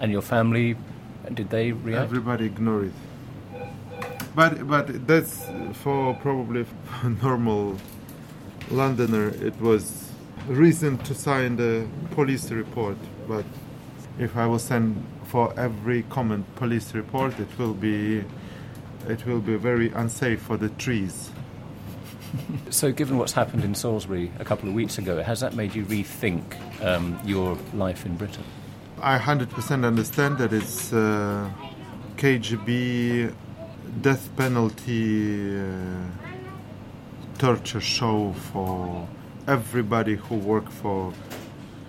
And 0.00 0.10
your 0.10 0.22
family, 0.22 0.76
did 1.32 1.50
they 1.50 1.70
react? 1.70 2.02
Everybody 2.10 2.46
ignore 2.46 2.86
it. 2.86 2.92
But 4.34 4.66
but 4.66 5.06
that's 5.06 5.44
for 5.74 6.14
probably 6.14 6.64
a 7.04 7.08
normal 7.22 7.76
Londoner. 8.70 9.28
It 9.28 9.60
was 9.60 10.10
reason 10.48 10.98
to 10.98 11.14
sign 11.14 11.56
the 11.56 11.86
police 12.16 12.50
report. 12.50 12.96
But 13.28 13.44
if 14.18 14.36
I 14.36 14.46
will 14.46 14.58
send 14.58 15.04
for 15.24 15.52
every 15.58 16.02
common 16.04 16.44
police 16.56 16.94
report, 16.94 17.38
it 17.38 17.48
will 17.58 17.74
be 17.74 18.24
it 19.08 19.24
will 19.26 19.40
be 19.40 19.56
very 19.56 19.90
unsafe 19.90 20.40
for 20.40 20.56
the 20.56 20.68
trees. 20.70 21.30
So, 22.70 22.92
given 22.92 23.18
what's 23.18 23.32
happened 23.32 23.64
in 23.64 23.74
Salisbury 23.74 24.30
a 24.38 24.44
couple 24.44 24.68
of 24.68 24.74
weeks 24.76 24.98
ago, 24.98 25.20
has 25.20 25.40
that 25.40 25.54
made 25.54 25.74
you 25.74 25.84
rethink 25.84 26.44
um, 26.80 27.18
your 27.24 27.58
life 27.74 28.06
in 28.06 28.16
Britain? 28.16 28.44
I 29.02 29.18
100% 29.18 29.84
understand 29.84 30.38
that 30.38 30.52
it's 30.52 30.92
uh, 30.92 31.50
KGB 32.16 33.34
death 34.02 34.28
penalty 34.36 35.58
uh, 35.58 35.64
torture 37.38 37.80
show 37.80 38.32
for 38.52 39.08
everybody 39.48 40.14
who 40.14 40.36
work 40.36 40.70
for 40.70 41.12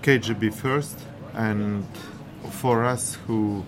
KGB 0.02 0.54
first 0.54 0.98
and 1.34 1.86
for 2.50 2.84
us 2.84 3.16
who 3.28 3.64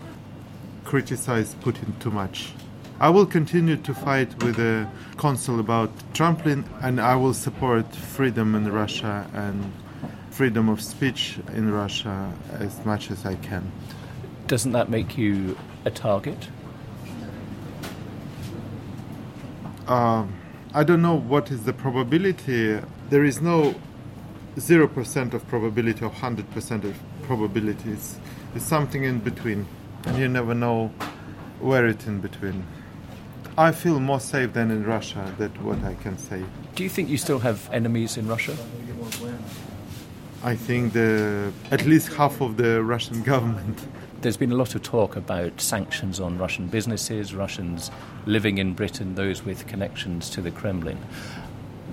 criticize 0.84 1.56
Putin 1.56 1.98
too 2.00 2.12
much. 2.12 2.54
I 3.00 3.10
will 3.10 3.26
continue 3.26 3.78
to 3.78 3.94
fight 3.94 4.44
with 4.44 4.56
the 4.56 4.88
consul 5.18 5.60
about 5.60 5.90
trampoline 6.14 6.64
and 6.82 7.02
I 7.02 7.16
will 7.16 7.34
support 7.34 7.94
freedom 7.96 8.56
in 8.56 8.72
Russia 8.72 9.28
and 9.34 9.74
freedom 10.30 10.70
of 10.70 10.82
speech 10.82 11.38
in 11.54 11.72
Russia 11.72 12.34
as 12.54 12.86
much 12.86 13.12
as 13.12 13.26
I 13.26 13.36
can. 13.36 13.72
Doesn't 14.48 14.72
that 14.72 14.90
make 14.90 15.18
you 15.18 15.58
a 15.86 15.92
target? 15.92 16.48
Um, 19.88 20.34
I 20.74 20.84
don't 20.84 21.02
know 21.02 21.16
what 21.16 21.52
is 21.52 21.64
the 21.64 21.74
probability. 21.74 22.80
There 23.10 23.24
is 23.24 23.42
no 23.42 23.76
0% 24.56 25.34
of 25.34 25.48
probability 25.48 26.06
or 26.06 26.12
100% 26.12 26.84
of 26.84 27.00
probability. 27.24 27.98
It's, 28.56 28.66
something 28.66 29.04
in 29.04 29.20
between. 29.20 29.66
And 30.06 30.18
you 30.18 30.28
never 30.28 30.54
know 30.54 30.92
where 31.60 31.88
it's 31.88 32.06
in 32.08 32.20
between. 32.20 32.66
I 33.58 33.72
feel 33.72 34.00
more 34.00 34.20
safe 34.20 34.54
than 34.54 34.72
in 34.72 34.84
Russia, 34.84 35.34
that's 35.38 35.58
what 35.60 35.84
I 35.84 35.94
can 35.96 36.18
say. 36.18 36.44
Do 36.76 36.84
you 36.84 36.90
think 36.90 37.10
you 37.10 37.18
still 37.18 37.40
have 37.40 37.70
enemies 37.72 38.18
in 38.18 38.28
Russia? 38.28 38.56
I 40.44 40.56
think 40.56 40.94
the, 40.94 41.54
at 41.72 41.86
least 41.86 42.14
half 42.14 42.42
of 42.42 42.58
the 42.58 42.84
Russian 42.84 43.22
government. 43.34 43.88
There's 44.22 44.38
been 44.38 44.52
a 44.52 44.56
lot 44.56 44.74
of 44.74 44.82
talk 44.82 45.16
about 45.16 45.62
sanctions 45.62 46.20
on 46.20 46.38
Russian 46.38 46.68
businesses, 46.68 47.36
Russians 47.36 47.92
living 48.26 48.58
in 48.58 48.74
Britain, 48.74 49.16
those 49.16 49.44
with 49.44 49.68
connections 49.68 50.30
to 50.32 50.42
the 50.42 50.52
Kremlin. 50.52 50.98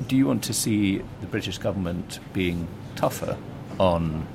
Do 0.08 0.16
you 0.16 0.26
want 0.26 0.42
to 0.44 0.54
see 0.54 1.02
the 1.20 1.26
British 1.26 1.58
government 1.58 2.20
being 2.32 2.68
tougher 2.96 3.36
on 3.78 4.26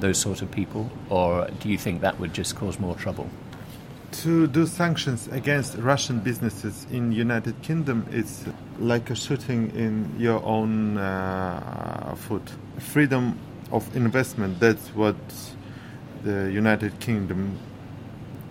those 0.00 0.18
sort 0.18 0.42
of 0.42 0.50
people, 0.50 0.90
or 1.10 1.48
do 1.60 1.68
you 1.68 1.78
think 1.78 2.00
that 2.00 2.18
would 2.20 2.34
just 2.34 2.56
cause 2.56 2.78
more 2.78 2.94
trouble? 2.94 3.28
To 4.22 4.46
do 4.46 4.66
sanctions 4.66 5.28
against 5.28 5.76
Russian 5.76 6.20
businesses 6.20 6.86
in 6.90 7.12
United 7.12 7.60
Kingdom 7.62 8.06
is 8.10 8.44
like 8.78 9.10
a 9.10 9.14
shooting 9.14 9.70
in 9.76 10.14
your 10.18 10.42
own 10.44 10.96
uh, 10.96 12.14
foot. 12.16 12.50
Freedom 12.78 13.38
of 13.70 13.94
investment, 13.94 14.60
that's 14.60 14.88
what 14.88 15.16
the 16.24 16.50
United 16.50 16.98
Kingdom 17.00 17.58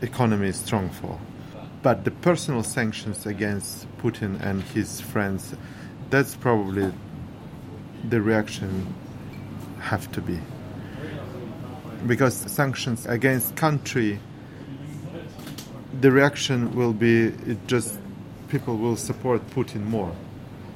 economy 0.02 0.50
is 0.50 0.58
strong 0.58 0.90
for. 0.90 1.20
But 1.82 2.06
the 2.06 2.12
personal 2.12 2.64
sanctions 2.64 3.26
against 3.26 3.88
Putin 3.98 4.40
and 4.42 4.62
his 4.62 5.02
friends, 5.02 5.56
that's 6.10 6.36
probably 6.36 6.92
the 8.08 8.22
reaction 8.22 8.94
have 9.80 10.12
to 10.12 10.22
be. 10.22 10.40
Because 12.06 12.36
sanctions 12.36 13.06
against 13.06 13.56
country 13.56 14.20
the 16.02 16.12
reaction 16.12 16.76
will 16.76 16.94
be 16.94 17.34
just 17.66 17.98
people 18.50 18.78
will 18.78 18.96
support 18.96 19.42
Putin 19.50 19.84
more. 19.86 20.14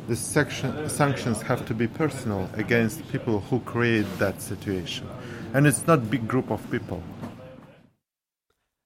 The 0.07 0.15
section, 0.15 0.89
sanctions 0.89 1.41
have 1.43 1.65
to 1.67 1.73
be 1.73 1.87
personal 1.87 2.49
against 2.55 3.07
people 3.09 3.41
who 3.41 3.59
create 3.59 4.07
that 4.17 4.41
situation, 4.41 5.07
and 5.53 5.67
it's 5.67 5.85
not 5.85 6.09
big 6.09 6.27
group 6.27 6.49
of 6.49 6.69
people. 6.71 7.03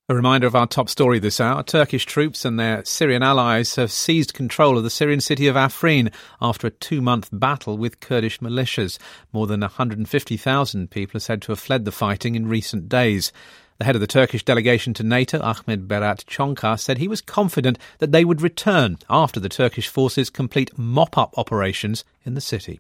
A 0.08 0.14
reminder 0.14 0.46
of 0.46 0.54
our 0.54 0.68
top 0.68 0.88
story 0.88 1.18
this 1.18 1.40
hour. 1.40 1.64
Turkish 1.64 2.06
troops 2.06 2.46
and 2.46 2.60
their 2.60 2.86
Syrian 2.86 3.24
allies 3.24 3.74
have 3.74 3.92
seized 3.92 4.36
control 4.36 4.78
of 4.78 4.84
the 4.84 4.92
Syrian 4.92 5.20
city 5.20 5.48
of 5.48 5.56
Afrin 5.56 6.14
after 6.40 6.68
a 6.68 6.70
two 6.70 7.02
month 7.02 7.30
battle 7.34 7.76
with 7.76 8.02
Kurdish 8.02 8.38
militias. 8.40 9.00
More 9.34 9.48
than 9.48 9.62
150,000 9.62 10.92
people 10.92 11.18
are 11.18 11.20
said 11.20 11.42
to 11.42 11.54
have 11.54 11.60
fled 11.60 11.86
the 11.86 11.92
fighting 11.92 12.36
in 12.36 12.48
recent 12.48 12.88
days. 12.88 13.34
The 13.80 13.86
head 13.86 13.96
of 13.96 14.02
the 14.02 14.06
Turkish 14.06 14.46
delegation 14.46 14.94
to 14.94 15.04
NATO, 15.04 15.40
Ahmed 15.42 15.88
Berat 15.88 16.24
Çonkar, 16.26 16.80
said 16.80 17.00
he 17.00 17.08
was 17.08 17.22
confident 17.22 17.80
that 17.98 18.12
they 18.12 18.24
would 18.24 18.44
return 18.44 19.00
after 19.10 19.40
the 19.40 19.50
Turkish 19.50 19.88
forces 19.88 20.30
complete 20.30 20.78
mop 20.78 21.18
up 21.18 21.36
operations 21.36 22.04
in 22.24 22.36
the 22.36 22.42
city. 22.42 22.80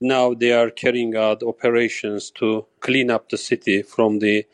Now 0.00 0.34
they 0.34 0.52
are 0.52 0.70
carrying 0.70 1.16
out 1.16 1.42
operations 1.42 2.30
to 2.36 2.66
clean 2.78 3.10
up 3.10 3.30
the 3.30 3.38
city 3.38 3.82
from 3.82 4.20
the 4.20 4.46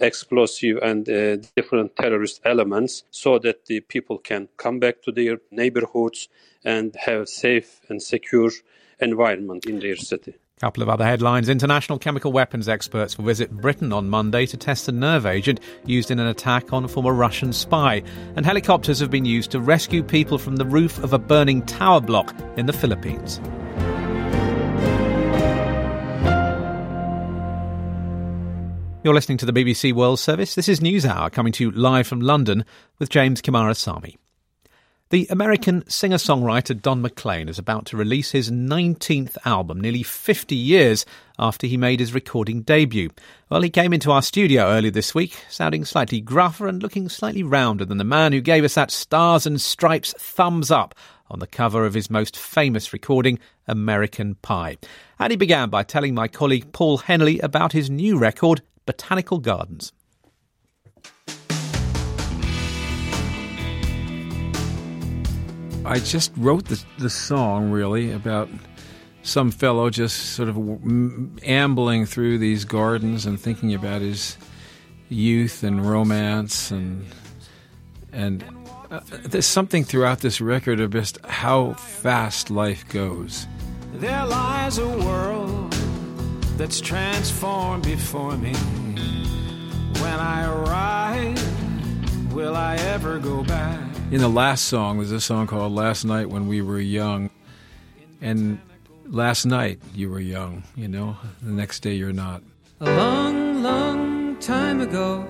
explosive 0.00 0.78
and 0.82 1.08
uh, 1.08 1.36
different 1.54 1.96
terrorist 1.96 2.40
elements 2.44 3.04
so 3.10 3.38
that 3.38 3.66
the 3.66 3.80
people 3.80 4.18
can 4.18 4.48
come 4.56 4.78
back 4.78 5.02
to 5.02 5.12
their 5.12 5.38
neighborhoods 5.50 6.28
and 6.64 6.94
have 6.96 7.28
safe 7.28 7.80
and 7.88 8.02
secure 8.02 8.50
environment 9.00 9.66
in 9.66 9.80
their 9.80 9.96
city. 9.96 10.34
Couple 10.58 10.82
of 10.82 10.88
other 10.88 11.04
headlines. 11.04 11.50
International 11.50 11.98
chemical 11.98 12.32
weapons 12.32 12.66
experts 12.66 13.18
will 13.18 13.26
visit 13.26 13.50
Britain 13.50 13.92
on 13.92 14.08
Monday 14.08 14.46
to 14.46 14.56
test 14.56 14.88
a 14.88 14.92
nerve 14.92 15.26
agent 15.26 15.60
used 15.84 16.10
in 16.10 16.18
an 16.18 16.28
attack 16.28 16.72
on 16.72 16.82
a 16.82 16.88
former 16.88 17.12
Russian 17.12 17.52
spy. 17.52 18.02
And 18.36 18.46
helicopters 18.46 18.98
have 19.00 19.10
been 19.10 19.26
used 19.26 19.50
to 19.50 19.60
rescue 19.60 20.02
people 20.02 20.38
from 20.38 20.56
the 20.56 20.64
roof 20.64 20.98
of 21.04 21.12
a 21.12 21.18
burning 21.18 21.60
tower 21.66 22.00
block 22.00 22.34
in 22.56 22.64
the 22.64 22.72
Philippines. 22.72 23.38
You're 29.06 29.14
listening 29.14 29.38
to 29.38 29.46
the 29.46 29.52
BBC 29.52 29.92
World 29.92 30.18
Service. 30.18 30.56
This 30.56 30.68
is 30.68 30.80
NewsHour 30.80 31.30
coming 31.30 31.52
to 31.52 31.62
you 31.62 31.70
live 31.70 32.08
from 32.08 32.20
London 32.20 32.64
with 32.98 33.08
James 33.08 33.40
Coomarasamy. 33.40 34.16
The 35.10 35.28
American 35.30 35.88
singer 35.88 36.16
songwriter 36.16 36.82
Don 36.82 37.02
McLean 37.02 37.48
is 37.48 37.56
about 37.56 37.86
to 37.86 37.96
release 37.96 38.32
his 38.32 38.50
19th 38.50 39.36
album, 39.44 39.80
nearly 39.80 40.02
50 40.02 40.56
years 40.56 41.06
after 41.38 41.68
he 41.68 41.76
made 41.76 42.00
his 42.00 42.14
recording 42.14 42.62
debut. 42.62 43.10
Well, 43.48 43.62
he 43.62 43.70
came 43.70 43.92
into 43.92 44.10
our 44.10 44.22
studio 44.22 44.64
earlier 44.64 44.90
this 44.90 45.14
week, 45.14 45.36
sounding 45.48 45.84
slightly 45.84 46.20
gruffer 46.20 46.66
and 46.66 46.82
looking 46.82 47.08
slightly 47.08 47.44
rounder 47.44 47.84
than 47.84 47.98
the 47.98 48.02
man 48.02 48.32
who 48.32 48.40
gave 48.40 48.64
us 48.64 48.74
that 48.74 48.90
stars 48.90 49.46
and 49.46 49.60
stripes 49.60 50.14
thumbs 50.18 50.72
up 50.72 50.96
on 51.30 51.38
the 51.38 51.46
cover 51.46 51.86
of 51.86 51.94
his 51.94 52.10
most 52.10 52.36
famous 52.36 52.92
recording, 52.92 53.38
American 53.68 54.34
Pie. 54.42 54.78
And 55.20 55.30
he 55.30 55.36
began 55.36 55.70
by 55.70 55.84
telling 55.84 56.12
my 56.12 56.26
colleague 56.26 56.72
Paul 56.72 56.98
Henley 56.98 57.38
about 57.38 57.70
his 57.70 57.88
new 57.88 58.18
record, 58.18 58.62
Botanical 58.86 59.38
Gardens. 59.38 59.92
I 65.84 66.00
just 66.00 66.32
wrote 66.36 66.64
the, 66.66 66.82
the 66.98 67.10
song 67.10 67.70
really 67.70 68.10
about 68.10 68.48
some 69.22 69.50
fellow 69.50 69.90
just 69.90 70.34
sort 70.34 70.48
of 70.48 70.56
ambling 71.44 72.06
through 72.06 72.38
these 72.38 72.64
gardens 72.64 73.26
and 73.26 73.40
thinking 73.40 73.74
about 73.74 74.00
his 74.00 74.36
youth 75.08 75.62
and 75.62 75.88
romance 75.88 76.70
and 76.70 77.06
and 78.12 78.44
uh, 78.90 79.00
there's 79.24 79.46
something 79.46 79.84
throughout 79.84 80.20
this 80.20 80.40
record 80.40 80.80
of 80.80 80.90
just 80.92 81.24
how 81.26 81.74
fast 81.74 82.50
life 82.50 82.88
goes. 82.88 83.46
There 83.94 84.26
lies 84.26 84.78
a 84.78 84.88
world 84.88 85.75
that's 86.56 86.80
transformed 86.80 87.84
before 87.84 88.36
me. 88.38 88.54
When 90.00 90.18
I 90.18 90.46
arrive, 90.46 92.32
will 92.34 92.56
I 92.56 92.76
ever 92.76 93.18
go 93.18 93.44
back? 93.44 93.80
In 94.10 94.20
the 94.20 94.28
last 94.28 94.64
song, 94.64 94.98
there's 94.98 95.12
a 95.12 95.20
song 95.20 95.46
called 95.46 95.72
Last 95.72 96.04
Night 96.04 96.30
When 96.30 96.48
We 96.48 96.62
Were 96.62 96.80
Young. 96.80 97.28
And 98.22 98.58
last 99.04 99.44
night 99.44 99.80
you 99.94 100.08
were 100.08 100.20
young, 100.20 100.62
you 100.74 100.88
know, 100.88 101.16
the 101.42 101.52
next 101.52 101.80
day 101.80 101.94
you're 101.94 102.12
not. 102.12 102.42
A 102.80 102.90
long, 102.90 103.62
long 103.62 104.36
time 104.36 104.80
ago, 104.80 105.26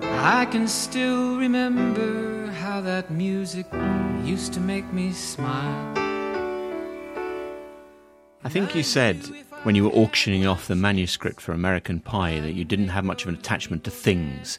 I 0.00 0.46
can 0.46 0.66
still 0.68 1.36
remember 1.36 2.46
how 2.52 2.80
that 2.80 3.10
music 3.10 3.66
used 4.24 4.54
to 4.54 4.60
make 4.60 4.90
me 4.92 5.12
smile. 5.12 5.92
I 8.42 8.48
think 8.48 8.74
you 8.74 8.82
said 8.82 9.22
when 9.64 9.74
you 9.74 9.84
were 9.84 9.96
auctioning 9.96 10.46
off 10.46 10.68
the 10.68 10.74
manuscript 10.76 11.40
for 11.40 11.52
American 11.52 11.98
Pie 11.98 12.38
that 12.40 12.52
you 12.52 12.64
didn't 12.64 12.88
have 12.88 13.04
much 13.04 13.22
of 13.22 13.28
an 13.30 13.34
attachment 13.34 13.82
to 13.84 13.90
things, 13.90 14.58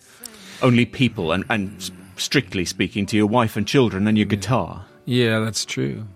only 0.64 0.86
people, 0.86 1.32
and, 1.32 1.46
and 1.50 1.92
strictly 2.18 2.66
speaking, 2.66 3.06
to 3.06 3.16
your 3.16 3.28
wife 3.28 3.56
and 3.56 3.68
children 3.68 4.08
and 4.08 4.18
your 4.18 4.26
guitar. 4.26 4.86
Yeah, 5.06 5.40
that's 5.40 5.64
true. 5.64 6.08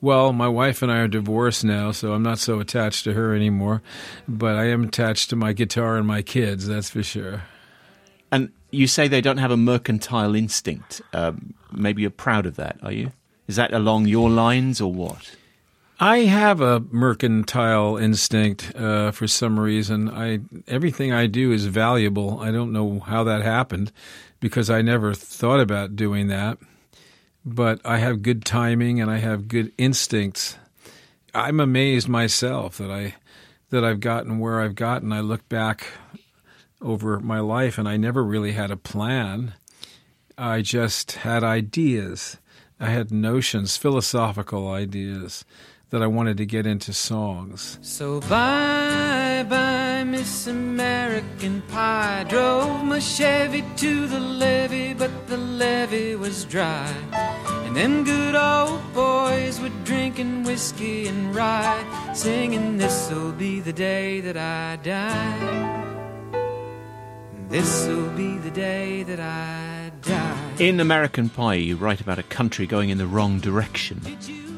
Well, 0.00 0.32
my 0.32 0.48
wife 0.48 0.80
and 0.80 0.90
I 0.90 0.98
are 0.98 1.08
divorced 1.08 1.64
now, 1.64 1.92
so 1.92 2.14
I'm 2.14 2.22
not 2.22 2.38
so 2.38 2.60
attached 2.60 3.04
to 3.04 3.12
her 3.12 3.34
anymore. 3.34 3.82
But 4.26 4.56
I 4.56 4.68
am 4.68 4.84
attached 4.84 5.28
to 5.30 5.36
my 5.36 5.52
guitar 5.52 5.96
and 5.96 6.06
my 6.06 6.22
kids, 6.22 6.66
that's 6.66 6.90
for 6.90 7.02
sure. 7.02 7.42
And 8.32 8.52
you 8.70 8.86
say 8.86 9.06
they 9.06 9.20
don't 9.20 9.38
have 9.38 9.50
a 9.50 9.56
mercantile 9.56 10.34
instinct. 10.34 11.02
Uh, 11.12 11.32
maybe 11.72 12.00
you're 12.02 12.10
proud 12.10 12.46
of 12.46 12.56
that, 12.56 12.78
are 12.82 12.92
you? 12.92 13.12
Is 13.48 13.56
that 13.56 13.74
along 13.74 14.06
your 14.06 14.30
lines 14.30 14.80
or 14.80 14.90
what? 14.90 15.36
I 16.04 16.26
have 16.26 16.60
a 16.60 16.80
mercantile 16.90 17.96
instinct 17.96 18.76
uh, 18.76 19.10
for 19.10 19.26
some 19.26 19.58
reason. 19.58 20.10
I 20.10 20.40
everything 20.68 21.14
I 21.14 21.26
do 21.26 21.50
is 21.50 21.64
valuable. 21.64 22.40
I 22.40 22.50
don't 22.50 22.74
know 22.74 23.00
how 23.00 23.24
that 23.24 23.40
happened 23.40 23.90
because 24.38 24.68
I 24.68 24.82
never 24.82 25.14
thought 25.14 25.60
about 25.60 25.96
doing 25.96 26.26
that. 26.26 26.58
But 27.42 27.80
I 27.86 28.00
have 28.00 28.20
good 28.20 28.44
timing 28.44 29.00
and 29.00 29.10
I 29.10 29.16
have 29.16 29.48
good 29.48 29.72
instincts. 29.78 30.58
I'm 31.34 31.58
amazed 31.58 32.06
myself 32.06 32.76
that 32.76 32.90
I 32.90 33.14
that 33.70 33.82
I've 33.82 34.00
gotten 34.00 34.38
where 34.38 34.60
I've 34.60 34.74
gotten. 34.74 35.10
I 35.10 35.20
look 35.20 35.48
back 35.48 35.86
over 36.82 37.18
my 37.18 37.40
life 37.40 37.78
and 37.78 37.88
I 37.88 37.96
never 37.96 38.22
really 38.22 38.52
had 38.52 38.70
a 38.70 38.76
plan. 38.76 39.54
I 40.36 40.60
just 40.60 41.12
had 41.12 41.42
ideas. 41.42 42.36
I 42.78 42.90
had 42.90 43.10
notions, 43.10 43.78
philosophical 43.78 44.70
ideas 44.70 45.46
that 45.94 46.02
I 46.02 46.08
wanted 46.08 46.38
to 46.38 46.44
get 46.44 46.66
into 46.66 46.92
songs. 46.92 47.78
So 47.80 48.18
bye 48.22 49.46
bye, 49.48 50.02
Miss 50.02 50.48
American 50.48 51.62
Pie. 51.68 52.26
Drove 52.28 52.82
my 52.82 52.98
Chevy 52.98 53.62
to 53.76 54.08
the 54.08 54.18
levee, 54.18 54.94
but 54.94 55.28
the 55.28 55.36
levee 55.36 56.16
was 56.16 56.46
dry. 56.46 56.92
And 57.64 57.76
them 57.76 58.02
good 58.02 58.34
old 58.34 58.82
boys 58.92 59.60
were 59.60 59.70
drinking 59.84 60.42
whiskey 60.42 61.06
and 61.06 61.32
rye, 61.32 62.12
singing, 62.12 62.76
This'll 62.76 63.30
be 63.30 63.60
the 63.60 63.72
day 63.72 64.20
that 64.20 64.36
I 64.36 64.74
die. 64.82 65.74
This'll 67.50 68.10
be 68.16 68.36
the 68.38 68.50
day 68.50 69.04
that 69.04 69.20
I 69.20 69.92
die. 70.02 70.54
In 70.58 70.80
American 70.80 71.28
Pie, 71.28 71.54
you 71.54 71.76
write 71.76 72.00
about 72.00 72.18
a 72.18 72.24
country 72.24 72.66
going 72.66 72.90
in 72.90 72.98
the 72.98 73.06
wrong 73.06 73.38
direction. 73.38 74.00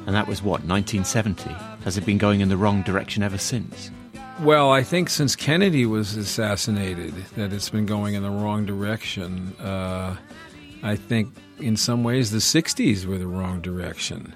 And 0.06 0.14
that 0.14 0.28
was 0.28 0.40
what, 0.40 0.64
1970? 0.64 1.50
Has 1.84 1.98
it 1.98 2.06
been 2.06 2.18
going 2.18 2.40
in 2.40 2.48
the 2.48 2.56
wrong 2.56 2.82
direction 2.82 3.22
ever 3.22 3.38
since? 3.38 3.90
Well, 4.40 4.70
I 4.70 4.82
think 4.82 5.10
since 5.10 5.34
Kennedy 5.34 5.86
was 5.86 6.16
assassinated, 6.16 7.14
that 7.36 7.52
it's 7.52 7.70
been 7.70 7.86
going 7.86 8.14
in 8.14 8.22
the 8.22 8.30
wrong 8.30 8.66
direction. 8.66 9.54
Uh, 9.58 10.16
I 10.82 10.94
think 10.94 11.34
in 11.58 11.76
some 11.76 12.04
ways 12.04 12.30
the 12.30 12.38
60s 12.38 13.06
were 13.06 13.18
the 13.18 13.26
wrong 13.26 13.60
direction 13.60 14.34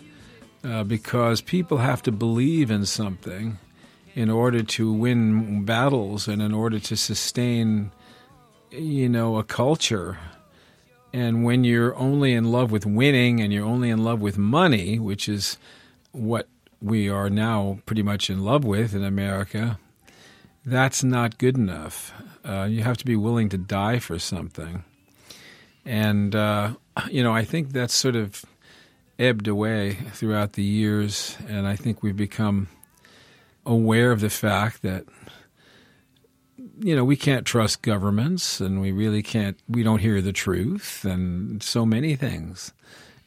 uh, 0.65 0.85
because 0.85 1.41
people 1.41 1.79
have 1.79 2.03
to 2.03 2.13
believe 2.13 2.71
in 2.71 2.87
something 2.87 3.59
in 4.15 4.31
order 4.31 4.63
to 4.63 4.93
win 4.93 5.65
battles 5.65 6.27
and 6.27 6.43
in 6.43 6.53
order 6.53 6.79
to 6.81 6.97
sustain, 6.97 7.93
you 8.71 9.09
know, 9.09 9.37
a 9.37 9.45
culture. 9.45 10.19
And 11.13 11.45
when 11.45 11.65
you're 11.65 11.97
only 11.97 12.33
in 12.33 12.53
love 12.53 12.71
with 12.71 12.87
winning 12.87 13.41
and 13.41 13.53
you're 13.53 13.67
only 13.67 13.91
in 13.91 14.05
love 14.05 14.21
with 14.21 14.39
money, 14.39 14.99
which 14.99 15.29
is 15.29 15.59
what 16.13 16.49
we 16.81 17.09
are 17.09 17.29
now 17.29 17.81
pretty 17.85 18.03
much 18.03 18.31
in 18.31 18.45
love 18.45 18.65
with 18.65 18.95
in 18.95 19.05
America, 19.05 19.79
that's 20.65 21.03
not 21.03 21.39
good 21.39 21.57
enough. 21.57 22.13
Uh, 22.45 22.67
you 22.71 22.83
have 22.83 22.97
to 22.99 23.05
be 23.05 23.17
willing 23.17 23.49
to 23.49 23.59
die 23.59 23.99
for 23.99 24.19
something. 24.19 24.85
And, 25.85 26.35
uh, 26.35 26.75
you 27.11 27.23
know, 27.23 27.33
I 27.33 27.45
think 27.45 27.73
that's 27.73 27.95
sort 27.95 28.17
of 28.17 28.45
ebbed 29.19 29.49
away 29.49 29.95
throughout 30.13 30.53
the 30.53 30.63
years. 30.63 31.37
And 31.49 31.67
I 31.67 31.77
think 31.77 32.03
we've 32.03 32.17
become 32.17 32.69
aware 33.67 34.13
of 34.13 34.21
the 34.21 34.31
fact 34.31 34.83
that 34.83 35.05
you 36.83 36.97
know, 36.97 37.05
we 37.05 37.17
can't 37.17 37.47
trust 37.47 37.83
governments 37.83 38.59
and 38.59 38.81
we 38.81 38.91
really 38.91 39.23
can't, 39.23 39.59
we 39.69 39.83
don't 39.83 39.99
hear 39.99 40.23
the 40.23 40.33
truth 40.33 41.05
and 41.05 41.63
so 41.63 41.85
many 41.85 42.17
things. 42.17 42.73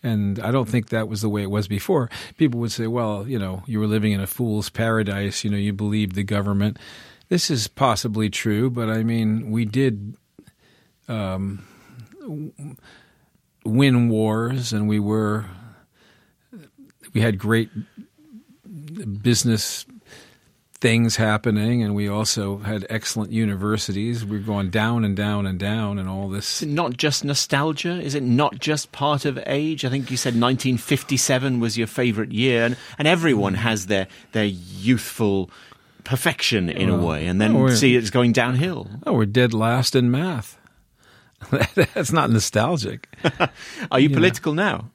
And 0.01 0.39
I 0.39 0.51
don't 0.51 0.67
think 0.67 0.89
that 0.89 1.07
was 1.07 1.21
the 1.21 1.29
way 1.29 1.43
it 1.43 1.51
was 1.51 1.67
before. 1.67 2.09
People 2.37 2.59
would 2.61 2.71
say, 2.71 2.87
well, 2.87 3.27
you 3.27 3.37
know, 3.37 3.63
you 3.67 3.79
were 3.79 3.87
living 3.87 4.11
in 4.11 4.19
a 4.19 4.27
fool's 4.27 4.69
paradise, 4.69 5.43
you 5.43 5.51
know, 5.51 5.57
you 5.57 5.71
believed 5.71 6.15
the 6.15 6.23
government. 6.23 6.77
This 7.29 7.51
is 7.51 7.67
possibly 7.67 8.29
true, 8.29 8.69
but 8.69 8.89
I 8.89 9.03
mean, 9.03 9.51
we 9.51 9.65
did 9.65 10.15
um, 11.07 11.65
win 13.63 14.09
wars 14.09 14.73
and 14.73 14.89
we 14.89 14.99
were, 14.99 15.45
we 17.13 17.21
had 17.21 17.37
great 17.37 17.69
business 19.21 19.85
things 20.83 21.15
happening, 21.15 21.81
and 21.81 21.95
we 21.95 22.09
also 22.09 22.57
had 22.57 22.85
excellent 22.89 23.31
universities. 23.31 24.25
We're 24.25 24.41
going 24.41 24.69
down 24.69 25.05
and 25.05 25.15
down 25.15 25.45
and 25.45 25.57
down, 25.57 25.97
and 25.97 26.09
all 26.09 26.27
this. 26.27 26.57
Is 26.57 26.67
it 26.67 26.73
not 26.73 26.97
just 26.97 27.23
nostalgia? 27.23 28.01
Is 28.01 28.15
it 28.15 28.21
not 28.21 28.59
just 28.59 28.91
part 28.91 29.23
of 29.23 29.39
age? 29.45 29.85
I 29.85 29.89
think 29.89 30.11
you 30.11 30.17
said 30.17 30.33
1957 30.33 31.61
was 31.61 31.77
your 31.77 31.87
favourite 31.87 32.33
year, 32.33 32.65
and, 32.65 32.75
and 32.97 33.07
everyone 33.07 33.53
has 33.53 33.85
their 33.85 34.09
their 34.33 34.43
youthful 34.43 35.49
perfection 36.03 36.69
in 36.69 36.91
well, 36.91 36.99
a 36.99 37.05
way, 37.05 37.27
and 37.27 37.39
then 37.39 37.55
oh, 37.55 37.69
see 37.69 37.95
it's 37.95 38.09
going 38.09 38.33
downhill. 38.33 38.89
Oh, 39.07 39.13
we're 39.13 39.25
dead 39.25 39.53
last 39.53 39.95
in 39.95 40.11
math. 40.11 40.59
That's 41.75 42.11
not 42.11 42.29
nostalgic. 42.29 43.07
Are 43.89 44.01
you, 44.01 44.09
you 44.09 44.13
political 44.13 44.53
know? 44.53 44.63
now? 44.63 44.91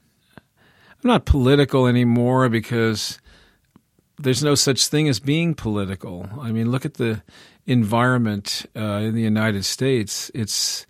I'm 1.02 1.08
not 1.08 1.24
political 1.24 1.86
anymore 1.86 2.50
because 2.50 3.18
there's 4.18 4.42
no 4.42 4.54
such 4.54 4.86
thing 4.88 5.08
as 5.08 5.20
being 5.20 5.54
political. 5.54 6.28
I 6.40 6.52
mean, 6.52 6.70
look 6.70 6.84
at 6.84 6.94
the 6.94 7.22
environment 7.66 8.66
uh, 8.76 9.00
in 9.02 9.14
the 9.14 9.22
United 9.22 9.64
States. 9.64 10.30
It's 10.34 10.86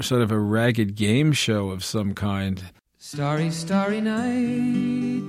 sort 0.00 0.22
of 0.22 0.30
a 0.30 0.38
ragged 0.38 0.94
game 0.94 1.32
show 1.32 1.70
of 1.70 1.84
some 1.84 2.14
kind. 2.14 2.62
Starry, 2.98 3.50
starry 3.50 4.00
night. 4.00 5.28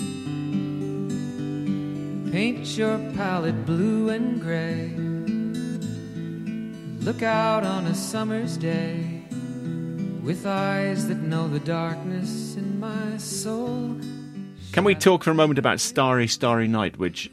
Paint 2.31 2.77
your 2.77 2.99
palette 3.15 3.65
blue 3.65 4.09
and 4.09 4.39
gray. 4.39 4.93
Look 7.03 7.23
out 7.23 7.63
on 7.63 7.87
a 7.87 7.95
summer's 7.95 8.57
day 8.57 9.23
with 10.21 10.45
eyes 10.45 11.07
that 11.07 11.17
know 11.17 11.47
the 11.47 11.59
darkness 11.61 12.55
in 12.55 12.79
my 12.79 13.17
soul. 13.17 13.97
Can 14.73 14.83
we 14.83 14.93
talk 14.93 15.23
for 15.23 15.31
a 15.31 15.35
moment 15.35 15.57
about 15.57 15.79
Starry, 15.79 16.27
Starry 16.27 16.67
Night, 16.67 16.99
which 16.99 17.31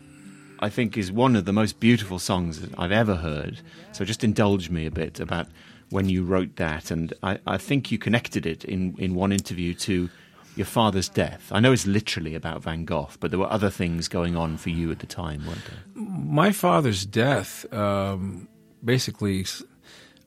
I 0.60 0.68
think 0.68 0.96
is 0.96 1.12
one 1.12 1.36
of 1.36 1.44
the 1.44 1.52
most 1.52 1.80
beautiful 1.80 2.18
songs 2.18 2.60
that 2.60 2.78
I've 2.78 2.92
ever 2.92 3.16
heard. 3.16 3.60
So 3.92 4.04
just 4.04 4.24
indulge 4.24 4.70
me 4.70 4.86
a 4.86 4.90
bit 4.90 5.20
about 5.20 5.48
when 5.90 6.08
you 6.08 6.24
wrote 6.24 6.56
that. 6.56 6.90
And 6.90 7.12
I, 7.22 7.38
I 7.46 7.58
think 7.58 7.90
you 7.90 7.98
connected 7.98 8.46
it 8.46 8.64
in, 8.64 8.94
in 8.98 9.14
one 9.14 9.32
interview 9.32 9.74
to 9.74 10.08
your 10.56 10.66
father's 10.66 11.08
death. 11.08 11.48
I 11.52 11.60
know 11.60 11.72
it's 11.72 11.86
literally 11.86 12.34
about 12.34 12.62
Van 12.62 12.84
Gogh, 12.84 13.10
but 13.20 13.30
there 13.30 13.38
were 13.38 13.52
other 13.52 13.70
things 13.70 14.08
going 14.08 14.36
on 14.36 14.56
for 14.56 14.70
you 14.70 14.90
at 14.90 15.00
the 15.00 15.06
time, 15.06 15.46
weren't 15.46 15.64
there? 15.66 16.04
My 16.04 16.50
father's 16.50 17.04
death 17.04 17.70
um, 17.72 18.48
basically 18.82 19.44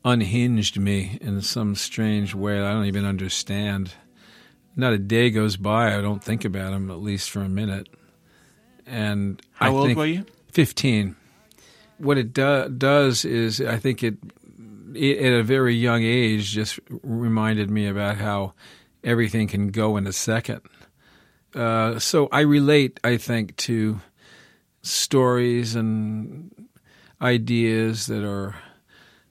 unhinged 0.05 0.79
me 0.79 1.17
in 1.19 1.41
some 1.41 1.75
strange 1.75 2.35
way 2.35 2.57
that 2.57 2.65
I 2.65 2.73
don't 2.73 2.85
even 2.85 3.05
understand. 3.05 3.93
Not 4.75 4.93
a 4.93 4.99
day 4.99 5.31
goes 5.31 5.57
by 5.57 5.97
I 5.97 6.01
don't 6.01 6.23
think 6.23 6.45
about 6.45 6.73
him, 6.73 6.91
at 6.91 7.01
least 7.01 7.31
for 7.31 7.41
a 7.41 7.49
minute. 7.49 7.89
And 8.89 9.41
how 9.53 9.67
I 9.67 9.69
old 9.69 9.95
were 9.95 10.05
you? 10.05 10.25
Fifteen. 10.51 11.15
What 11.99 12.17
it 12.17 12.33
do- 12.33 12.69
does 12.69 13.25
is, 13.25 13.61
I 13.61 13.77
think 13.77 14.03
it, 14.03 14.15
it, 14.95 15.17
at 15.19 15.33
a 15.33 15.43
very 15.43 15.75
young 15.75 16.01
age, 16.03 16.51
just 16.51 16.79
reminded 17.03 17.69
me 17.69 17.87
about 17.87 18.17
how 18.17 18.53
everything 19.03 19.47
can 19.47 19.67
go 19.69 19.97
in 19.97 20.07
a 20.07 20.13
second. 20.13 20.61
Uh, 21.53 21.99
so 21.99 22.29
I 22.31 22.41
relate, 22.41 22.99
I 23.03 23.17
think, 23.17 23.55
to 23.57 23.99
stories 24.81 25.75
and 25.75 26.67
ideas 27.21 28.07
that 28.07 28.23
are 28.23 28.55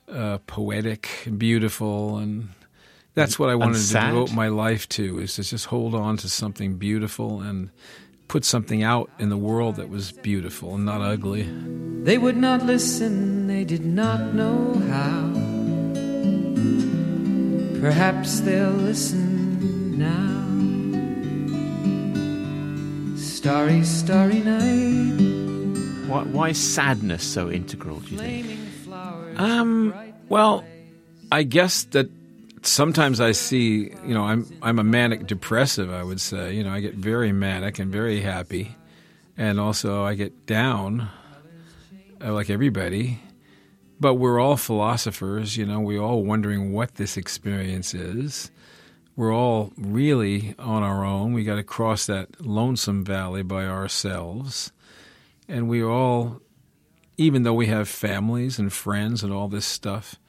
uh, 0.08 0.38
poetic 0.46 1.08
and 1.24 1.38
beautiful, 1.38 2.18
and 2.18 2.50
that's 3.14 3.38
what 3.38 3.48
I 3.50 3.54
wanted 3.54 3.78
to 3.78 3.92
devote 3.92 4.32
my 4.32 4.48
life 4.48 4.88
to: 4.90 5.18
is 5.20 5.34
to 5.36 5.42
just 5.42 5.66
hold 5.66 5.94
on 5.94 6.16
to 6.18 6.28
something 6.28 6.76
beautiful 6.76 7.40
and 7.40 7.70
put 8.28 8.44
something 8.44 8.82
out 8.82 9.10
in 9.18 9.30
the 9.30 9.36
world 9.36 9.76
that 9.76 9.88
was 9.88 10.12
beautiful 10.12 10.74
and 10.74 10.84
not 10.84 11.00
ugly. 11.00 11.48
They 12.04 12.18
would 12.18 12.36
not 12.36 12.64
listen, 12.64 13.46
they 13.46 13.64
did 13.64 13.84
not 13.84 14.34
know 14.34 14.74
how. 14.88 15.32
Perhaps 17.80 18.40
they'll 18.40 18.70
listen 18.70 19.98
now. 19.98 20.46
Starry, 23.16 23.82
starry 23.84 24.40
night. 24.40 26.08
Why, 26.08 26.22
why 26.24 26.48
is 26.50 26.58
sadness 26.58 27.22
so 27.22 27.50
integral, 27.50 28.00
do 28.00 28.14
you 28.14 28.18
think? 28.18 28.58
Um, 29.36 29.94
well, 30.28 30.64
I 31.30 31.44
guess 31.44 31.84
that 31.92 32.10
sometimes 32.62 33.20
I 33.20 33.32
see, 33.32 33.90
you 34.04 34.14
know, 34.14 34.24
I'm 34.24 34.46
I'm 34.62 34.78
a 34.78 34.84
manic 34.84 35.26
depressive, 35.26 35.90
I 35.90 36.02
would 36.02 36.20
say. 36.20 36.54
You 36.54 36.64
know, 36.64 36.70
I 36.70 36.80
get 36.80 36.94
very 36.94 37.32
manic 37.32 37.78
and 37.78 37.92
very 37.92 38.20
happy. 38.20 38.76
And 39.36 39.60
also 39.60 40.04
I 40.04 40.14
get 40.14 40.46
down 40.46 41.08
uh, 42.22 42.32
like 42.32 42.50
everybody. 42.50 43.20
But 44.00 44.14
we're 44.14 44.38
all 44.38 44.56
philosophers, 44.56 45.56
you 45.56 45.66
know, 45.66 45.80
we're 45.80 46.00
all 46.00 46.22
wondering 46.22 46.72
what 46.72 46.94
this 46.94 47.16
experience 47.16 47.94
is. 47.94 48.52
We're 49.16 49.34
all 49.34 49.72
really 49.76 50.54
on 50.56 50.84
our 50.84 51.04
own. 51.04 51.32
We 51.32 51.42
got 51.42 51.56
to 51.56 51.64
cross 51.64 52.06
that 52.06 52.40
lonesome 52.40 53.04
valley 53.04 53.42
by 53.42 53.66
ourselves. 53.66 54.70
And 55.48 55.68
we 55.68 55.82
all 55.82 56.40
even 57.16 57.42
though 57.42 57.54
we 57.54 57.66
have 57.66 57.88
families 57.88 58.60
and 58.60 58.72
friends 58.72 59.24
and 59.24 59.32
all 59.32 59.48
this 59.48 59.66
stuff, 59.66 60.20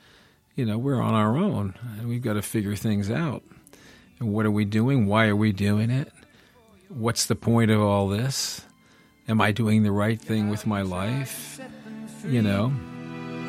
you 0.60 0.66
know, 0.66 0.78
we're 0.78 1.01
on 1.01 1.14
our 1.14 1.38
own 1.38 1.74
and 1.97 2.10
we've 2.10 2.22
got 2.22 2.34
to 2.34 2.41
figure 2.41 2.76
things 2.76 3.10
out. 3.10 3.43
And 4.20 4.34
what 4.34 4.45
are 4.45 4.51
we 4.51 4.66
doing? 4.66 5.05
Why 5.05 5.28
are 5.28 5.36
we 5.36 5.53
doing 5.53 5.89
it? 5.89 6.12
What's 6.89 7.26
the 7.28 7.36
point 7.36 7.72
of 7.72 7.80
all 7.80 8.10
this? 8.10 8.66
Am 9.30 9.39
I 9.39 9.53
doing 9.53 9.84
the 9.84 9.93
right 9.93 10.20
thing 10.20 10.49
with 10.49 10.68
my 10.68 10.82
life? 10.82 11.62
You 12.26 12.41
know? 12.41 12.74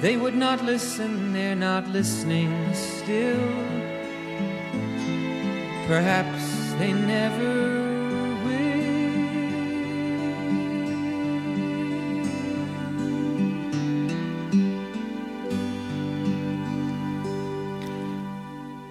They 0.00 0.16
would 0.16 0.36
not 0.36 0.64
listen, 0.64 1.32
they're 1.32 1.56
not 1.56 1.88
listening 1.88 2.72
still. 2.74 3.40
Perhaps 5.88 6.72
they 6.78 6.92
never 6.92 7.80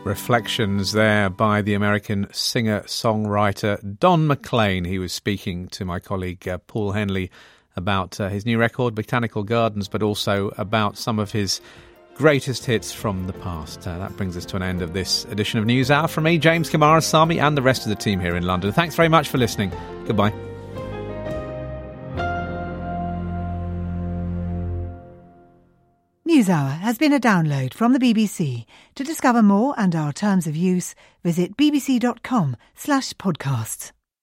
Reflections 0.10 0.94
there 0.94 1.30
by 1.30 1.62
the 1.62 1.76
American 1.76 2.28
singer 2.34 2.82
songwriter 2.88 4.00
Don 4.00 4.26
McLean. 4.26 4.84
He 4.84 4.98
was 4.98 5.14
speaking 5.14 5.68
to 5.68 5.86
my 5.86 6.00
colleague 6.00 6.48
uh, 6.48 6.58
Paul 6.66 6.94
Henley 6.94 7.30
about 7.76 8.20
uh, 8.20 8.28
his 8.28 8.44
new 8.44 8.58
record, 8.58 8.96
Botanical 8.96 9.44
Gardens, 9.44 9.88
but 9.88 10.02
also 10.02 10.48
about 10.58 10.98
some 10.98 11.20
of 11.20 11.32
his 11.32 11.62
greatest 12.16 12.66
hits 12.66 12.92
from 12.92 13.28
the 13.28 13.34
past. 13.34 13.88
Uh, 13.88 14.00
that 14.00 14.18
brings 14.18 14.36
us 14.36 14.46
to 14.46 14.56
an 14.56 14.64
end 14.64 14.82
of 14.82 14.94
this 14.94 15.26
edition 15.26 15.60
of 15.60 15.68
News 15.68 15.92
Hour 15.92 16.08
from 16.08 16.24
me, 16.24 16.40
James 16.40 16.72
Coomarasamy, 16.72 17.40
and 17.40 17.56
the 17.56 17.62
rest 17.62 17.84
of 17.84 17.90
the 17.90 17.96
team 17.96 18.20
here 18.20 18.36
in 18.36 18.48
London. 18.48 18.72
Thanks 18.72 18.96
very 18.96 19.10
much 19.10 19.30
for 19.30 19.38
listening. 19.38 19.72
Goodbye. 20.08 20.49
NewsHour 26.30 26.78
has 26.78 27.00
been 27.00 27.12
a 27.12 27.20
download 27.20 27.74
from 27.74 27.92
the 27.92 27.98
BBC. 27.98 28.66
To 28.94 29.04
discover 29.04 29.42
more 29.42 29.74
and 29.80 29.96
our 29.96 30.14
terms 30.14 30.46
of 30.46 30.56
use, 30.56 30.94
visit 31.24 31.58
bbc.com 31.58 32.56
slash 32.76 33.14
podcasts. 33.16 33.92